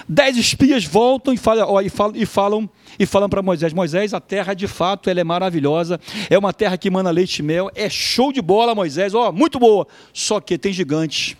Dez 0.09 0.37
espias 0.37 0.85
voltam 0.85 1.33
e 1.33 1.37
falam, 1.37 1.81
e 1.81 1.89
falam, 1.89 2.17
e 2.17 2.27
falam 2.27 2.71
e 2.99 3.07
falam 3.07 3.29
para 3.29 3.43
Moisés: 3.43 3.73
Moisés, 3.73 4.15
a 4.15 4.21
terra 4.21 4.55
de 4.55 4.67
fato 4.67 5.11
ela 5.11 5.21
é 5.21 5.25
maravilhosa, 5.25 6.01
é 6.31 6.39
uma 6.39 6.53
terra 6.53 6.77
que 6.77 6.91
mana 6.91 7.11
leite 7.11 7.39
e 7.39 7.43
mel, 7.43 7.71
é 7.75 7.89
show 7.89 8.33
de 8.33 8.43
bola, 8.43 8.75
Moisés, 8.75 9.15
ó, 9.15 9.33
muito 9.33 9.59
boa, 9.59 9.87
só 10.13 10.41
que 10.41 10.59
tem 10.59 10.73
gigantes. 10.73 11.37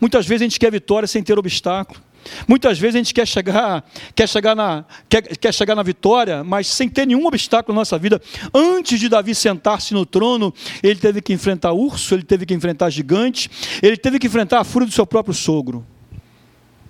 Muitas 0.00 0.26
vezes 0.26 0.42
a 0.42 0.44
gente 0.44 0.60
quer 0.60 0.70
vitória 0.70 1.08
sem 1.08 1.22
ter 1.22 1.38
obstáculo. 1.38 2.00
Muitas 2.46 2.78
vezes 2.78 2.96
a 2.96 2.98
gente 2.98 3.14
quer 3.14 3.26
chegar, 3.26 3.84
quer 4.14 4.28
chegar 4.28 4.54
na, 4.54 4.84
quer, 5.08 5.22
quer 5.22 5.54
chegar 5.54 5.74
na 5.74 5.82
vitória, 5.82 6.42
mas 6.42 6.66
sem 6.66 6.88
ter 6.88 7.06
nenhum 7.06 7.26
obstáculo 7.26 7.74
na 7.74 7.80
nossa 7.80 7.98
vida. 7.98 8.20
Antes 8.52 8.98
de 8.98 9.08
Davi 9.08 9.34
sentar-se 9.34 9.94
no 9.94 10.04
trono, 10.04 10.52
ele 10.82 10.98
teve 10.98 11.20
que 11.20 11.32
enfrentar 11.32 11.72
urso, 11.72 12.14
ele 12.14 12.24
teve 12.24 12.44
que 12.44 12.54
enfrentar 12.54 12.90
gigante, 12.90 13.50
ele 13.82 13.96
teve 13.96 14.18
que 14.18 14.26
enfrentar 14.26 14.60
a 14.60 14.64
fúria 14.64 14.86
do 14.86 14.92
seu 14.92 15.06
próprio 15.06 15.34
sogro. 15.34 15.86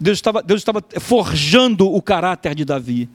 Deus 0.01 0.19
estava, 0.19 0.43
Deus 0.43 0.61
estava 0.61 0.83
forjando 1.01 1.87
o 1.93 2.03
caráter 2.03 2.55
de 2.55 2.65
Davi. 2.65 3.09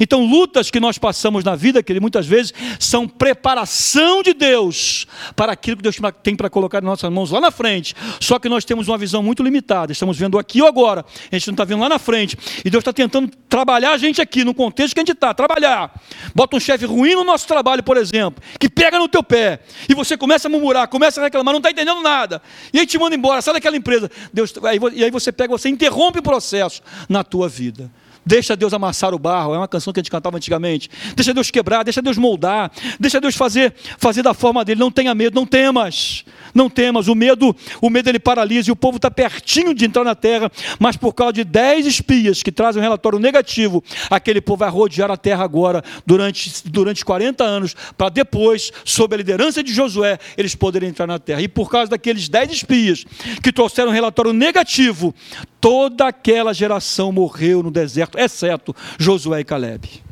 Então, 0.00 0.24
lutas 0.24 0.70
que 0.70 0.80
nós 0.80 0.98
passamos 0.98 1.44
na 1.44 1.54
vida, 1.54 1.82
que 1.82 1.98
muitas 2.00 2.26
vezes 2.26 2.52
são 2.78 3.06
preparação 3.08 4.22
de 4.22 4.34
Deus 4.34 5.06
para 5.34 5.52
aquilo 5.52 5.76
que 5.76 5.82
Deus 5.82 5.96
tem 6.22 6.36
para 6.36 6.50
colocar 6.50 6.82
em 6.82 6.86
nossas 6.86 7.10
mãos 7.10 7.30
lá 7.30 7.40
na 7.40 7.50
frente. 7.50 7.94
Só 8.20 8.38
que 8.38 8.48
nós 8.48 8.64
temos 8.64 8.88
uma 8.88 8.98
visão 8.98 9.22
muito 9.22 9.42
limitada. 9.42 9.92
Estamos 9.92 10.18
vendo 10.18 10.38
aqui 10.38 10.62
ou 10.62 10.68
agora, 10.68 11.04
a 11.30 11.36
gente 11.36 11.48
não 11.48 11.54
está 11.54 11.64
vendo 11.64 11.80
lá 11.80 11.88
na 11.88 11.98
frente. 11.98 12.36
E 12.64 12.70
Deus 12.70 12.82
está 12.82 12.92
tentando 12.92 13.30
trabalhar 13.48 13.92
a 13.92 13.98
gente 13.98 14.20
aqui, 14.20 14.44
no 14.44 14.54
contexto 14.54 14.94
que 14.94 15.00
a 15.00 15.02
gente 15.02 15.12
está, 15.12 15.32
trabalhar. 15.32 15.92
Bota 16.34 16.56
um 16.56 16.60
chefe 16.60 16.84
ruim 16.84 17.14
no 17.14 17.24
nosso 17.24 17.46
trabalho, 17.46 17.82
por 17.82 17.96
exemplo, 17.96 18.42
que 18.58 18.68
pega 18.68 18.98
no 18.98 19.08
teu 19.08 19.22
pé, 19.22 19.60
e 19.88 19.94
você 19.94 20.16
começa 20.16 20.48
a 20.48 20.50
murmurar, 20.50 20.88
começa 20.88 21.20
a 21.20 21.24
reclamar, 21.24 21.52
não 21.52 21.58
está 21.58 21.70
entendendo 21.70 22.02
nada. 22.02 22.42
E 22.72 22.78
aí 22.78 22.86
te 22.86 22.98
manda 22.98 23.14
embora, 23.14 23.40
sai 23.40 23.54
daquela 23.54 23.76
empresa. 23.76 24.10
Deus, 24.32 24.52
e 24.94 25.04
aí 25.04 25.10
você 25.10 25.32
pega, 25.32 25.50
você 25.50 25.68
interrompe 25.68 26.18
o 26.18 26.22
processo 26.22 26.82
na 27.08 27.22
tua 27.24 27.48
vida. 27.48 27.90
Deixa 28.26 28.56
Deus 28.56 28.74
amassar 28.74 29.14
o 29.14 29.18
barro, 29.20 29.54
é 29.54 29.58
uma 29.58 29.68
canção 29.68 29.92
que 29.92 30.00
a 30.00 30.02
gente 30.02 30.10
cantava 30.10 30.36
antigamente. 30.36 30.90
Deixa 31.14 31.32
Deus 31.32 31.48
quebrar, 31.48 31.84
deixa 31.84 32.02
Deus 32.02 32.18
moldar, 32.18 32.72
deixa 32.98 33.20
Deus 33.20 33.36
fazer, 33.36 33.72
fazer 33.98 34.22
da 34.22 34.34
forma 34.34 34.64
dele. 34.64 34.80
Não 34.80 34.90
tenha 34.90 35.14
medo, 35.14 35.36
não 35.36 35.46
temas, 35.46 36.24
não 36.56 36.68
temas. 36.68 37.08
O 37.08 37.14
medo, 37.14 37.54
o 37.80 37.90
medo 37.90 38.08
ele 38.08 38.18
paralisa 38.18 38.70
e 38.70 38.72
o 38.72 38.76
povo 38.76 38.96
está 38.96 39.10
pertinho 39.10 39.74
de 39.74 39.84
entrar 39.84 40.04
na 40.04 40.14
terra, 40.14 40.50
mas 40.78 40.96
por 40.96 41.12
causa 41.12 41.34
de 41.34 41.44
dez 41.44 41.86
espias 41.86 42.42
que 42.42 42.50
trazem 42.50 42.80
um 42.80 42.82
relatório 42.82 43.18
negativo, 43.18 43.84
aquele 44.10 44.40
povo 44.40 44.58
vai 44.58 44.70
rodear 44.70 45.10
a 45.10 45.16
terra 45.16 45.44
agora 45.44 45.82
durante, 46.04 46.68
durante 46.68 47.04
40 47.04 47.44
anos, 47.44 47.76
para 47.96 48.08
depois, 48.08 48.72
sob 48.84 49.14
a 49.14 49.18
liderança 49.18 49.62
de 49.62 49.72
Josué, 49.72 50.18
eles 50.36 50.54
poderem 50.54 50.88
entrar 50.88 51.06
na 51.06 51.18
terra. 51.18 51.42
E 51.42 51.48
por 51.48 51.70
causa 51.70 51.90
daqueles 51.90 52.28
dez 52.28 52.50
espias 52.50 53.04
que 53.42 53.52
trouxeram 53.52 53.90
um 53.90 53.94
relatório 53.94 54.32
negativo, 54.32 55.14
toda 55.60 56.06
aquela 56.06 56.52
geração 56.54 57.12
morreu 57.12 57.62
no 57.62 57.70
deserto, 57.70 58.18
exceto 58.18 58.74
Josué 58.98 59.40
e 59.40 59.44
Caleb. 59.44 60.02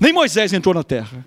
Nem 0.00 0.12
Moisés 0.12 0.52
entrou 0.52 0.74
na 0.74 0.84
terra. 0.84 1.24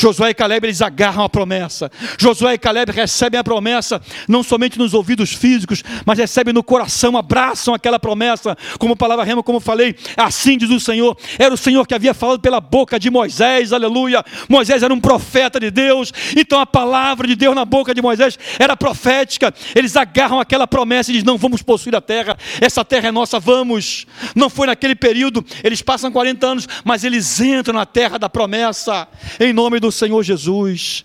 Josué 0.00 0.30
e 0.30 0.34
Caleb 0.34 0.66
eles 0.66 0.80
agarram 0.80 1.22
a 1.22 1.28
promessa. 1.28 1.92
Josué 2.18 2.54
e 2.54 2.58
Caleb 2.58 2.90
recebem 2.90 3.38
a 3.38 3.44
promessa 3.44 4.00
não 4.26 4.42
somente 4.42 4.78
nos 4.78 4.94
ouvidos 4.94 5.34
físicos, 5.34 5.82
mas 6.06 6.18
recebem 6.18 6.54
no 6.54 6.62
coração, 6.62 7.18
abraçam 7.18 7.74
aquela 7.74 7.98
promessa, 7.98 8.56
como 8.78 8.96
palavra 8.96 9.26
rema, 9.26 9.42
como 9.42 9.60
falei, 9.60 9.94
assim 10.16 10.56
diz 10.56 10.70
o 10.70 10.80
Senhor. 10.80 11.14
Era 11.38 11.52
o 11.52 11.56
Senhor 11.56 11.86
que 11.86 11.94
havia 11.94 12.14
falado 12.14 12.40
pela 12.40 12.62
boca 12.62 12.98
de 12.98 13.10
Moisés, 13.10 13.74
aleluia. 13.74 14.24
Moisés 14.48 14.82
era 14.82 14.94
um 14.94 14.98
profeta 14.98 15.60
de 15.60 15.70
Deus, 15.70 16.14
então 16.34 16.58
a 16.58 16.64
palavra 16.64 17.26
de 17.26 17.36
Deus 17.36 17.54
na 17.54 17.66
boca 17.66 17.94
de 17.94 18.00
Moisés 18.00 18.38
era 18.58 18.74
profética. 18.74 19.52
Eles 19.74 19.96
agarram 19.96 20.40
aquela 20.40 20.66
promessa 20.66 21.10
e 21.10 21.12
dizem: 21.12 21.26
Não 21.26 21.36
vamos 21.36 21.60
possuir 21.60 21.94
a 21.94 22.00
terra, 22.00 22.38
essa 22.58 22.82
terra 22.82 23.08
é 23.08 23.12
nossa, 23.12 23.38
vamos. 23.38 24.06
Não 24.34 24.48
foi 24.48 24.66
naquele 24.66 24.94
período, 24.94 25.44
eles 25.62 25.82
passam 25.82 26.10
40 26.10 26.46
anos, 26.46 26.68
mas 26.84 27.04
eles 27.04 27.38
entram 27.38 27.74
na 27.74 27.84
terra 27.84 28.18
da 28.18 28.30
promessa, 28.30 29.06
em 29.38 29.52
nome 29.52 29.78
do 29.78 29.89
Senhor 29.92 30.22
Jesus. 30.22 31.04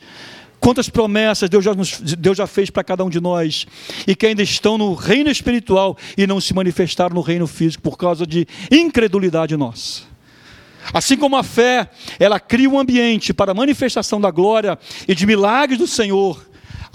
Quantas 0.60 0.90
promessas 0.90 1.50
Deus 1.50 1.64
já, 1.64 1.76
nos, 1.76 2.00
Deus 2.00 2.38
já 2.38 2.48
fez 2.48 2.70
para 2.70 2.84
cada 2.84 3.04
um 3.04 3.10
de 3.10 3.20
nós 3.20 3.68
e 4.08 4.16
que 4.16 4.26
ainda 4.26 4.42
estão 4.42 4.78
no 4.78 4.94
reino 4.94 5.30
espiritual 5.30 5.98
e 6.18 6.26
não 6.26 6.42
se 6.42 6.54
manifestaram 6.54 7.14
no 7.14 7.22
reino 7.22 7.46
físico 7.46 7.84
por 7.84 7.98
causa 7.98 8.26
de 8.26 8.48
incredulidade 8.72 9.56
nossa. 9.56 10.04
Assim 10.94 11.18
como 11.18 11.36
a 11.36 11.44
fé, 11.44 11.90
ela 12.20 12.40
cria 12.40 12.70
um 12.70 12.80
ambiente 12.80 13.34
para 13.34 13.52
a 13.52 13.56
manifestação 13.56 14.20
da 14.20 14.32
glória 14.32 14.78
e 15.08 15.14
de 15.14 15.26
milagres 15.26 15.78
do 15.78 15.88
Senhor, 15.88 16.44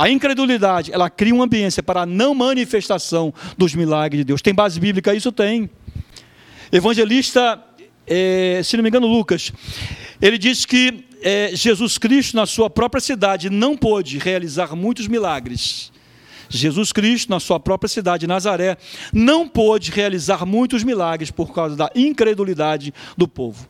a 0.01 0.09
incredulidade, 0.09 0.91
ela 0.95 1.11
cria 1.11 1.35
um 1.35 1.43
ambiente 1.43 1.83
para 1.83 2.01
a 2.01 2.07
não 2.07 2.35
manifestação 2.35 3.35
dos 3.59 3.75
milagres 3.75 4.21
de 4.21 4.25
Deus. 4.25 4.41
Tem 4.41 4.55
base 4.55 4.81
bíblica? 4.81 5.15
Isso 5.15 5.31
tem. 5.31 5.69
Evangelista, 6.73 7.63
é, 8.07 8.63
se 8.65 8.79
não 8.79 8.83
me 8.83 8.89
engano, 8.89 9.07
Lucas, 9.07 9.53
ele 10.21 10.39
diz 10.39 10.67
que 10.67 11.05
é, 11.23 11.51
Jesus 11.55 11.99
Cristo, 11.99 12.37
na 12.37 12.47
sua 12.47 12.71
própria 12.71 13.01
cidade, 13.01 13.51
não 13.51 13.77
pôde 13.77 14.19
realizar 14.19 14.75
muitos 14.75 15.07
milagres. 15.07 15.93
Jesus 16.49 16.93
Cristo, 16.93 17.31
na 17.31 17.39
sua 17.39 17.61
própria 17.61 17.89
cidade, 17.89 18.27
Nazaré, 18.27 18.77
não 19.13 19.49
pôde 19.49 19.91
realizar 19.91 20.45
muitos 20.45 20.83
milagres 20.83 21.31
por 21.31 21.55
causa 21.55 21.77
da 21.77 21.91
incredulidade 21.95 22.93
do 23.17 23.29
povo. 23.29 23.69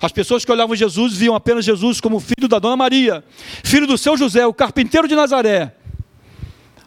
As 0.00 0.12
pessoas 0.12 0.44
que 0.44 0.50
olhavam 0.50 0.74
Jesus 0.74 1.14
viam 1.14 1.34
apenas 1.34 1.64
Jesus 1.64 2.00
como 2.00 2.18
filho 2.20 2.48
da 2.48 2.58
Dona 2.58 2.76
Maria, 2.76 3.22
filho 3.62 3.86
do 3.86 3.98
seu 3.98 4.16
José, 4.16 4.46
o 4.46 4.54
carpinteiro 4.54 5.06
de 5.06 5.14
Nazaré. 5.14 5.74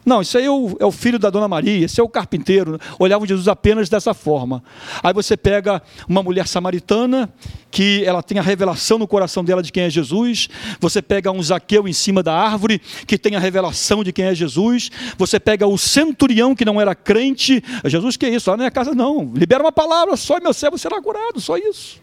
Não, 0.06 0.22
isso 0.22 0.38
aí 0.38 0.46
é 0.46 0.52
o, 0.52 0.78
é 0.80 0.86
o, 0.86 0.92
filho 0.92 1.18
da 1.18 1.30
Dona 1.30 1.48
Maria, 1.48 1.86
esse 1.86 2.00
é 2.00 2.04
o 2.04 2.08
carpinteiro. 2.08 2.80
Olhavam 3.00 3.26
Jesus 3.26 3.48
apenas 3.48 3.90
dessa 3.90 4.14
forma. 4.14 4.64
Aí 5.02 5.14
você 5.14 5.36
pega 5.36 5.82
uma 6.08 6.22
mulher 6.22 6.48
samaritana, 6.48 7.34
que 7.72 8.04
ela 8.06 8.22
tem 8.22 8.38
a 8.38 8.42
revelação 8.42 8.98
no 8.98 9.08
coração 9.08 9.44
dela 9.44 9.64
de 9.64 9.72
quem 9.72 9.84
é 9.84 9.90
Jesus. 9.90 10.48
Você 10.80 11.02
pega 11.02 11.32
um 11.32 11.42
Zaqueu 11.42 11.88
em 11.88 11.94
cima 11.94 12.22
da 12.22 12.34
árvore, 12.34 12.80
que 13.08 13.18
tem 13.18 13.36
a 13.36 13.40
revelação 13.40 14.04
de 14.04 14.14
quem 14.14 14.26
é 14.26 14.36
Jesus. 14.36 14.92
Você 15.18 15.40
pega 15.40 15.68
o 15.68 15.78
centurião, 15.78 16.56
que 16.56 16.64
não 16.64 16.80
era 16.80 16.94
crente. 16.94 17.64
Jesus, 17.86 18.16
que 18.16 18.26
é 18.26 18.30
isso? 18.30 18.50
Lá 18.50 18.56
na 18.56 18.62
minha 18.64 18.72
casa 18.72 18.94
não. 18.94 19.32
Libera 19.34 19.64
uma 19.64 19.72
palavra 19.72 20.16
só 20.16 20.40
meu 20.40 20.54
servo 20.54 20.78
será 20.78 21.02
curado, 21.02 21.42
só 21.42 21.58
isso. 21.58 22.00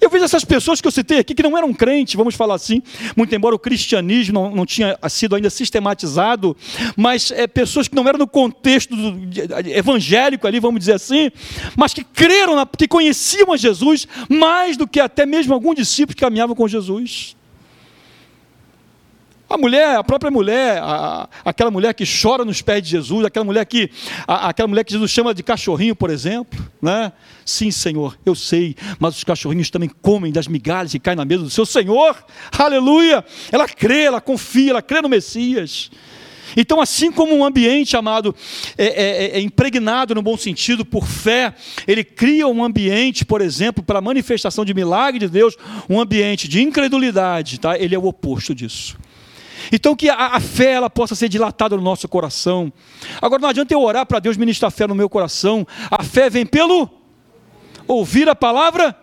Eu 0.00 0.10
vejo 0.10 0.24
essas 0.24 0.44
pessoas 0.44 0.80
que 0.80 0.86
eu 0.86 0.92
citei 0.92 1.18
aqui 1.18 1.34
que 1.34 1.42
não 1.42 1.56
eram 1.56 1.72
crentes, 1.72 2.14
vamos 2.14 2.34
falar 2.34 2.54
assim, 2.54 2.82
muito 3.16 3.34
embora 3.34 3.54
o 3.54 3.58
cristianismo 3.58 4.34
não, 4.34 4.54
não 4.54 4.66
tinha 4.66 4.98
sido 5.08 5.34
ainda 5.34 5.50
sistematizado, 5.50 6.56
mas 6.96 7.30
é, 7.30 7.46
pessoas 7.46 7.88
que 7.88 7.94
não 7.94 8.06
eram 8.08 8.18
no 8.18 8.26
contexto 8.26 8.94
do, 8.94 9.18
evangélico 9.70 10.46
ali, 10.46 10.60
vamos 10.60 10.80
dizer 10.80 10.94
assim, 10.94 11.30
mas 11.76 11.94
que 11.94 12.04
creram, 12.04 12.56
na, 12.56 12.66
que 12.66 12.88
conheciam 12.88 13.52
a 13.52 13.56
Jesus 13.56 14.06
mais 14.28 14.76
do 14.76 14.86
que 14.86 15.00
até 15.00 15.24
mesmo 15.26 15.54
alguns 15.54 15.76
discípulos 15.76 16.14
que 16.14 16.20
caminhavam 16.20 16.54
com 16.54 16.66
Jesus. 16.66 17.36
A 19.48 19.58
mulher, 19.58 19.96
a 19.96 20.02
própria 20.02 20.30
mulher, 20.30 20.78
a, 20.82 21.28
aquela 21.44 21.70
mulher 21.70 21.92
que 21.92 22.04
chora 22.04 22.44
nos 22.44 22.62
pés 22.62 22.82
de 22.82 22.90
Jesus, 22.90 23.24
aquela 23.24 23.44
mulher 23.44 23.64
que, 23.66 23.90
a, 24.26 24.48
aquela 24.48 24.66
mulher 24.66 24.84
que 24.84 24.92
Jesus 24.92 25.10
chama 25.10 25.34
de 25.34 25.42
cachorrinho, 25.42 25.94
por 25.94 26.10
exemplo, 26.10 26.66
né? 26.80 27.12
Sim, 27.44 27.70
Senhor, 27.70 28.18
eu 28.24 28.34
sei, 28.34 28.74
mas 28.98 29.16
os 29.16 29.24
cachorrinhos 29.24 29.68
também 29.70 29.90
comem 30.00 30.32
das 30.32 30.48
migalhas 30.48 30.94
e 30.94 30.98
caem 30.98 31.16
na 31.16 31.24
mesa 31.24 31.42
do 31.44 31.50
seu 31.50 31.66
Senhor. 31.66 32.24
Aleluia! 32.58 33.24
Ela 33.52 33.68
crê, 33.68 34.04
ela 34.04 34.20
confia, 34.20 34.70
ela 34.70 34.82
crê 34.82 35.02
no 35.02 35.08
Messias. 35.08 35.90
Então, 36.56 36.80
assim 36.80 37.10
como 37.10 37.34
um 37.34 37.44
ambiente 37.44 37.96
amado 37.96 38.34
é, 38.76 38.84
é, 38.84 39.24
é, 39.24 39.38
é, 39.38 39.40
impregnado 39.40 40.14
no 40.14 40.22
bom 40.22 40.36
sentido 40.36 40.84
por 40.84 41.06
fé, 41.06 41.54
ele 41.86 42.04
cria 42.04 42.46
um 42.46 42.64
ambiente, 42.64 43.24
por 43.24 43.40
exemplo, 43.40 43.82
para 43.82 43.98
a 43.98 44.02
manifestação 44.02 44.64
de 44.64 44.74
milagre 44.74 45.20
de 45.20 45.28
Deus, 45.28 45.56
um 45.88 46.00
ambiente 46.00 46.48
de 46.48 46.62
incredulidade, 46.62 47.58
tá? 47.58 47.78
Ele 47.78 47.94
é 47.94 47.98
o 47.98 48.06
oposto 48.06 48.54
disso. 48.54 48.96
Então 49.72 49.94
que 49.96 50.08
a, 50.08 50.14
a, 50.36 50.40
fé 50.40 50.72
ela 50.72 50.90
possa 50.90 51.14
ser 51.14 51.28
dilatada 51.28 51.76
no 51.76 51.82
nosso 51.82 52.08
coração. 52.08 52.72
Agora 53.20 53.40
não 53.40 53.48
adianta 53.48 53.74
eu 53.74 53.80
orar 53.80 54.06
para 54.06 54.18
Deus 54.18 54.36
ministrar 54.36 54.70
fé 54.70 54.86
no 54.86 54.94
meu 54.94 55.08
coração. 55.08 55.66
A 55.90 56.02
fé 56.02 56.28
vem 56.28 56.46
pelo 56.46 56.88
ouvir 57.86 58.28
a 58.28 58.34
palavra. 58.34 58.96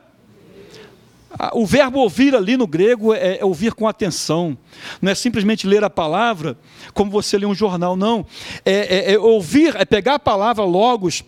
O 1.53 1.65
verbo 1.65 1.99
ouvir 1.99 2.35
ali 2.35 2.57
no 2.57 2.67
grego 2.67 3.13
é, 3.13 3.37
é 3.37 3.45
ouvir 3.45 3.73
com 3.73 3.87
atenção. 3.87 4.57
Não 5.01 5.11
é 5.11 5.15
simplesmente 5.15 5.65
ler 5.65 5.83
a 5.83 5.89
palavra 5.89 6.57
como 6.93 7.09
você 7.09 7.37
lê 7.37 7.45
um 7.45 7.55
jornal, 7.55 7.95
não. 7.95 8.25
É, 8.65 9.11
é, 9.11 9.13
é 9.13 9.19
ouvir, 9.19 9.75
é 9.77 9.85
pegar 9.85 10.15
a 10.15 10.19
palavra 10.19 10.63
logos 10.63 11.23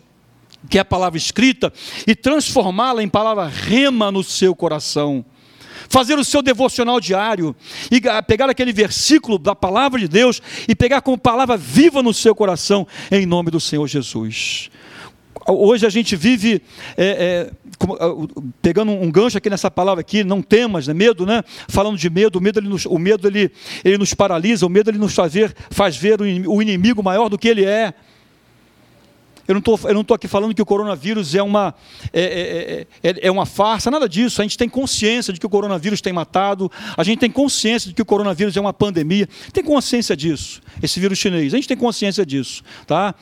que 0.69 0.77
é 0.77 0.81
a 0.81 0.85
palavra 0.85 1.17
escrita, 1.17 1.73
e 2.07 2.15
transformá-la 2.15 3.03
em 3.03 3.09
palavra 3.09 3.47
rema 3.47 4.09
no 4.11 4.23
seu 4.23 4.55
coração 4.55 5.25
fazer 5.89 6.17
o 6.17 6.23
seu 6.23 6.41
devocional 6.41 6.99
diário 6.99 7.55
e 7.91 8.01
pegar 8.23 8.49
aquele 8.49 8.73
versículo 8.73 9.37
da 9.37 9.55
palavra 9.55 9.99
de 9.99 10.07
Deus 10.07 10.41
e 10.67 10.75
pegar 10.75 11.01
como 11.01 11.17
palavra 11.17 11.57
viva 11.57 12.01
no 12.01 12.13
seu 12.13 12.35
coração, 12.35 12.87
em 13.11 13.25
nome 13.25 13.51
do 13.51 13.59
Senhor 13.59 13.87
Jesus. 13.87 14.69
Hoje 15.47 15.85
a 15.85 15.89
gente 15.89 16.15
vive 16.15 16.61
é, 16.95 17.51
é, 17.51 17.51
pegando 18.61 18.91
um 18.91 19.11
gancho 19.11 19.37
aqui 19.37 19.49
nessa 19.49 19.69
palavra 19.69 19.99
aqui, 19.99 20.23
não 20.23 20.41
temas, 20.41 20.87
né? 20.87 20.93
medo, 20.93 21.25
né? 21.25 21.43
Falando 21.67 21.97
de 21.97 22.09
medo, 22.09 22.39
o 22.39 22.41
medo 22.41 22.59
ele 22.59 22.69
nos, 22.69 22.85
o 22.85 22.97
medo 22.97 23.27
ele, 23.27 23.51
ele 23.83 23.97
nos 23.97 24.13
paralisa, 24.13 24.65
o 24.65 24.69
medo 24.69 24.89
ele 24.89 24.97
nos 24.97 25.13
faz 25.13 25.33
ver, 25.33 25.53
faz 25.69 25.97
ver 25.97 26.21
o 26.21 26.61
inimigo 26.61 27.03
maior 27.03 27.27
do 27.27 27.37
que 27.37 27.49
ele 27.49 27.65
é. 27.65 27.93
Eu 29.47 29.55
não 29.55 30.01
estou 30.01 30.15
aqui 30.15 30.27
falando 30.27 30.53
que 30.55 30.61
o 30.61 30.65
coronavírus 30.65 31.35
é 31.35 31.43
uma, 31.43 31.75
é, 32.13 32.87
é, 33.03 33.09
é, 33.09 33.27
é, 33.27 33.31
uma 33.31 33.45
farsa, 33.45 33.91
nada 33.91 34.07
disso. 34.07 34.41
A 34.41 34.43
gente 34.43 34.57
tem 34.57 34.69
consciência 34.69 35.33
de 35.33 35.39
que 35.39 35.45
o 35.45 35.49
coronavírus 35.49 35.99
tem 35.99 36.13
matado, 36.13 36.71
a 36.95 37.03
gente 37.03 37.19
tem 37.19 37.29
consciência 37.29 37.89
de 37.89 37.93
que 37.93 38.01
o 38.01 38.05
coronavírus 38.05 38.55
é 38.55 38.61
uma 38.61 38.73
pandemia, 38.73 39.27
tem 39.51 39.63
consciência 39.63 40.15
disso, 40.15 40.61
esse 40.81 40.99
vírus 40.99 41.17
chinês, 41.17 41.53
a 41.53 41.57
gente 41.57 41.67
tem 41.67 41.77
consciência 41.77 42.25
disso. 42.25 42.63
Tá? 42.87 43.13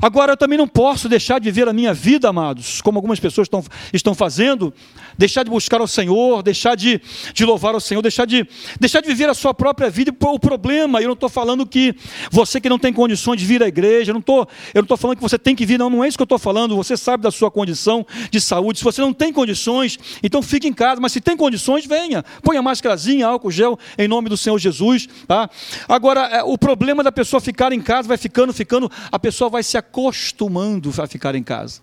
Agora, 0.00 0.32
eu 0.32 0.36
também 0.36 0.56
não 0.58 0.68
posso 0.68 1.08
deixar 1.08 1.38
de 1.38 1.44
viver 1.44 1.68
a 1.68 1.72
minha 1.72 1.92
vida, 1.92 2.28
amados, 2.28 2.80
como 2.80 2.98
algumas 2.98 3.20
pessoas 3.20 3.46
estão, 3.46 3.64
estão 3.92 4.14
fazendo, 4.14 4.72
deixar 5.18 5.42
de 5.42 5.50
buscar 5.50 5.80
ao 5.80 5.86
Senhor, 5.86 6.42
deixar 6.42 6.74
de, 6.74 7.00
de 7.34 7.44
louvar 7.44 7.74
ao 7.74 7.80
Senhor, 7.80 8.00
deixar 8.00 8.26
de, 8.26 8.46
deixar 8.80 9.00
de 9.00 9.08
viver 9.08 9.28
a 9.28 9.34
sua 9.34 9.52
própria 9.52 9.90
vida. 9.90 10.12
O 10.20 10.38
problema, 10.38 11.00
eu 11.00 11.06
não 11.06 11.14
estou 11.14 11.28
falando 11.28 11.66
que 11.66 11.94
você 12.30 12.60
que 12.60 12.68
não 12.68 12.78
tem 12.78 12.92
condições 12.92 13.38
de 13.38 13.46
vir 13.46 13.62
à 13.62 13.68
igreja, 13.68 14.10
eu 14.10 14.14
não 14.14 14.20
estou 14.20 14.96
falando 14.96 15.16
que 15.16 15.22
você 15.22 15.38
tem 15.38 15.54
que 15.54 15.66
vir, 15.66 15.78
não, 15.78 15.90
não 15.90 16.04
é 16.04 16.08
isso 16.08 16.16
que 16.16 16.22
eu 16.22 16.24
estou 16.24 16.38
falando. 16.38 16.76
Você 16.76 16.96
sabe 16.96 17.22
da 17.22 17.30
sua 17.30 17.50
condição 17.50 18.06
de 18.30 18.40
saúde. 18.40 18.78
Se 18.78 18.84
você 18.84 19.00
não 19.00 19.12
tem 19.12 19.32
condições, 19.32 19.98
então 20.22 20.42
fique 20.42 20.66
em 20.66 20.72
casa, 20.72 21.00
mas 21.00 21.12
se 21.12 21.20
tem 21.20 21.36
condições, 21.36 21.86
venha. 21.86 22.24
Ponha 22.42 22.62
máscarazinha, 22.62 23.26
álcool 23.26 23.50
gel, 23.50 23.78
em 23.98 24.08
nome 24.08 24.28
do 24.28 24.36
Senhor 24.36 24.58
Jesus. 24.58 25.08
Tá? 25.26 25.48
Agora, 25.88 26.20
é, 26.26 26.42
o 26.42 26.56
problema 26.56 27.02
da 27.02 27.12
pessoa 27.12 27.40
ficar 27.40 27.72
em 27.72 27.80
casa, 27.80 28.08
vai 28.08 28.16
ficando, 28.16 28.52
ficando, 28.52 28.90
a 29.10 29.18
pessoa 29.18 29.50
vai 29.50 29.62
se 29.62 29.76
acostumando 29.82 30.92
a 30.98 31.06
ficar 31.06 31.34
em 31.34 31.42
casa. 31.42 31.80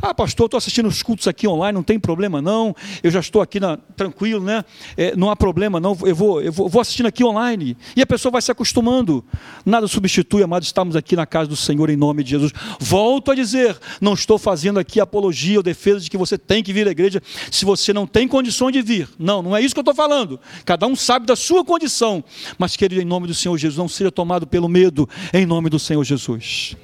Ah, 0.00 0.14
pastor, 0.14 0.46
estou 0.46 0.58
assistindo 0.58 0.86
os 0.86 1.02
cultos 1.02 1.28
aqui 1.28 1.46
online, 1.46 1.74
não 1.74 1.82
tem 1.82 1.98
problema 1.98 2.40
não. 2.40 2.74
Eu 3.02 3.10
já 3.10 3.20
estou 3.20 3.42
aqui 3.42 3.60
na, 3.60 3.76
tranquilo, 3.76 4.44
né? 4.44 4.64
É, 4.96 5.16
não 5.16 5.30
há 5.30 5.36
problema 5.36 5.80
não. 5.80 5.96
Eu 6.02 6.14
vou, 6.14 6.42
eu 6.42 6.52
vou, 6.52 6.68
vou 6.68 6.80
assistindo 6.80 7.06
aqui 7.06 7.24
online. 7.24 7.76
E 7.96 8.02
a 8.02 8.06
pessoa 8.06 8.32
vai 8.32 8.42
se 8.42 8.50
acostumando. 8.50 9.24
Nada 9.64 9.86
substitui, 9.86 10.42
amados, 10.42 10.68
estamos 10.68 10.96
aqui 10.96 11.16
na 11.16 11.26
casa 11.26 11.48
do 11.48 11.56
Senhor 11.56 11.90
em 11.90 11.96
nome 11.96 12.22
de 12.22 12.30
Jesus. 12.30 12.52
Volto 12.78 13.30
a 13.30 13.34
dizer, 13.34 13.78
não 14.00 14.14
estou 14.14 14.38
fazendo 14.38 14.78
aqui 14.78 15.00
apologia 15.00 15.58
ou 15.58 15.62
defesa 15.62 16.00
de 16.00 16.10
que 16.10 16.16
você 16.16 16.36
tem 16.38 16.62
que 16.62 16.72
vir 16.72 16.86
à 16.86 16.90
igreja 16.90 17.22
se 17.50 17.64
você 17.64 17.92
não 17.92 18.06
tem 18.06 18.26
condições 18.26 18.72
de 18.72 18.82
vir. 18.82 19.08
Não, 19.18 19.42
não 19.42 19.56
é 19.56 19.60
isso 19.60 19.74
que 19.74 19.78
eu 19.78 19.82
estou 19.82 19.94
falando. 19.94 20.40
Cada 20.64 20.86
um 20.86 20.96
sabe 20.96 21.26
da 21.26 21.36
sua 21.36 21.64
condição. 21.64 22.22
Mas, 22.58 22.76
querido, 22.76 23.00
em 23.00 23.04
nome 23.04 23.26
do 23.26 23.34
Senhor 23.34 23.56
Jesus, 23.56 23.78
não 23.78 23.88
seja 23.88 24.10
tomado 24.10 24.46
pelo 24.46 24.68
medo, 24.68 25.08
em 25.32 25.46
nome 25.46 25.70
do 25.70 25.78
Senhor 25.78 26.02
Jesus. 26.04 26.76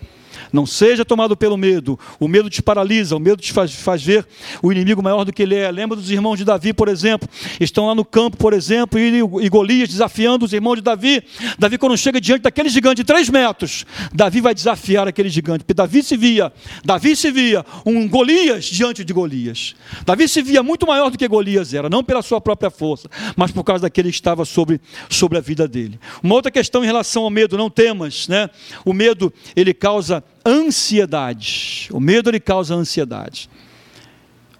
Não 0.52 0.66
seja 0.66 1.04
tomado 1.04 1.36
pelo 1.36 1.56
medo. 1.56 1.98
O 2.18 2.28
medo 2.28 2.50
te 2.50 2.62
paralisa, 2.62 3.16
o 3.16 3.20
medo 3.20 3.40
te 3.40 3.52
faz, 3.52 3.72
faz 3.72 4.02
ver 4.02 4.26
o 4.62 4.72
inimigo 4.72 5.02
maior 5.02 5.24
do 5.24 5.32
que 5.32 5.42
ele 5.42 5.54
é. 5.54 5.70
Lembra 5.70 5.96
dos 5.96 6.10
irmãos 6.10 6.36
de 6.36 6.44
Davi, 6.44 6.72
por 6.72 6.88
exemplo? 6.88 7.28
Estão 7.60 7.86
lá 7.86 7.94
no 7.94 8.04
campo, 8.04 8.36
por 8.36 8.52
exemplo, 8.52 8.98
e, 8.98 9.18
e 9.18 9.48
Golias 9.48 9.88
desafiando 9.88 10.44
os 10.44 10.52
irmãos 10.52 10.76
de 10.76 10.82
Davi. 10.82 11.22
Davi, 11.58 11.78
quando 11.78 11.96
chega 11.96 12.20
diante 12.20 12.42
daquele 12.42 12.68
gigante 12.68 12.96
de 12.96 13.04
três 13.04 13.28
metros, 13.28 13.84
Davi 14.12 14.40
vai 14.40 14.54
desafiar 14.54 15.06
aquele 15.08 15.28
gigante. 15.28 15.64
Porque 15.64 15.74
Davi 15.74 16.02
se 16.02 16.16
via, 16.16 16.52
Davi 16.84 17.14
se 17.14 17.30
via 17.30 17.64
um 17.84 18.08
Golias 18.08 18.64
diante 18.64 19.04
de 19.04 19.12
Golias. 19.12 19.74
Davi 20.04 20.28
se 20.28 20.42
via 20.42 20.62
muito 20.62 20.86
maior 20.86 21.10
do 21.10 21.18
que 21.18 21.26
Golias 21.28 21.72
era, 21.74 21.88
não 21.88 22.02
pela 22.02 22.22
sua 22.22 22.40
própria 22.40 22.70
força, 22.70 23.08
mas 23.36 23.50
por 23.50 23.64
causa 23.64 23.82
daquele 23.82 24.10
que 24.10 24.14
estava 24.14 24.44
sobre, 24.44 24.80
sobre 25.08 25.38
a 25.38 25.40
vida 25.40 25.66
dele. 25.68 25.98
Uma 26.22 26.34
outra 26.34 26.50
questão 26.50 26.82
em 26.82 26.86
relação 26.86 27.24
ao 27.24 27.30
medo, 27.30 27.56
não 27.56 27.70
temas, 27.70 28.28
né? 28.28 28.50
O 28.84 28.92
medo, 28.92 29.32
ele 29.54 29.72
causa 29.72 30.22
ansiedade. 30.46 31.88
O 31.92 32.00
medo 32.00 32.30
ele 32.30 32.40
causa 32.40 32.74
ansiedade. 32.74 33.48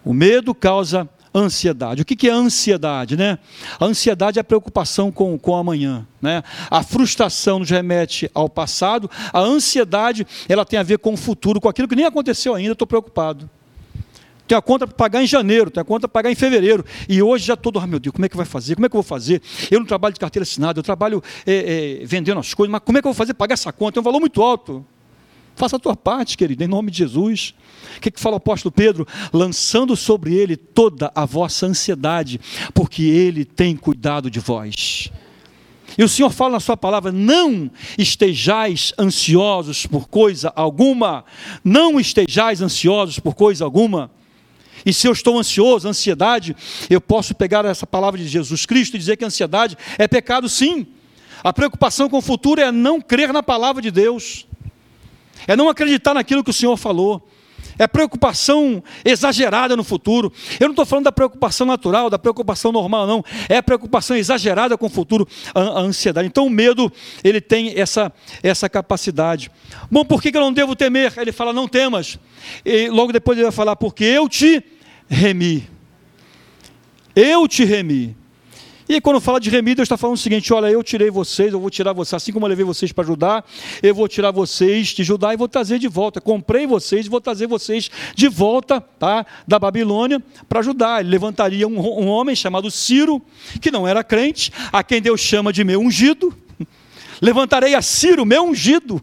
O 0.05 0.13
medo 0.13 0.55
causa 0.55 1.09
ansiedade. 1.35 2.03
O 2.03 2.05
que 2.05 2.29
é 2.29 2.33
ansiedade? 2.33 3.17
Né? 3.17 3.39
A 3.79 3.85
ansiedade 3.85 4.39
é 4.39 4.41
a 4.41 4.45
preocupação 4.45 5.11
com, 5.13 5.39
com 5.39 5.57
amanhã. 5.57 6.07
Né? 6.21 6.43
A 6.71 6.83
frustração 6.83 7.61
nos 7.61 7.71
remete 7.71 8.31
ao 8.35 8.49
passado. 8.49 9.11
A 9.33 9.41
ansiedade 9.41 10.27
ela 10.49 10.65
tem 10.65 10.79
a 10.79 10.83
ver 10.83 10.99
com 10.99 11.15
o 11.15 11.17
futuro, 11.17 11.61
com 11.61 11.69
aquilo 11.69 11.89
que 11.89 11.97
nem 11.97 12.05
aconteceu 12.05 12.55
ainda, 12.55 12.73
estou 12.73 12.87
preocupado. 12.87 13.49
Tenho 14.51 14.59
a 14.59 14.63
conta 14.63 14.85
para 14.85 14.97
pagar 14.97 15.23
em 15.23 15.29
janeiro, 15.29 15.71
tenho 15.71 15.83
a 15.83 15.85
conta 15.85 16.09
para 16.09 16.23
pagar 16.23 16.33
em 16.33 16.35
fevereiro. 16.35 16.85
E 17.09 17.23
hoje 17.23 17.47
já 17.47 17.57
todo, 17.57 17.79
ah, 17.79 17.87
meu 17.87 18.01
Deus, 18.01 18.13
como 18.13 18.27
é 18.27 18.29
que 18.29 18.37
vai 18.37 18.45
fazer? 18.45 18.75
Como 18.75 18.85
é 18.85 18.89
que 18.89 18.97
eu 18.97 19.01
vou 19.01 19.09
fazer? 19.09 19.41
Eu 19.71 19.79
não 19.79 19.87
trabalho 19.87 20.13
de 20.13 20.19
carteira 20.19 20.43
assinada, 20.43 20.81
eu 20.81 20.83
trabalho 20.83 21.23
é, 21.47 22.01
é, 22.03 22.05
vendendo 22.05 22.41
as 22.41 22.53
coisas, 22.53 22.73
mas 22.73 22.83
como 22.85 22.99
é 22.99 23.01
que 23.01 23.07
eu 23.07 23.13
vou 23.13 23.17
fazer 23.17 23.35
pagar 23.35 23.55
essa 23.55 23.73
conta? 23.73 23.99
É 23.99 24.01
um 24.01 24.03
valor 24.03 24.19
muito 24.19 24.43
alto. 24.43 24.85
Faça 25.61 25.77
a 25.77 25.79
tua 25.79 25.95
parte, 25.95 26.39
querido, 26.39 26.65
em 26.65 26.67
nome 26.67 26.91
de 26.91 26.97
Jesus. 26.97 27.53
O 27.99 28.01
que, 28.01 28.11
que 28.11 28.19
fala 28.19 28.37
o 28.37 28.39
apóstolo 28.39 28.73
Pedro? 28.73 29.07
Lançando 29.31 29.95
sobre 29.95 30.35
ele 30.35 30.57
toda 30.57 31.13
a 31.15 31.27
vossa 31.27 31.67
ansiedade, 31.67 32.41
porque 32.73 33.03
ele 33.03 33.45
tem 33.45 33.77
cuidado 33.77 34.31
de 34.31 34.41
vós. 34.41 35.13
E 35.99 36.03
o 36.03 36.09
Senhor 36.09 36.31
fala 36.31 36.53
na 36.53 36.61
sua 36.61 36.79
palavra: 36.79 37.13
não 37.13 37.71
estejais 37.99 38.95
ansiosos 38.99 39.85
por 39.85 40.09
coisa 40.09 40.51
alguma, 40.57 41.27
não 41.63 42.01
estejais 42.01 42.63
ansiosos 42.63 43.19
por 43.19 43.35
coisa 43.35 43.63
alguma. 43.63 44.11
E 44.87 44.95
se 44.95 45.07
eu 45.07 45.13
estou 45.13 45.39
ansioso, 45.39 45.87
ansiedade, 45.87 46.57
eu 46.89 47.03
posso 47.03 47.35
pegar 47.35 47.67
essa 47.67 47.87
palavra 47.87 48.19
de 48.19 48.27
Jesus 48.27 48.65
Cristo 48.65 48.97
e 48.97 48.99
dizer 48.99 49.19
que 49.19 49.27
ansiedade 49.27 49.77
é 49.99 50.09
pecado, 50.09 50.49
sim. 50.49 50.87
A 51.45 51.53
preocupação 51.53 52.09
com 52.09 52.17
o 52.17 52.23
futuro 52.23 52.63
é 52.63 52.73
não 52.73 52.99
crer 52.99 53.31
na 53.31 53.43
palavra 53.43 53.83
de 53.83 53.91
Deus 53.91 54.47
é 55.47 55.57
não 55.57 55.69
acreditar 55.69 56.15
naquilo 56.15 56.45
que 56.45 56.51
o 56.51 56.55
Senhor 56.55 56.77
falou, 56.77 57.27
é 57.81 57.87
preocupação 57.87 58.83
exagerada 59.03 59.75
no 59.75 59.83
futuro. 59.83 60.31
Eu 60.61 60.67
não 60.67 60.73
estou 60.73 60.85
falando 60.85 61.05
da 61.05 61.13
preocupação 61.13 61.67
natural, 61.67 62.11
da 62.11 62.19
preocupação 62.19 62.71
normal, 62.71 63.07
não. 63.07 63.25
É 63.49 63.63
preocupação 63.63 64.15
exagerada 64.17 64.77
com 64.77 64.85
o 64.85 64.91
futuro, 64.91 65.27
a, 65.55 65.61
a 65.61 65.81
ansiedade. 65.81 66.29
Então 66.29 66.47
o 66.47 66.51
medo, 66.51 66.93
ele 67.25 67.41
tem 67.41 67.73
essa, 67.81 68.13
essa 68.43 68.69
capacidade. 68.69 69.51
Bom, 69.91 70.05
por 70.05 70.21
que 70.21 70.29
eu 70.29 70.41
não 70.43 70.53
devo 70.53 70.77
temer? 70.77 71.15
Ele 71.17 71.33
fala, 71.33 71.55
não 71.55 71.67
temas. 71.67 72.19
E 72.67 72.91
logo 72.91 73.13
depois 73.13 73.39
ele 73.39 73.47
vai 73.47 73.53
falar, 73.53 73.77
porque 73.77 74.05
eu 74.05 74.29
te 74.29 74.63
remi. 75.09 75.67
Eu 77.17 77.49
te 77.49 77.65
remi. 77.65 78.20
E 78.93 79.01
quando 79.01 79.21
fala 79.21 79.39
de 79.39 79.49
Deus 79.49 79.87
está 79.87 79.97
falando 79.97 80.17
o 80.17 80.19
seguinte: 80.19 80.53
olha, 80.53 80.67
eu 80.67 80.83
tirei 80.83 81.11
vocês, 81.11 81.53
eu 81.53 81.61
vou 81.61 81.71
tirar 81.71 81.93
vocês, 81.93 82.21
assim 82.21 82.33
como 82.33 82.45
eu 82.45 82.49
levei 82.49 82.65
vocês 82.65 82.91
para 82.91 83.05
Judá, 83.05 83.45
eu 83.81 83.95
vou 83.95 84.09
tirar 84.09 84.33
vocês 84.33 84.89
de 84.89 85.05
Judá 85.05 85.33
e 85.33 85.37
vou 85.37 85.47
trazer 85.47 85.79
de 85.79 85.87
volta. 85.87 86.21
Comprei 86.21 86.67
vocês 86.67 87.07
e 87.07 87.09
vou 87.09 87.21
trazer 87.21 87.47
vocês 87.47 87.89
de 88.17 88.27
volta 88.27 88.81
tá, 88.81 89.25
da 89.47 89.61
Babilônia 89.61 90.21
para 90.49 90.61
Judá. 90.61 90.99
Ele 90.99 91.09
levantaria 91.09 91.69
um, 91.69 91.79
um 91.79 92.09
homem 92.09 92.35
chamado 92.35 92.69
Ciro, 92.69 93.23
que 93.61 93.71
não 93.71 93.87
era 93.87 94.03
crente, 94.03 94.51
a 94.73 94.83
quem 94.83 95.01
Deus 95.01 95.21
chama 95.21 95.53
de 95.53 95.63
meu 95.63 95.81
ungido. 95.81 96.35
Levantarei 97.23 97.77
a 97.77 97.83
Ciro, 97.83 98.27
meu 98.27 98.43
ungido 98.43 99.01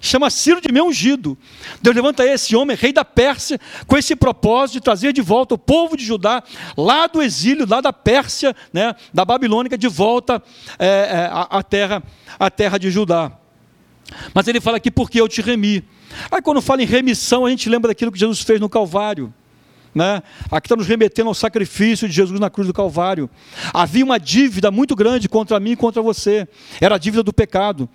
chama 0.00 0.30
Ciro 0.30 0.60
de 0.60 0.72
meu 0.72 0.86
ungido. 0.86 1.36
Deus 1.82 1.94
levanta 1.94 2.24
esse 2.24 2.54
homem, 2.56 2.76
rei 2.76 2.92
da 2.92 3.04
Pérsia, 3.04 3.58
com 3.86 3.96
esse 3.96 4.14
propósito 4.14 4.74
de 4.74 4.80
trazer 4.80 5.12
de 5.12 5.20
volta 5.20 5.54
o 5.54 5.58
povo 5.58 5.96
de 5.96 6.04
Judá, 6.04 6.42
lá 6.76 7.06
do 7.06 7.22
exílio, 7.22 7.66
lá 7.68 7.80
da 7.80 7.92
Pérsia, 7.92 8.54
né, 8.72 8.94
da 9.12 9.24
Babilônica, 9.24 9.76
de 9.76 9.88
volta 9.88 10.42
é, 10.78 10.86
é, 10.86 11.30
à, 11.32 11.62
terra, 11.62 12.02
à 12.38 12.50
terra 12.50 12.78
de 12.78 12.90
Judá. 12.90 13.32
Mas 14.32 14.48
ele 14.48 14.60
fala 14.60 14.76
aqui, 14.76 14.90
porque 14.90 15.20
eu 15.20 15.28
te 15.28 15.42
remi. 15.42 15.84
Aí 16.30 16.40
quando 16.40 16.62
fala 16.62 16.82
em 16.82 16.86
remissão, 16.86 17.44
a 17.44 17.50
gente 17.50 17.68
lembra 17.68 17.88
daquilo 17.88 18.10
que 18.10 18.18
Jesus 18.18 18.40
fez 18.40 18.60
no 18.60 18.68
Calvário. 18.68 19.32
Né? 19.94 20.22
Aqui 20.50 20.66
está 20.66 20.76
nos 20.76 20.86
remetendo 20.86 21.28
ao 21.28 21.34
sacrifício 21.34 22.08
de 22.08 22.14
Jesus 22.14 22.38
na 22.38 22.48
cruz 22.48 22.66
do 22.66 22.72
Calvário. 22.72 23.28
Havia 23.72 24.04
uma 24.04 24.18
dívida 24.18 24.70
muito 24.70 24.94
grande 24.94 25.28
contra 25.28 25.58
mim 25.58 25.72
e 25.72 25.76
contra 25.76 26.00
você. 26.00 26.46
Era 26.80 26.94
a 26.94 26.98
dívida 26.98 27.22
do 27.22 27.32
pecado. 27.32 27.88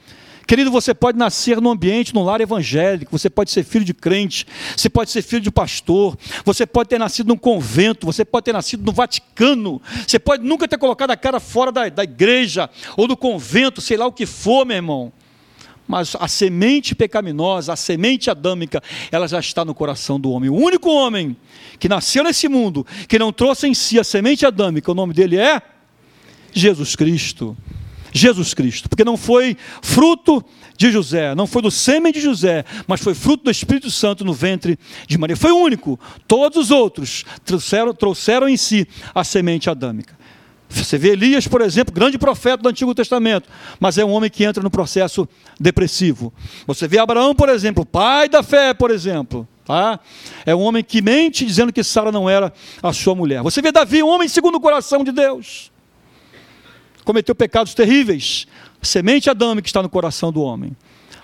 Querido, 0.46 0.70
você 0.70 0.94
pode 0.94 1.18
nascer 1.18 1.62
num 1.62 1.72
ambiente, 1.72 2.14
num 2.14 2.24
lar 2.24 2.42
evangélico, 2.42 3.18
você 3.18 3.30
pode 3.30 3.52
ser 3.52 3.64
filho 3.64 3.86
de 3.86 3.94
crente, 3.94 4.46
você 4.76 4.90
pode 4.90 5.10
ser 5.10 5.22
filho 5.22 5.42
de 5.42 5.52
pastor, 5.52 6.18
você 6.44 6.66
pode 6.66 6.90
ter 6.90 7.00
nascido 7.00 7.28
num 7.28 7.38
convento, 7.38 8.06
você 8.06 8.26
pode 8.26 8.46
ter 8.46 8.54
nascido 8.54 8.84
no 8.84 8.92
Vaticano, 8.92 9.82
você 10.06 10.20
pode 10.20 10.44
nunca 10.44 10.68
ter 10.68 10.78
colocado 10.78 11.12
a 11.12 11.18
cara 11.18 11.40
fora 11.40 11.72
da, 11.72 11.88
da 11.88 12.04
igreja 12.04 12.70
ou 12.98 13.08
do 13.08 13.16
convento, 13.16 13.80
sei 13.80 13.96
lá 13.96 14.06
o 14.06 14.12
que 14.12 14.26
for, 14.26 14.66
meu 14.66 14.76
irmão. 14.76 15.14
Mas 15.88 16.16
a 16.20 16.28
semente 16.28 16.96
pecaminosa, 16.96 17.74
a 17.74 17.76
semente 17.76 18.30
adâmica, 18.30 18.82
ela 19.12 19.28
já 19.28 19.40
está 19.40 19.66
no 19.66 19.76
coração 19.76 20.20
do 20.20 20.32
homem. 20.32 20.50
O 20.50 20.56
único 20.56 20.90
homem 20.90 21.36
que 21.78 21.90
nasceu 21.90 22.24
nesse 22.24 22.48
mundo, 22.48 22.86
que 23.08 23.20
não 23.20 23.34
trouxe 23.34 23.68
em 23.68 23.74
si 23.74 24.00
a 24.00 24.04
semente 24.04 24.46
adâmica, 24.46 24.92
o 24.92 24.96
nome 24.96 25.14
dele 25.14 25.38
é 25.38 25.62
Jesus 26.54 26.96
Cristo. 26.96 27.56
Jesus 28.14 28.54
Cristo, 28.54 28.88
porque 28.88 29.04
não 29.04 29.18
foi 29.18 29.58
fruto 29.82 30.46
de 30.78 30.92
José, 30.92 31.34
não 31.34 31.48
foi 31.48 31.62
do 31.62 31.72
sêmen 31.72 32.14
de 32.14 32.22
José, 32.22 32.64
mas 32.88 33.02
foi 33.02 33.14
fruto 33.16 33.46
do 33.46 33.52
Espírito 33.52 33.90
Santo 33.90 34.24
no 34.24 34.34
ventre 34.34 34.78
de 35.08 35.18
Maria. 35.18 35.36
Foi 35.36 35.52
o 35.52 35.58
único. 35.58 36.00
Todos 36.28 36.58
os 36.58 36.72
outros 36.72 37.26
trouxeram, 37.44 37.94
trouxeram 37.94 38.48
em 38.48 38.56
si 38.56 38.88
a 39.14 39.24
semente 39.24 39.70
adâmica. 39.70 40.16
Você 40.70 40.98
vê 40.98 41.10
Elias, 41.10 41.48
por 41.48 41.62
exemplo, 41.62 41.94
grande 41.94 42.18
profeta 42.18 42.64
do 42.64 42.70
Antigo 42.70 42.96
Testamento, 42.96 43.48
mas 43.80 43.98
é 43.98 44.06
um 44.06 44.12
homem 44.12 44.30
que 44.30 44.44
entra 44.44 44.64
no 44.64 44.72
processo 44.72 45.28
depressivo. 45.60 46.34
Você 46.66 46.88
vê 46.88 46.98
Abraão, 46.98 47.36
por 47.36 47.50
exemplo, 47.50 47.86
pai 47.86 48.28
da 48.28 48.42
fé, 48.42 48.74
por 48.74 48.90
exemplo. 48.90 49.48
Tá? 49.66 50.00
É 50.46 50.54
um 50.56 50.62
homem 50.62 50.84
que 50.84 51.02
mente 51.02 51.46
dizendo 51.46 51.72
que 51.72 51.84
Sara 51.84 52.12
não 52.12 52.30
era 52.30 52.52
a 52.82 52.92
sua 52.92 53.16
mulher. 53.16 53.42
Você 53.44 53.62
vê 53.62 53.72
Davi, 53.72 54.02
um 54.02 54.10
homem 54.10 54.28
segundo 54.28 54.56
o 54.56 54.60
coração 54.60 55.04
de 55.04 55.12
Deus 55.12 55.73
cometeu 57.04 57.36
pecados 57.36 57.74
terríveis. 57.74 58.48
A 58.82 58.86
semente 58.86 59.30
adâmica 59.30 59.68
está 59.68 59.82
no 59.82 59.90
coração 59.90 60.32
do 60.32 60.42
homem. 60.42 60.76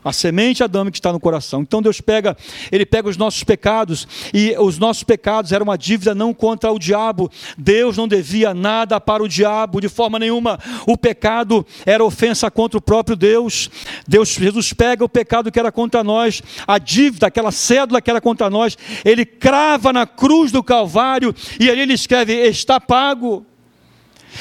A 0.03 0.13
semente 0.13 0.63
adâmica 0.63 0.95
está 0.95 1.11
no 1.11 1.19
coração. 1.19 1.61
Então 1.61 1.81
Deus 1.81 1.99
pega, 1.99 2.37
ele 2.71 2.85
pega 2.85 3.09
os 3.09 3.17
nossos 3.17 3.43
pecados 3.43 4.07
e 4.33 4.55
os 4.57 4.77
nossos 4.77 5.03
pecados 5.03 5.51
eram 5.51 5.65
uma 5.65 5.77
dívida 5.77 6.15
não 6.15 6.33
contra 6.33 6.71
o 6.71 6.79
diabo. 6.79 7.29
Deus 7.57 7.97
não 7.97 8.07
devia 8.07 8.53
nada 8.53 8.99
para 8.99 9.21
o 9.21 9.27
diabo 9.27 9.81
de 9.81 9.89
forma 9.89 10.17
nenhuma. 10.17 10.59
O 10.87 10.97
pecado 10.97 11.65
era 11.85 12.03
ofensa 12.03 12.49
contra 12.49 12.77
o 12.77 12.81
próprio 12.81 13.15
Deus. 13.15 13.69
Deus 14.07 14.29
Jesus 14.29 14.71
pega 14.73 15.03
o 15.03 15.09
pecado 15.09 15.51
que 15.51 15.59
era 15.59 15.71
contra 15.71 16.03
nós, 16.03 16.41
a 16.65 16.77
dívida, 16.77 17.27
aquela 17.27 17.51
cédula 17.51 18.01
que 18.01 18.09
era 18.09 18.21
contra 18.21 18.49
nós, 18.49 18.77
ele 19.03 19.25
crava 19.25 19.91
na 19.91 20.05
cruz 20.05 20.51
do 20.51 20.63
Calvário 20.63 21.35
e 21.59 21.69
ali 21.69 21.81
ele 21.81 21.93
escreve 21.93 22.33
está 22.47 22.79
pago. 22.79 23.45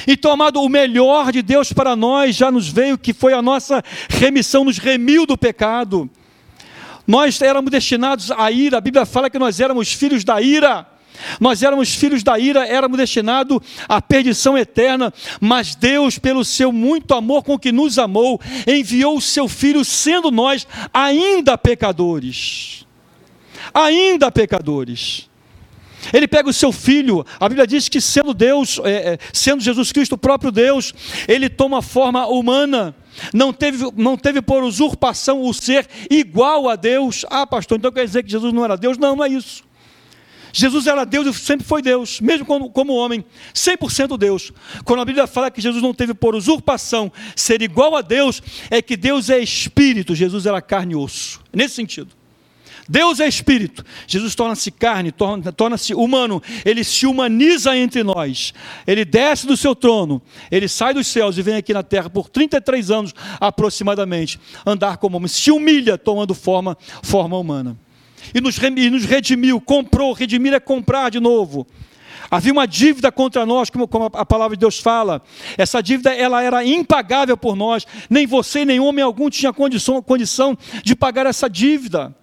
Então, 0.06 0.32
amado, 0.32 0.62
o 0.62 0.68
melhor 0.68 1.32
de 1.32 1.42
Deus 1.42 1.72
para 1.72 1.96
nós 1.96 2.36
já 2.36 2.50
nos 2.50 2.68
veio, 2.68 2.98
que 2.98 3.12
foi 3.12 3.32
a 3.32 3.42
nossa 3.42 3.82
remissão, 4.08 4.64
nos 4.64 4.78
remiu 4.78 5.26
do 5.26 5.36
pecado. 5.36 6.08
Nós 7.06 7.40
éramos 7.40 7.70
destinados 7.70 8.30
à 8.30 8.50
ira, 8.50 8.78
a 8.78 8.80
Bíblia 8.80 9.06
fala 9.06 9.30
que 9.30 9.38
nós 9.38 9.60
éramos 9.60 9.92
filhos 9.92 10.24
da 10.24 10.40
ira. 10.42 10.86
Nós 11.40 11.62
éramos 11.62 11.94
filhos 11.94 12.22
da 12.22 12.38
ira, 12.38 12.66
éramos 12.66 12.96
destinados 12.96 13.58
à 13.88 14.00
perdição 14.00 14.56
eterna, 14.56 15.12
mas 15.40 15.74
Deus, 15.74 16.18
pelo 16.18 16.44
seu 16.44 16.70
muito 16.70 17.14
amor 17.14 17.42
com 17.42 17.58
que 17.58 17.72
nos 17.72 17.98
amou, 17.98 18.40
enviou 18.66 19.16
o 19.16 19.20
seu 19.20 19.48
filho, 19.48 19.84
sendo 19.84 20.30
nós 20.30 20.66
ainda 20.92 21.58
pecadores. 21.58 22.86
Ainda 23.74 24.30
pecadores. 24.30 25.27
Ele 26.12 26.28
pega 26.28 26.48
o 26.48 26.52
seu 26.52 26.72
filho, 26.72 27.24
a 27.38 27.48
Bíblia 27.48 27.66
diz 27.66 27.88
que 27.88 28.00
sendo 28.00 28.32
Deus, 28.32 28.80
é, 28.84 29.14
é, 29.14 29.18
sendo 29.32 29.62
Jesus 29.62 29.92
Cristo 29.92 30.14
o 30.14 30.18
próprio 30.18 30.50
Deus, 30.50 30.94
ele 31.26 31.48
toma 31.48 31.82
forma 31.82 32.26
humana. 32.26 32.94
Não 33.34 33.52
teve, 33.52 33.84
não 33.96 34.16
teve 34.16 34.40
por 34.40 34.62
usurpação 34.62 35.42
o 35.42 35.52
ser 35.52 35.88
igual 36.08 36.68
a 36.68 36.76
Deus. 36.76 37.24
Ah, 37.28 37.46
pastor, 37.46 37.78
então 37.78 37.90
quer 37.90 38.04
dizer 38.04 38.22
que 38.22 38.30
Jesus 38.30 38.52
não 38.52 38.64
era 38.64 38.76
Deus? 38.76 38.96
Não, 38.96 39.16
não 39.16 39.24
é 39.24 39.28
isso. 39.28 39.64
Jesus 40.52 40.86
era 40.86 41.04
Deus 41.04 41.26
e 41.26 41.38
sempre 41.38 41.66
foi 41.66 41.82
Deus, 41.82 42.20
mesmo 42.20 42.46
como, 42.46 42.70
como 42.70 42.94
homem, 42.94 43.24
100% 43.54 44.16
Deus. 44.16 44.52
Quando 44.84 45.00
a 45.00 45.04
Bíblia 45.04 45.26
fala 45.26 45.50
que 45.50 45.60
Jesus 45.60 45.82
não 45.82 45.92
teve 45.92 46.14
por 46.14 46.34
usurpação 46.34 47.12
ser 47.36 47.60
igual 47.60 47.94
a 47.96 48.00
Deus, 48.00 48.42
é 48.70 48.80
que 48.80 48.96
Deus 48.96 49.28
é 49.30 49.38
espírito, 49.38 50.14
Jesus 50.14 50.46
era 50.46 50.62
carne 50.62 50.94
e 50.94 50.96
osso. 50.96 51.40
Nesse 51.52 51.74
sentido. 51.74 52.16
Deus 52.88 53.20
é 53.20 53.28
espírito. 53.28 53.84
Jesus 54.06 54.34
torna-se 54.34 54.70
carne, 54.70 55.12
torna-se 55.12 55.94
humano. 55.94 56.42
Ele 56.64 56.82
se 56.82 57.06
humaniza 57.06 57.76
entre 57.76 58.02
nós. 58.02 58.54
Ele 58.86 59.04
desce 59.04 59.46
do 59.46 59.56
seu 59.56 59.74
trono. 59.74 60.22
Ele 60.50 60.66
sai 60.66 60.94
dos 60.94 61.06
céus 61.06 61.36
e 61.36 61.42
vem 61.42 61.56
aqui 61.56 61.74
na 61.74 61.82
terra 61.82 62.08
por 62.08 62.30
33 62.30 62.90
anos 62.90 63.14
aproximadamente, 63.38 64.40
andar 64.64 64.96
como 64.96 65.18
homem. 65.18 65.28
Se 65.28 65.50
humilha 65.50 65.98
tomando 65.98 66.34
forma, 66.34 66.78
forma 67.02 67.36
humana. 67.36 67.76
E 68.34 68.40
nos, 68.40 68.56
e 68.56 68.90
nos 68.90 69.04
redimiu, 69.04 69.60
comprou. 69.60 70.14
Redimir 70.14 70.54
é 70.54 70.60
comprar 70.60 71.10
de 71.10 71.20
novo. 71.20 71.66
Havia 72.30 72.52
uma 72.52 72.66
dívida 72.66 73.12
contra 73.12 73.46
nós, 73.46 73.70
como, 73.70 73.88
a 74.12 74.24
palavra 74.24 74.56
de 74.56 74.60
Deus 74.60 74.78
fala. 74.78 75.22
Essa 75.56 75.82
dívida 75.82 76.14
ela 76.14 76.42
era 76.42 76.64
impagável 76.64 77.36
por 77.36 77.54
nós. 77.54 77.86
Nem 78.08 78.26
você, 78.26 78.64
nem 78.64 78.80
homem 78.80 79.04
algum 79.04 79.28
tinha 79.28 79.52
condição, 79.52 80.02
condição 80.02 80.56
de 80.82 80.96
pagar 80.96 81.26
essa 81.26 81.48
dívida. 81.48 82.14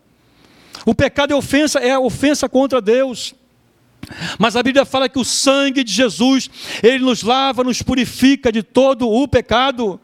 O 0.86 0.96
pecado 0.96 1.32
é 1.32 1.36
ofensa, 1.36 1.80
é 1.80 1.98
ofensa 1.98 2.50
contra 2.50 2.82
Deus. 2.82 3.36
Mas 4.38 4.56
a 4.56 4.64
Bíblia 4.64 4.86
fala 4.86 5.10
que 5.10 5.20
o 5.20 5.26
sangue 5.26 5.84
de 5.84 5.92
Jesus, 5.92 6.50
ele 6.84 7.04
nos 7.04 7.24
lava, 7.24 7.64
nos 7.64 7.82
purifica 7.82 8.52
de 8.52 8.62
todo 8.62 9.10
o 9.10 9.28
pecado. 9.28 10.00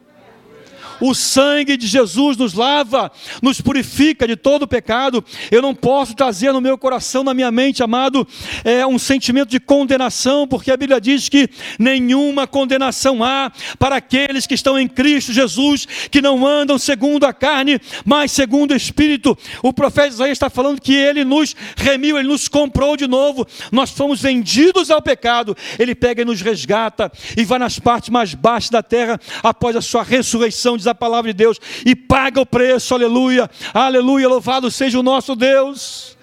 O 1.01 1.15
sangue 1.15 1.75
de 1.75 1.87
Jesus 1.87 2.37
nos 2.37 2.53
lava, 2.53 3.11
nos 3.41 3.59
purifica 3.59 4.27
de 4.27 4.35
todo 4.35 4.67
pecado. 4.67 5.25
Eu 5.49 5.61
não 5.61 5.73
posso 5.73 6.13
trazer 6.15 6.53
no 6.53 6.61
meu 6.61 6.77
coração, 6.77 7.23
na 7.23 7.33
minha 7.33 7.51
mente, 7.51 7.81
amado, 7.81 8.27
é, 8.63 8.85
um 8.85 8.99
sentimento 8.99 9.49
de 9.49 9.59
condenação, 9.59 10.47
porque 10.47 10.71
a 10.71 10.77
Bíblia 10.77 11.01
diz 11.01 11.27
que 11.27 11.49
nenhuma 11.79 12.45
condenação 12.45 13.23
há 13.23 13.51
para 13.79 13.95
aqueles 13.95 14.45
que 14.45 14.53
estão 14.53 14.79
em 14.79 14.87
Cristo 14.87 15.33
Jesus, 15.33 15.87
que 16.09 16.21
não 16.21 16.45
andam 16.45 16.77
segundo 16.77 17.25
a 17.25 17.33
carne, 17.33 17.79
mas 18.05 18.31
segundo 18.31 18.71
o 18.71 18.77
Espírito. 18.77 19.37
O 19.63 19.73
profeta 19.73 20.07
Isaías 20.07 20.35
está 20.35 20.49
falando 20.49 20.79
que 20.79 20.93
ele 20.93 21.23
nos 21.25 21.55
remiu, 21.75 22.17
ele 22.17 22.27
nos 22.27 22.47
comprou 22.47 22.95
de 22.95 23.07
novo. 23.07 23.47
Nós 23.71 23.89
fomos 23.89 24.21
vendidos 24.21 24.91
ao 24.91 25.01
pecado. 25.01 25.57
Ele 25.79 25.95
pega 25.95 26.21
e 26.21 26.25
nos 26.25 26.41
resgata 26.41 27.11
e 27.35 27.43
vai 27.43 27.57
nas 27.57 27.79
partes 27.79 28.09
mais 28.09 28.33
baixas 28.33 28.69
da 28.69 28.83
terra 28.83 29.19
após 29.41 29.75
a 29.75 29.81
sua 29.81 30.03
ressurreição, 30.03 30.77
diz 30.77 30.87
a 30.91 30.95
palavra 30.95 31.33
de 31.33 31.37
Deus 31.37 31.59
e 31.85 31.95
paga 31.95 32.39
o 32.41 32.45
preço, 32.45 32.93
aleluia, 32.93 33.49
aleluia, 33.73 34.27
louvado 34.27 34.69
seja 34.69 34.99
o 34.99 35.03
nosso 35.03 35.35
Deus. 35.35 36.17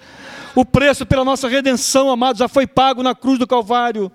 O 0.55 0.65
preço 0.65 1.05
pela 1.05 1.23
nossa 1.23 1.47
redenção, 1.47 2.09
amados, 2.09 2.39
já 2.39 2.47
foi 2.47 2.65
pago 2.65 3.03
na 3.03 3.13
cruz 3.13 3.37
do 3.37 3.47
Calvário. 3.47 4.11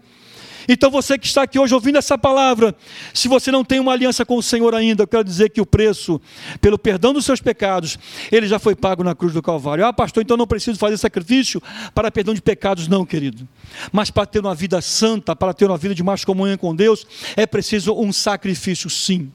Então 0.69 0.91
você 0.91 1.19
que 1.19 1.27
está 1.27 1.43
aqui 1.43 1.59
hoje 1.59 1.75
ouvindo 1.75 1.99
essa 1.99 2.17
palavra, 2.17 2.75
se 3.13 3.29
você 3.29 3.51
não 3.51 3.65
tem 3.65 3.81
uma 3.81 3.93
aliança 3.93 4.25
com 4.25 4.37
o 4.37 4.43
Senhor 4.43 4.75
ainda, 4.75 5.03
eu 5.03 5.07
quero 5.07 5.25
dizer 5.25 5.51
que 5.51 5.61
o 5.61 5.67
preço 5.67 6.21
pelo 6.61 6.79
perdão 6.79 7.13
dos 7.13 7.25
seus 7.25 7.41
pecados, 7.41 7.99
ele 8.33 8.47
já 8.47 8.59
foi 8.59 8.75
pago 8.75 9.05
na 9.05 9.15
cruz 9.15 9.33
do 9.33 9.43
Calvário. 9.43 9.85
Ah, 9.85 9.93
pastor, 9.93 10.23
então 10.23 10.37
não 10.37 10.47
preciso 10.47 10.79
fazer 10.79 10.97
sacrifício 10.97 11.63
para 11.95 12.11
perdão 12.11 12.35
de 12.35 12.43
pecados, 12.43 12.89
não, 12.89 13.05
querido. 13.05 13.47
Mas 13.93 14.11
para 14.11 14.27
ter 14.27 14.41
uma 14.41 14.55
vida 14.55 14.81
santa, 14.81 15.37
para 15.37 15.53
ter 15.53 15.67
uma 15.67 15.77
vida 15.77 15.95
de 15.95 16.03
mais 16.03 16.25
comunhão 16.25 16.57
com 16.57 16.75
Deus, 16.75 17.07
é 17.37 17.47
preciso 17.47 17.95
um 17.95 18.13
sacrifício, 18.13 18.89
sim. 18.89 19.31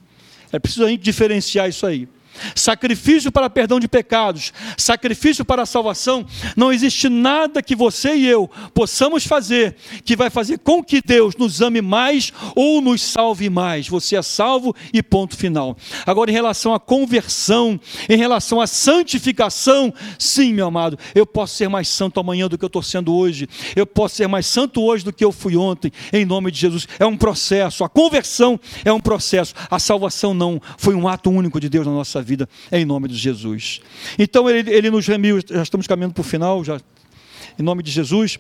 É 0.52 0.60
preciso 0.60 0.86
a 0.86 0.90
gente 0.90 1.02
diferenciar 1.02 1.70
isso 1.70 1.86
aí. 1.86 2.08
Sacrifício 2.56 3.32
para 3.32 3.50
perdão 3.50 3.80
de 3.80 3.88
pecados, 3.88 4.54
sacrifício 4.78 5.44
para 5.46 5.64
a 5.64 5.66
salvação, 5.66 6.26
não 6.56 6.72
existe 6.72 7.10
nada 7.10 7.62
que 7.62 7.76
você 7.76 8.16
e 8.16 8.28
eu 8.28 8.50
possamos 8.74 9.26
fazer 9.26 9.76
que 10.04 10.16
vai 10.16 10.30
fazer 10.30 10.60
com 10.60 10.84
que 10.84 11.02
Deus 11.02 11.36
nos 11.36 11.62
ame 11.62 11.82
mais 11.82 12.32
ou 12.56 12.82
nos 12.82 13.02
salve 13.02 13.50
mais. 13.50 13.88
Você 13.88 14.16
é 14.16 14.22
salvo 14.22 14.76
e 14.94 15.02
ponto 15.02 15.36
final. 15.36 15.78
Agora, 16.06 16.32
em 16.32 16.34
relação 16.34 16.74
à 16.74 16.80
conversão, 16.80 17.80
em 18.08 18.18
relação 18.18 18.62
à 18.62 18.68
santificação, 18.68 19.94
sim, 20.18 20.54
meu 20.54 20.68
amado, 20.68 20.98
eu 21.16 21.26
posso 21.26 21.56
ser 21.56 21.70
mais 21.70 21.88
santo 21.88 22.20
amanhã 22.20 22.48
do 22.48 22.58
que 22.58 22.66
eu 22.66 22.68
estou 22.68 22.84
sendo 22.84 23.14
hoje, 23.14 23.48
eu 23.76 23.86
posso 23.86 24.16
ser 24.16 24.28
mais 24.28 24.46
santo 24.46 24.82
hoje 24.82 25.04
do 25.04 25.14
que 25.14 25.24
eu 25.24 25.32
fui 25.32 25.56
ontem, 25.56 25.92
em 26.14 26.26
nome 26.26 26.52
de 26.52 26.60
Jesus. 26.60 26.88
É 27.00 27.06
um 27.06 27.18
processo, 27.18 27.84
a 27.84 27.90
conversão 27.90 28.60
é 28.84 28.92
um 28.92 29.00
processo, 29.00 29.54
a 29.70 29.80
salvação 29.80 30.34
não, 30.34 30.62
foi 30.78 30.96
um 30.96 31.08
ato 31.08 31.30
único 31.30 31.60
de 31.60 31.70
Deus 31.70 31.86
na 31.86 31.94
nossa 31.94 32.22
vida, 32.22 32.29
em 32.72 32.86
nome 32.86 33.08
de 33.08 33.16
Jesus. 33.16 33.82
Então 34.18 34.50
ele, 34.50 34.70
ele 34.72 34.90
nos 34.90 35.08
remiu, 35.08 35.40
já 35.48 35.64
estamos 35.64 35.88
caminhando 35.88 36.14
para 36.14 36.22
o 36.22 36.24
final, 36.24 36.64
já, 36.64 36.80
em 37.58 37.64
nome 37.64 37.84
de 37.84 37.92
Jesus. 37.92 38.40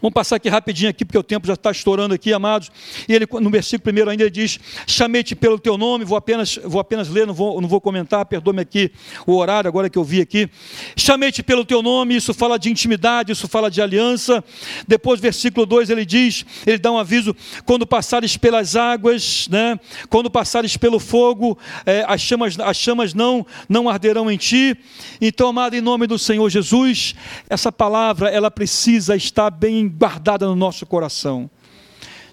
Vamos 0.00 0.14
passar 0.14 0.36
aqui 0.36 0.48
rapidinho 0.48 0.90
aqui, 0.90 1.04
porque 1.04 1.18
o 1.18 1.22
tempo 1.22 1.46
já 1.46 1.54
está 1.54 1.70
estourando 1.70 2.14
aqui, 2.14 2.32
amados. 2.32 2.70
E 3.08 3.14
ele, 3.14 3.26
no 3.40 3.50
versículo 3.50 3.82
primeiro 3.82 4.10
ainda 4.10 4.22
ele 4.22 4.30
diz, 4.30 4.58
chamei-te 4.86 5.34
pelo 5.34 5.58
teu 5.58 5.76
nome, 5.76 6.04
vou 6.04 6.16
apenas, 6.16 6.58
vou 6.64 6.80
apenas 6.80 7.08
ler, 7.08 7.26
não 7.26 7.34
vou, 7.34 7.60
não 7.60 7.68
vou 7.68 7.80
comentar, 7.80 8.24
perdoe-me 8.26 8.60
aqui 8.60 8.92
o 9.26 9.36
horário 9.36 9.68
agora 9.68 9.88
que 9.90 9.98
eu 9.98 10.04
vi 10.04 10.20
aqui. 10.20 10.48
Chamei-te 10.96 11.42
pelo 11.42 11.64
teu 11.64 11.82
nome, 11.82 12.16
isso 12.16 12.34
fala 12.34 12.58
de 12.58 12.70
intimidade, 12.70 13.32
isso 13.32 13.48
fala 13.48 13.70
de 13.70 13.80
aliança. 13.80 14.42
Depois, 14.86 15.20
versículo 15.20 15.66
2, 15.66 15.90
ele 15.90 16.04
diz, 16.04 16.44
ele 16.66 16.78
dá 16.78 16.90
um 16.90 16.98
aviso, 16.98 17.34
quando 17.64 17.86
passares 17.86 18.36
pelas 18.36 18.76
águas, 18.76 19.48
né? 19.50 19.78
quando 20.08 20.30
passares 20.30 20.76
pelo 20.76 20.98
fogo, 20.98 21.58
é, 21.86 22.04
as, 22.06 22.20
chamas, 22.20 22.58
as 22.58 22.76
chamas 22.76 23.14
não, 23.14 23.46
não 23.68 23.88
arderão 23.88 24.30
em 24.30 24.36
ti. 24.36 24.76
Então, 25.20 25.48
amado, 25.48 25.74
em 25.74 25.80
nome 25.80 26.06
do 26.06 26.18
Senhor 26.18 26.48
Jesus, 26.48 27.14
essa 27.48 27.70
palavra, 27.70 28.28
ela 28.28 28.50
precisa 28.50 29.16
estar 29.16 29.50
bem 29.58 29.88
guardada 29.88 30.46
no 30.46 30.56
nosso 30.56 30.84
coração. 30.86 31.50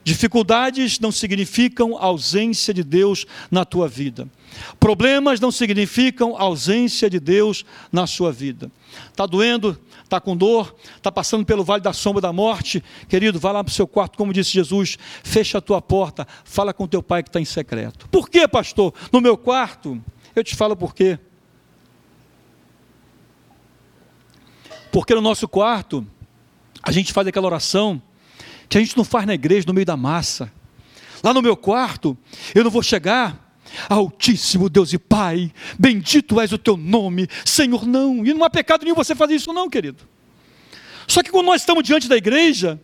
Dificuldades 0.04 1.00
não 1.00 1.12
significam 1.12 1.96
ausência 1.96 2.74
de 2.74 2.84
Deus 2.84 3.26
na 3.52 3.64
tua 3.64 3.88
vida. 3.88 4.28
Problemas 4.80 5.40
não 5.40 5.52
significam 5.52 6.36
ausência 6.36 7.08
de 7.08 7.20
Deus 7.20 7.64
na 7.92 8.08
sua 8.08 8.32
vida. 8.32 8.72
Está 9.10 9.28
doendo, 9.28 9.80
está 10.04 10.20
com 10.20 10.36
dor, 10.36 10.76
está 10.98 11.12
passando 11.12 11.46
pelo 11.46 11.64
vale 11.64 11.84
da 11.84 11.94
sombra 11.94 12.20
da 12.20 12.34
morte. 12.34 12.84
Querido, 13.08 13.40
vá 13.40 13.52
lá 13.52 13.64
para 13.64 13.72
o 13.72 13.74
seu 13.74 13.88
quarto, 13.88 14.18
como 14.18 14.34
disse 14.34 14.52
Jesus, 14.52 14.98
fecha 15.24 15.60
a 15.60 15.62
tua 15.62 15.82
porta, 15.82 16.28
fala 16.44 16.74
com 16.74 16.88
teu 16.88 17.04
pai 17.04 17.22
que 17.22 17.30
está 17.30 17.40
em 17.40 17.46
secreto. 17.46 18.10
Por 18.10 18.28
que, 18.28 18.48
pastor? 18.48 18.94
No 19.12 19.22
meu 19.22 19.38
quarto? 19.38 20.02
Eu 20.36 20.44
te 20.44 20.56
falo 20.56 20.76
por 20.76 20.96
quê. 20.96 21.20
Porque 24.92 25.14
no 25.14 25.22
nosso 25.22 25.48
quarto 25.48 26.06
a 26.84 26.92
gente 26.92 27.14
faz 27.14 27.28
aquela 27.28 27.48
oração 27.48 28.02
que 28.68 28.78
a 28.78 28.82
gente 28.82 28.96
não 28.96 29.04
faz 29.04 29.26
na 29.26 29.34
igreja, 29.34 29.66
no 29.68 29.74
meio 29.74 29.86
da 29.86 29.98
massa. 29.98 30.52
Lá 31.24 31.34
no 31.34 31.42
meu 31.42 31.58
quarto, 31.58 32.18
eu 32.56 32.64
não 32.64 32.72
vou 32.72 32.82
chegar, 32.82 33.54
Altíssimo 33.90 34.70
Deus 34.70 34.94
e 34.94 34.98
Pai, 34.98 35.52
bendito 35.78 36.40
és 36.40 36.52
o 36.52 36.58
teu 36.58 36.76
nome, 36.76 37.28
Senhor, 37.46 37.86
não. 37.86 38.26
E 38.26 38.34
não 38.34 38.44
há 38.44 38.50
pecado 38.50 38.84
nenhum 38.84 38.96
você 38.96 39.14
fazer 39.14 39.36
isso, 39.36 39.54
não, 39.54 39.70
querido. 39.70 40.08
Só 41.08 41.22
que 41.22 41.30
quando 41.30 41.48
nós 41.48 41.62
estamos 41.62 41.84
diante 41.84 42.08
da 42.08 42.16
igreja, 42.16 42.80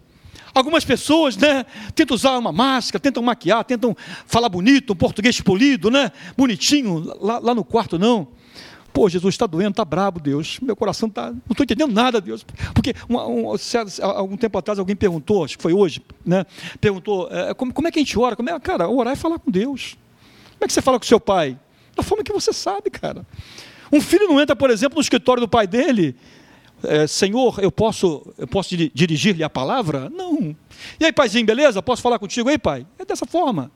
algumas 0.53 0.83
pessoas, 0.83 1.37
né, 1.37 1.65
tentam 1.95 2.15
usar 2.15 2.37
uma 2.37 2.51
máscara, 2.51 2.99
tentam 3.01 3.23
maquiar, 3.23 3.63
tentam 3.63 3.95
falar 4.25 4.49
bonito, 4.49 4.93
um 4.93 4.95
português 4.95 5.39
polido, 5.41 5.89
né, 5.89 6.11
bonitinho, 6.35 6.99
lá, 7.21 7.39
lá 7.39 7.55
no 7.55 7.63
quarto 7.63 7.97
não. 7.97 8.27
Pô, 8.97 9.07
Jesus 9.07 9.35
está 9.35 9.45
doendo, 9.45 9.69
está 9.69 9.85
brabo, 9.85 10.19
Deus. 10.19 10.59
Meu 10.59 10.75
coração 10.75 11.07
está. 11.07 11.29
Não 11.29 11.39
estou 11.51 11.63
entendendo 11.63 11.93
nada, 11.93 12.19
Deus. 12.19 12.43
Porque 12.73 12.95
um, 13.07 13.15
um, 13.15 13.55
algum 14.01 14.35
tempo 14.35 14.57
atrás 14.57 14.79
alguém 14.79 14.95
perguntou, 14.95 15.45
acho 15.45 15.55
que 15.55 15.61
foi 15.61 15.71
hoje, 15.71 16.01
né? 16.25 16.47
Perguntou 16.81 17.29
é, 17.31 17.53
como, 17.53 17.71
como, 17.71 17.87
é 17.87 17.91
que 17.91 17.99
a 17.99 18.01
gente 18.01 18.17
ora? 18.17 18.35
Como 18.35 18.49
é, 18.49 18.59
cara, 18.59 18.89
orar 18.89 19.13
é 19.13 19.15
falar 19.15 19.37
com 19.37 19.51
Deus. 19.51 19.95
Como 20.53 20.63
é 20.63 20.65
que 20.65 20.73
você 20.73 20.81
fala 20.81 20.97
com 20.97 21.05
seu 21.05 21.19
pai? 21.19 21.59
Da 21.95 22.01
forma 22.01 22.23
que 22.23 22.33
você 22.33 22.51
sabe, 22.51 22.89
cara. 22.89 23.23
Um 23.93 24.01
filho 24.01 24.27
não 24.29 24.41
entra, 24.41 24.55
por 24.55 24.71
exemplo, 24.71 24.95
no 24.95 25.01
escritório 25.03 25.41
do 25.41 25.47
pai 25.47 25.67
dele. 25.67 26.15
É, 26.81 27.05
Senhor, 27.05 27.59
eu 27.61 27.71
posso, 27.71 28.33
eu 28.35 28.47
posso 28.47 28.75
dirigir-lhe 28.75 29.43
a 29.43 29.49
palavra? 29.49 30.09
Não. 30.09 30.55
E 30.99 31.05
aí, 31.05 31.13
paizinho, 31.13 31.45
beleza? 31.45 31.83
Posso 31.83 32.01
falar 32.01 32.17
contigo? 32.17 32.49
Ei, 32.49 32.57
pai? 32.57 32.83
É 32.97 33.05
dessa 33.05 33.27
forma. 33.27 33.71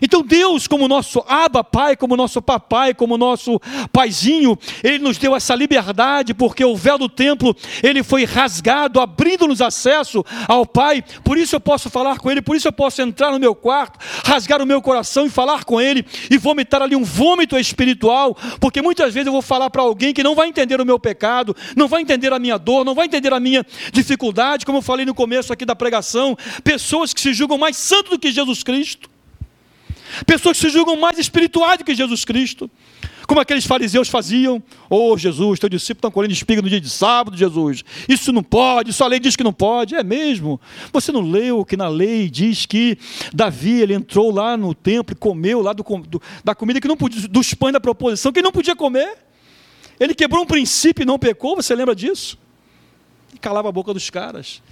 Então 0.00 0.22
Deus, 0.22 0.66
como 0.66 0.88
nosso 0.88 1.24
aba 1.26 1.64
pai, 1.64 1.96
como 1.96 2.16
nosso 2.16 2.42
papai, 2.42 2.94
como 2.94 3.16
nosso 3.16 3.60
paizinho, 3.92 4.58
ele 4.82 4.98
nos 4.98 5.18
deu 5.18 5.34
essa 5.34 5.54
liberdade, 5.54 6.34
porque 6.34 6.64
o 6.64 6.76
véu 6.76 6.98
do 6.98 7.08
templo, 7.08 7.56
ele 7.82 8.02
foi 8.02 8.24
rasgado, 8.24 9.00
abrindo-nos 9.00 9.60
acesso 9.60 10.24
ao 10.48 10.66
Pai. 10.66 11.02
Por 11.24 11.38
isso 11.38 11.56
eu 11.56 11.60
posso 11.60 11.88
falar 11.90 12.18
com 12.18 12.30
ele, 12.30 12.42
por 12.42 12.56
isso 12.56 12.68
eu 12.68 12.72
posso 12.72 13.00
entrar 13.02 13.32
no 13.32 13.38
meu 13.38 13.54
quarto, 13.54 13.98
rasgar 14.24 14.62
o 14.62 14.66
meu 14.66 14.82
coração 14.82 15.26
e 15.26 15.30
falar 15.30 15.64
com 15.64 15.80
ele 15.80 16.04
e 16.30 16.38
vomitar 16.38 16.82
ali 16.82 16.94
um 16.94 17.04
vômito 17.04 17.58
espiritual, 17.58 18.36
porque 18.60 18.82
muitas 18.82 19.12
vezes 19.14 19.26
eu 19.26 19.32
vou 19.32 19.42
falar 19.42 19.70
para 19.70 19.82
alguém 19.82 20.12
que 20.12 20.22
não 20.22 20.34
vai 20.34 20.48
entender 20.48 20.80
o 20.80 20.84
meu 20.84 20.98
pecado, 20.98 21.56
não 21.74 21.88
vai 21.88 22.02
entender 22.02 22.32
a 22.32 22.38
minha 22.38 22.58
dor, 22.58 22.84
não 22.84 22.94
vai 22.94 23.06
entender 23.06 23.32
a 23.32 23.40
minha 23.40 23.64
dificuldade, 23.92 24.66
como 24.66 24.78
eu 24.78 24.82
falei 24.82 25.06
no 25.06 25.14
começo 25.14 25.52
aqui 25.52 25.64
da 25.64 25.74
pregação, 25.74 26.36
pessoas 26.62 27.12
que 27.12 27.20
se 27.20 27.32
julgam 27.32 27.58
mais 27.58 27.76
santos 27.76 28.10
do 28.10 28.18
que 28.18 28.30
Jesus 28.30 28.62
Cristo 28.62 29.15
Pessoas 30.26 30.58
que 30.58 30.66
se 30.66 30.72
julgam 30.72 30.96
mais 30.96 31.18
espirituais 31.18 31.78
do 31.78 31.84
que 31.84 31.94
Jesus 31.94 32.24
Cristo. 32.24 32.70
Como 33.26 33.40
aqueles 33.40 33.64
fariseus 33.64 34.08
faziam. 34.08 34.62
Oh, 34.88 35.16
Jesus, 35.18 35.58
teu 35.58 35.68
discípulo 35.68 35.98
está 35.98 36.10
colhendo 36.10 36.32
espiga 36.32 36.62
no 36.62 36.68
dia 36.68 36.80
de 36.80 36.88
sábado, 36.88 37.36
Jesus. 37.36 37.84
Isso 38.08 38.32
não 38.32 38.42
pode, 38.42 38.90
isso 38.90 39.02
a 39.02 39.06
lei 39.08 39.18
diz 39.18 39.34
que 39.34 39.42
não 39.42 39.52
pode. 39.52 39.94
É 39.94 40.04
mesmo. 40.04 40.60
Você 40.92 41.10
não 41.10 41.20
leu 41.20 41.64
que 41.64 41.76
na 41.76 41.88
lei 41.88 42.30
diz 42.30 42.66
que 42.66 42.96
Davi 43.34 43.80
ele 43.80 43.94
entrou 43.94 44.32
lá 44.32 44.56
no 44.56 44.74
templo 44.74 45.12
e 45.12 45.18
comeu 45.18 45.60
lá 45.60 45.72
do, 45.72 45.82
do, 45.82 46.22
da 46.44 46.54
comida 46.54 46.80
que 46.80 46.88
não 46.88 46.96
podia, 46.96 47.26
dos 47.28 47.52
pães 47.52 47.72
da 47.72 47.80
proposição, 47.80 48.32
que 48.32 48.38
ele 48.38 48.44
não 48.44 48.52
podia 48.52 48.76
comer. 48.76 49.18
Ele 49.98 50.14
quebrou 50.14 50.42
um 50.42 50.46
princípio 50.46 51.02
e 51.02 51.06
não 51.06 51.18
pecou, 51.18 51.56
você 51.56 51.74
lembra 51.74 51.94
disso? 51.94 52.38
E 53.34 53.38
calava 53.38 53.68
a 53.68 53.72
boca 53.72 53.92
dos 53.92 54.08
caras. 54.10 54.62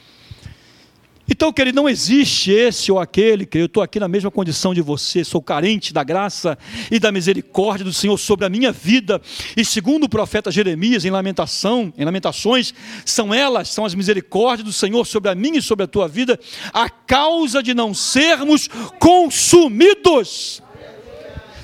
Então, 1.28 1.52
querido, 1.52 1.76
não 1.76 1.88
existe 1.88 2.52
esse 2.52 2.92
ou 2.92 2.98
aquele, 2.98 3.46
que 3.46 3.56
eu 3.56 3.64
estou 3.64 3.82
aqui 3.82 3.98
na 3.98 4.06
mesma 4.06 4.30
condição 4.30 4.74
de 4.74 4.82
você, 4.82 5.24
sou 5.24 5.40
carente 5.40 5.92
da 5.92 6.04
graça 6.04 6.58
e 6.90 6.98
da 6.98 7.10
misericórdia 7.10 7.84
do 7.84 7.92
Senhor 7.92 8.18
sobre 8.18 8.44
a 8.44 8.50
minha 8.50 8.70
vida. 8.70 9.20
E 9.56 9.64
segundo 9.64 10.04
o 10.04 10.08
profeta 10.08 10.50
Jeremias, 10.50 11.04
em 11.04 11.10
lamentação, 11.10 11.92
em 11.96 12.04
lamentações, 12.04 12.74
são 13.06 13.32
elas, 13.32 13.70
são 13.70 13.86
as 13.86 13.94
misericórdias 13.94 14.66
do 14.66 14.72
Senhor 14.72 15.06
sobre 15.06 15.30
a 15.30 15.34
minha 15.34 15.58
e 15.58 15.62
sobre 15.62 15.84
a 15.84 15.88
tua 15.88 16.06
vida, 16.06 16.38
a 16.72 16.90
causa 16.90 17.62
de 17.62 17.72
não 17.72 17.94
sermos 17.94 18.68
consumidos. 18.98 20.62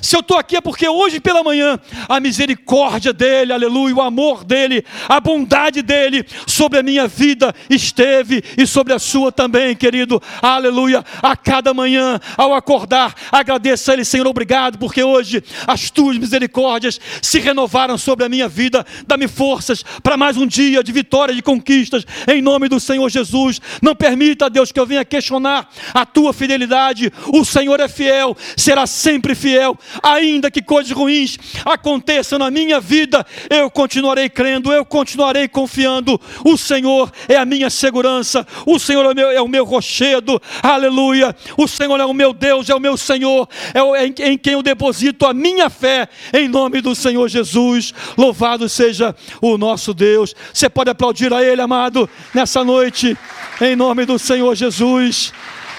Se 0.03 0.17
eu 0.17 0.21
estou 0.21 0.39
aqui 0.39 0.57
é 0.57 0.61
porque 0.61 0.89
hoje 0.89 1.21
pela 1.21 1.43
manhã 1.43 1.79
a 2.09 2.21
misericórdia 2.21 3.13
dele, 3.13 3.53
aleluia, 3.53 3.95
o 3.95 4.01
amor 4.01 4.45
dele, 4.45 4.85
a 5.09 5.21
bondade 5.21 5.83
dele 5.83 6.25
sobre 6.47 6.79
a 6.79 6.83
minha 6.83 7.07
vida 7.07 7.55
esteve 7.69 8.43
e 8.57 8.67
sobre 8.67 8.93
a 8.93 8.99
sua 8.99 9.31
também, 9.31 9.75
querido, 9.77 10.21
aleluia. 10.41 11.05
A 11.23 11.37
cada 11.37 11.75
manhã, 11.75 12.19
ao 12.37 12.55
acordar, 12.55 13.15
agradeça 13.31 13.93
a 13.93 13.95
ele, 13.95 14.05
Senhor, 14.05 14.27
obrigado, 14.27 14.79
porque 14.79 15.03
hoje 15.03 15.43
as 15.67 15.91
tuas 15.91 16.17
misericórdias 16.17 17.01
se 17.21 17.39
renovaram 17.39 17.99
sobre 17.99 18.25
a 18.25 18.29
minha 18.29 18.49
vida. 18.49 18.87
Dá-me 19.07 19.29
forças 19.29 19.85
para 20.03 20.17
mais 20.17 20.37
um 20.37 20.47
dia 20.47 20.83
de 20.83 20.93
vitória, 20.93 21.35
de 21.35 21.43
conquistas, 21.43 22.05
em 22.29 22.41
nome 22.41 22.69
do 22.69 22.81
Senhor 22.81 23.09
Jesus. 23.09 23.61
Não 23.83 23.95
permita, 23.95 24.51
Deus, 24.51 24.73
que 24.73 24.81
eu 24.81 24.87
venha 24.87 25.05
questionar 25.05 25.69
a 25.93 26.07
tua 26.07 26.33
fidelidade. 26.33 27.13
O 27.29 27.45
Senhor 27.45 27.81
é 27.81 27.89
fiel, 27.89 28.37
será 28.57 28.87
sempre 28.87 29.35
fiel 29.35 29.79
ainda 30.03 30.51
que 30.51 30.63
coisas 30.63 30.93
ruins 30.93 31.37
aconteçam 31.65 32.39
na 32.39 32.51
minha 32.51 32.81
vida, 32.81 33.27
eu 33.49 33.71
continuarei 33.71 34.29
crendo, 34.29 34.73
eu 34.73 34.85
continuarei 34.85 35.49
confiando. 35.49 36.21
O 36.45 36.57
Senhor 36.57 37.11
é 37.29 37.37
a 37.37 37.45
minha 37.45 37.71
segurança, 37.71 38.47
o 38.67 38.79
Senhor 38.79 39.05
é 39.05 39.09
o 39.09 39.15
meu, 39.15 39.31
é 39.31 39.41
o 39.41 39.49
meu 39.49 39.65
rochedo, 39.65 40.41
aleluia. 40.63 41.35
O 41.57 41.67
Senhor 41.67 41.99
é 42.01 42.05
o 42.05 42.15
meu 42.15 42.33
Deus, 42.33 42.69
é 42.69 42.75
o 42.75 42.81
meu 42.81 42.97
Senhor, 42.97 43.49
é 43.75 44.07
em, 44.07 44.33
em 44.33 44.39
quem 44.39 44.55
eu 44.55 44.63
deposito 44.63 45.27
a 45.27 45.35
minha 45.35 45.69
fé, 45.71 46.09
em 46.33 46.49
nome 46.49 46.81
do 46.81 46.95
Senhor 46.95 47.29
Jesus. 47.29 47.93
Louvado 48.17 48.69
seja 48.69 49.15
o 49.41 49.57
nosso 49.57 49.93
Deus. 49.95 50.35
Você 50.53 50.69
pode 50.69 50.91
aplaudir 50.91 51.33
a 51.33 51.43
Ele, 51.43 51.61
amado, 51.61 52.09
nessa 52.35 52.65
noite, 52.65 53.17
em 53.61 53.77
nome 53.77 54.05
do 54.05 54.19
Senhor 54.19 54.55
Jesus. 54.55 55.33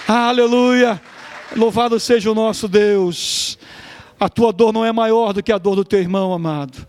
Aleluia. 0.06 1.00
Louvado 1.56 2.00
seja 2.00 2.30
o 2.30 2.34
nosso 2.34 2.66
Deus. 2.66 3.58
A 4.22 4.28
tua 4.28 4.52
dor 4.52 4.72
não 4.72 4.84
é 4.84 4.92
maior 4.92 5.32
do 5.32 5.42
que 5.42 5.50
a 5.50 5.58
dor 5.58 5.74
do 5.74 5.84
teu 5.84 5.98
irmão, 5.98 6.32
amado. 6.32 6.86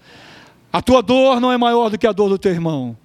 A 0.72 0.84
tua 0.84 1.02
dor 1.02 1.42
não 1.42 1.52
é 1.52 1.58
maior 1.58 1.90
do 1.90 1.98
que 1.98 2.06
a 2.06 2.12
dor 2.12 2.30
do 2.30 2.38
teu 2.38 2.52
irmão. 2.52 2.96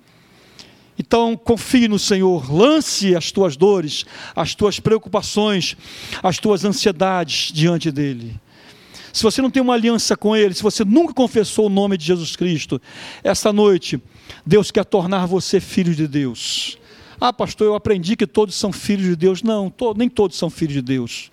Então, 0.98 1.34
confie 1.34 1.88
no 1.88 1.98
Senhor, 1.98 2.52
lance 2.52 3.16
as 3.16 3.32
tuas 3.32 3.56
dores, 3.56 4.04
as 4.36 4.54
tuas 4.54 4.78
preocupações, 4.78 5.78
as 6.22 6.36
tuas 6.36 6.62
ansiedades 6.62 7.50
diante 7.54 7.90
dEle. 7.90 8.38
se 9.14 9.22
você 9.22 9.40
não 9.40 9.50
tem 9.50 9.62
uma 9.62 9.72
aliança 9.72 10.14
com 10.14 10.36
Ele, 10.36 10.52
se 10.52 10.62
você 10.62 10.84
nunca 10.84 11.14
confessou 11.14 11.64
o 11.64 11.70
nome 11.70 11.96
de 11.96 12.04
Jesus 12.04 12.36
Cristo, 12.36 12.78
essa 13.24 13.50
noite, 13.50 13.98
Deus 14.44 14.70
quer 14.70 14.84
tornar 14.84 15.24
você 15.24 15.58
filho 15.58 15.94
de 15.94 16.06
Deus. 16.06 16.76
Ah, 17.18 17.32
pastor, 17.32 17.66
eu 17.66 17.74
aprendi 17.74 18.14
que 18.14 18.26
todos 18.26 18.56
são 18.56 18.74
filhos 18.74 19.06
de 19.06 19.16
Deus. 19.16 19.42
Não, 19.42 19.70
to, 19.70 19.94
nem 19.96 20.06
todos 20.06 20.36
são 20.36 20.50
filhos 20.50 20.74
de 20.74 20.82
Deus. 20.82 21.30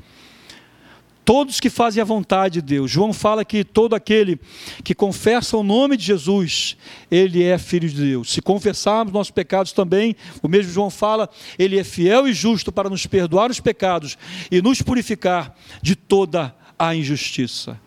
Todos 1.25 1.59
que 1.59 1.71
fazem 1.71 1.99
a 1.99 2.05
vontade 2.05 2.61
de 2.61 2.61
Deus. 2.61 2.91
João 2.91 3.11
fala 3.11 3.43
que 3.43 3.63
todo 3.63 3.95
aquele 3.95 4.39
que 4.83 4.93
confessa 4.93 5.57
o 5.57 5.63
nome 5.63 5.97
de 5.97 6.05
Jesus, 6.05 6.77
ele 7.09 7.43
é 7.43 7.57
filho 7.57 7.89
de 7.89 7.99
Deus. 7.99 8.31
Se 8.31 8.41
confessarmos 8.41 9.11
nossos 9.11 9.31
pecados 9.31 9.71
também, 9.71 10.15
o 10.43 10.47
mesmo 10.47 10.71
João 10.71 10.91
fala, 10.91 11.27
ele 11.57 11.79
é 11.79 11.83
fiel 11.83 12.27
e 12.27 12.33
justo 12.33 12.71
para 12.71 12.89
nos 12.89 13.07
perdoar 13.07 13.49
os 13.49 13.59
pecados 13.59 14.17
e 14.51 14.61
nos 14.61 14.83
purificar 14.83 15.55
de 15.81 15.95
toda 15.95 16.55
a 16.77 16.95
injustiça. 16.95 17.79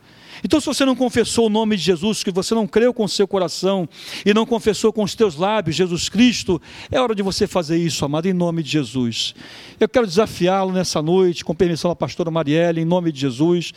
Então, 0.45 0.61
se 0.61 0.67
você 0.67 0.85
não 0.85 0.95
confessou 0.95 1.47
o 1.47 1.51
nome 1.51 1.77
de 1.77 1.83
Jesus, 1.83 2.23
que 2.23 2.31
você 2.31 2.55
não 2.55 2.67
creu 2.67 2.93
com 2.95 3.05
o 3.05 3.09
seu 3.09 3.27
coração 3.27 3.89
e 4.25 4.33
não 4.33 4.47
confessou 4.47 4.93
com 4.93 5.03
os 5.03 5.15
teus 5.15 5.37
lábios 5.37 5.77
Jesus 5.77 6.09
Cristo, 6.09 6.61
é 6.91 7.01
hora 7.01 7.15
de 7.15 7.23
você 7.23 7.47
fazer 7.47 7.77
isso, 7.77 8.05
amado, 8.05 8.27
em 8.27 8.33
nome 8.33 8.63
de 8.63 8.71
Jesus. 8.71 9.35
Eu 9.81 9.89
quero 9.89 10.07
desafiá-lo 10.07 10.73
nessa 10.73 11.01
noite, 11.01 11.45
com 11.45 11.55
permissão 11.55 11.91
da 11.91 11.95
pastora 11.95 12.31
Marielle, 12.31 12.81
em 12.81 12.85
nome 12.85 13.13
de 13.13 13.21
Jesus, 13.21 13.73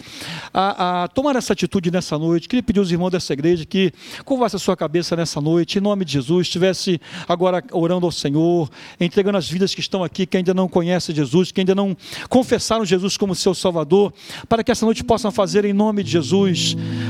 a, 0.54 1.04
a 1.04 1.08
tomar 1.08 1.36
essa 1.36 1.54
atitude 1.54 1.92
nessa 1.92 2.18
noite. 2.18 2.48
Queria 2.48 2.64
pedir 2.64 2.80
aos 2.80 2.92
irmãos 2.92 3.12
dessa 3.12 3.34
igreja 3.34 3.66
que 3.66 3.92
curvasse 4.26 4.56
a 4.56 4.60
sua 4.60 4.76
cabeça 4.76 5.16
nessa 5.16 5.40
noite, 5.40 5.78
em 5.78 5.82
nome 5.82 6.06
de 6.06 6.14
Jesus, 6.14 6.48
estivesse 6.48 7.00
agora 7.28 7.64
orando 7.72 8.06
ao 8.06 8.12
Senhor, 8.12 8.70
entregando 9.00 9.38
as 9.38 9.50
vidas 9.50 9.74
que 9.74 9.82
estão 9.82 10.04
aqui, 10.04 10.26
que 10.26 10.38
ainda 10.38 10.54
não 10.54 10.68
conhecem 10.68 11.16
Jesus, 11.16 11.52
que 11.52 11.62
ainda 11.62 11.76
não 11.76 11.96
confessaram 12.30 12.86
Jesus 12.86 13.18
como 13.18 13.36
seu 13.36 13.54
Salvador, 13.54 14.14
para 14.50 14.64
que 14.64 14.72
essa 14.72 14.86
noite 14.86 15.04
possam 15.04 15.32
fazer 15.32 15.66
em 15.66 15.74
nome 15.74 16.04
de 16.04 16.12
Jesus. 16.12 16.51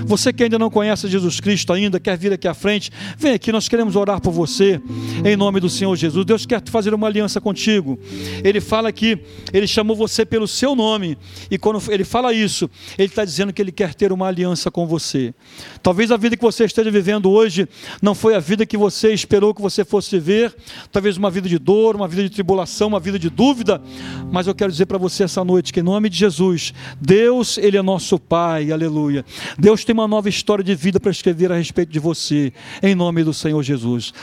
Você 0.05 0.33
que 0.33 0.43
ainda 0.43 0.59
não 0.59 0.69
conhece 0.69 1.07
Jesus 1.07 1.39
Cristo 1.39 1.71
ainda, 1.71 1.99
quer 1.99 2.17
vir 2.17 2.33
aqui 2.33 2.47
à 2.47 2.53
frente, 2.53 2.91
vem 3.17 3.33
aqui, 3.33 3.51
nós 3.51 3.69
queremos 3.69 3.95
orar 3.95 4.19
por 4.19 4.31
você, 4.31 4.81
em 5.25 5.35
nome 5.37 5.59
do 5.59 5.69
Senhor 5.69 5.95
Jesus. 5.95 6.25
Deus 6.25 6.45
quer 6.45 6.61
fazer 6.69 6.93
uma 6.93 7.07
aliança 7.07 7.39
contigo. 7.39 7.97
Ele 8.43 8.59
fala 8.59 8.81
fala 8.81 8.91
que 8.91 9.19
ele 9.53 9.67
chamou 9.67 9.95
você 9.95 10.25
pelo 10.25 10.47
seu 10.47 10.75
nome, 10.75 11.15
e 11.51 11.57
quando 11.57 11.79
ele 11.91 12.03
fala 12.03 12.33
isso, 12.33 12.67
ele 12.97 13.09
está 13.09 13.23
dizendo 13.23 13.53
que 13.53 13.61
ele 13.61 13.71
quer 13.71 13.93
ter 13.93 14.11
uma 14.11 14.27
aliança 14.27 14.71
com 14.71 14.87
você. 14.87 15.35
Talvez 15.83 16.11
a 16.11 16.17
vida 16.17 16.35
que 16.35 16.41
você 16.41 16.65
esteja 16.65 16.89
vivendo 16.89 17.29
hoje 17.29 17.67
não 18.01 18.15
foi 18.15 18.33
a 18.33 18.39
vida 18.39 18.65
que 18.65 18.75
você 18.75 19.13
esperou 19.13 19.53
que 19.53 19.61
você 19.61 19.85
fosse 19.85 20.17
viver, 20.17 20.55
talvez 20.91 21.15
uma 21.15 21.29
vida 21.29 21.47
de 21.47 21.59
dor, 21.59 21.95
uma 21.95 22.07
vida 22.07 22.23
de 22.23 22.29
tribulação, 22.31 22.87
uma 22.87 22.99
vida 22.99 23.19
de 23.19 23.29
dúvida, 23.29 23.79
mas 24.31 24.47
eu 24.47 24.55
quero 24.55 24.71
dizer 24.71 24.87
para 24.87 24.97
você 24.97 25.23
essa 25.23 25.43
noite 25.43 25.71
que, 25.71 25.79
em 25.79 25.83
nome 25.83 26.09
de 26.09 26.17
Jesus, 26.17 26.73
Deus, 26.99 27.59
Ele 27.59 27.77
é 27.77 27.81
nosso 27.83 28.17
Pai, 28.17 28.71
aleluia. 28.71 29.23
Deus 29.57 29.83
tem 29.83 29.93
uma 29.93 30.07
nova 30.07 30.29
história 30.29 30.63
de 30.63 30.75
vida 30.75 30.99
para 30.99 31.11
escrever 31.11 31.51
a 31.51 31.55
respeito 31.55 31.91
de 31.91 31.99
você, 31.99 32.53
em 32.81 32.95
nome 32.95 33.23
do 33.23 33.33
Senhor 33.33 33.61
Jesus. 33.63 34.13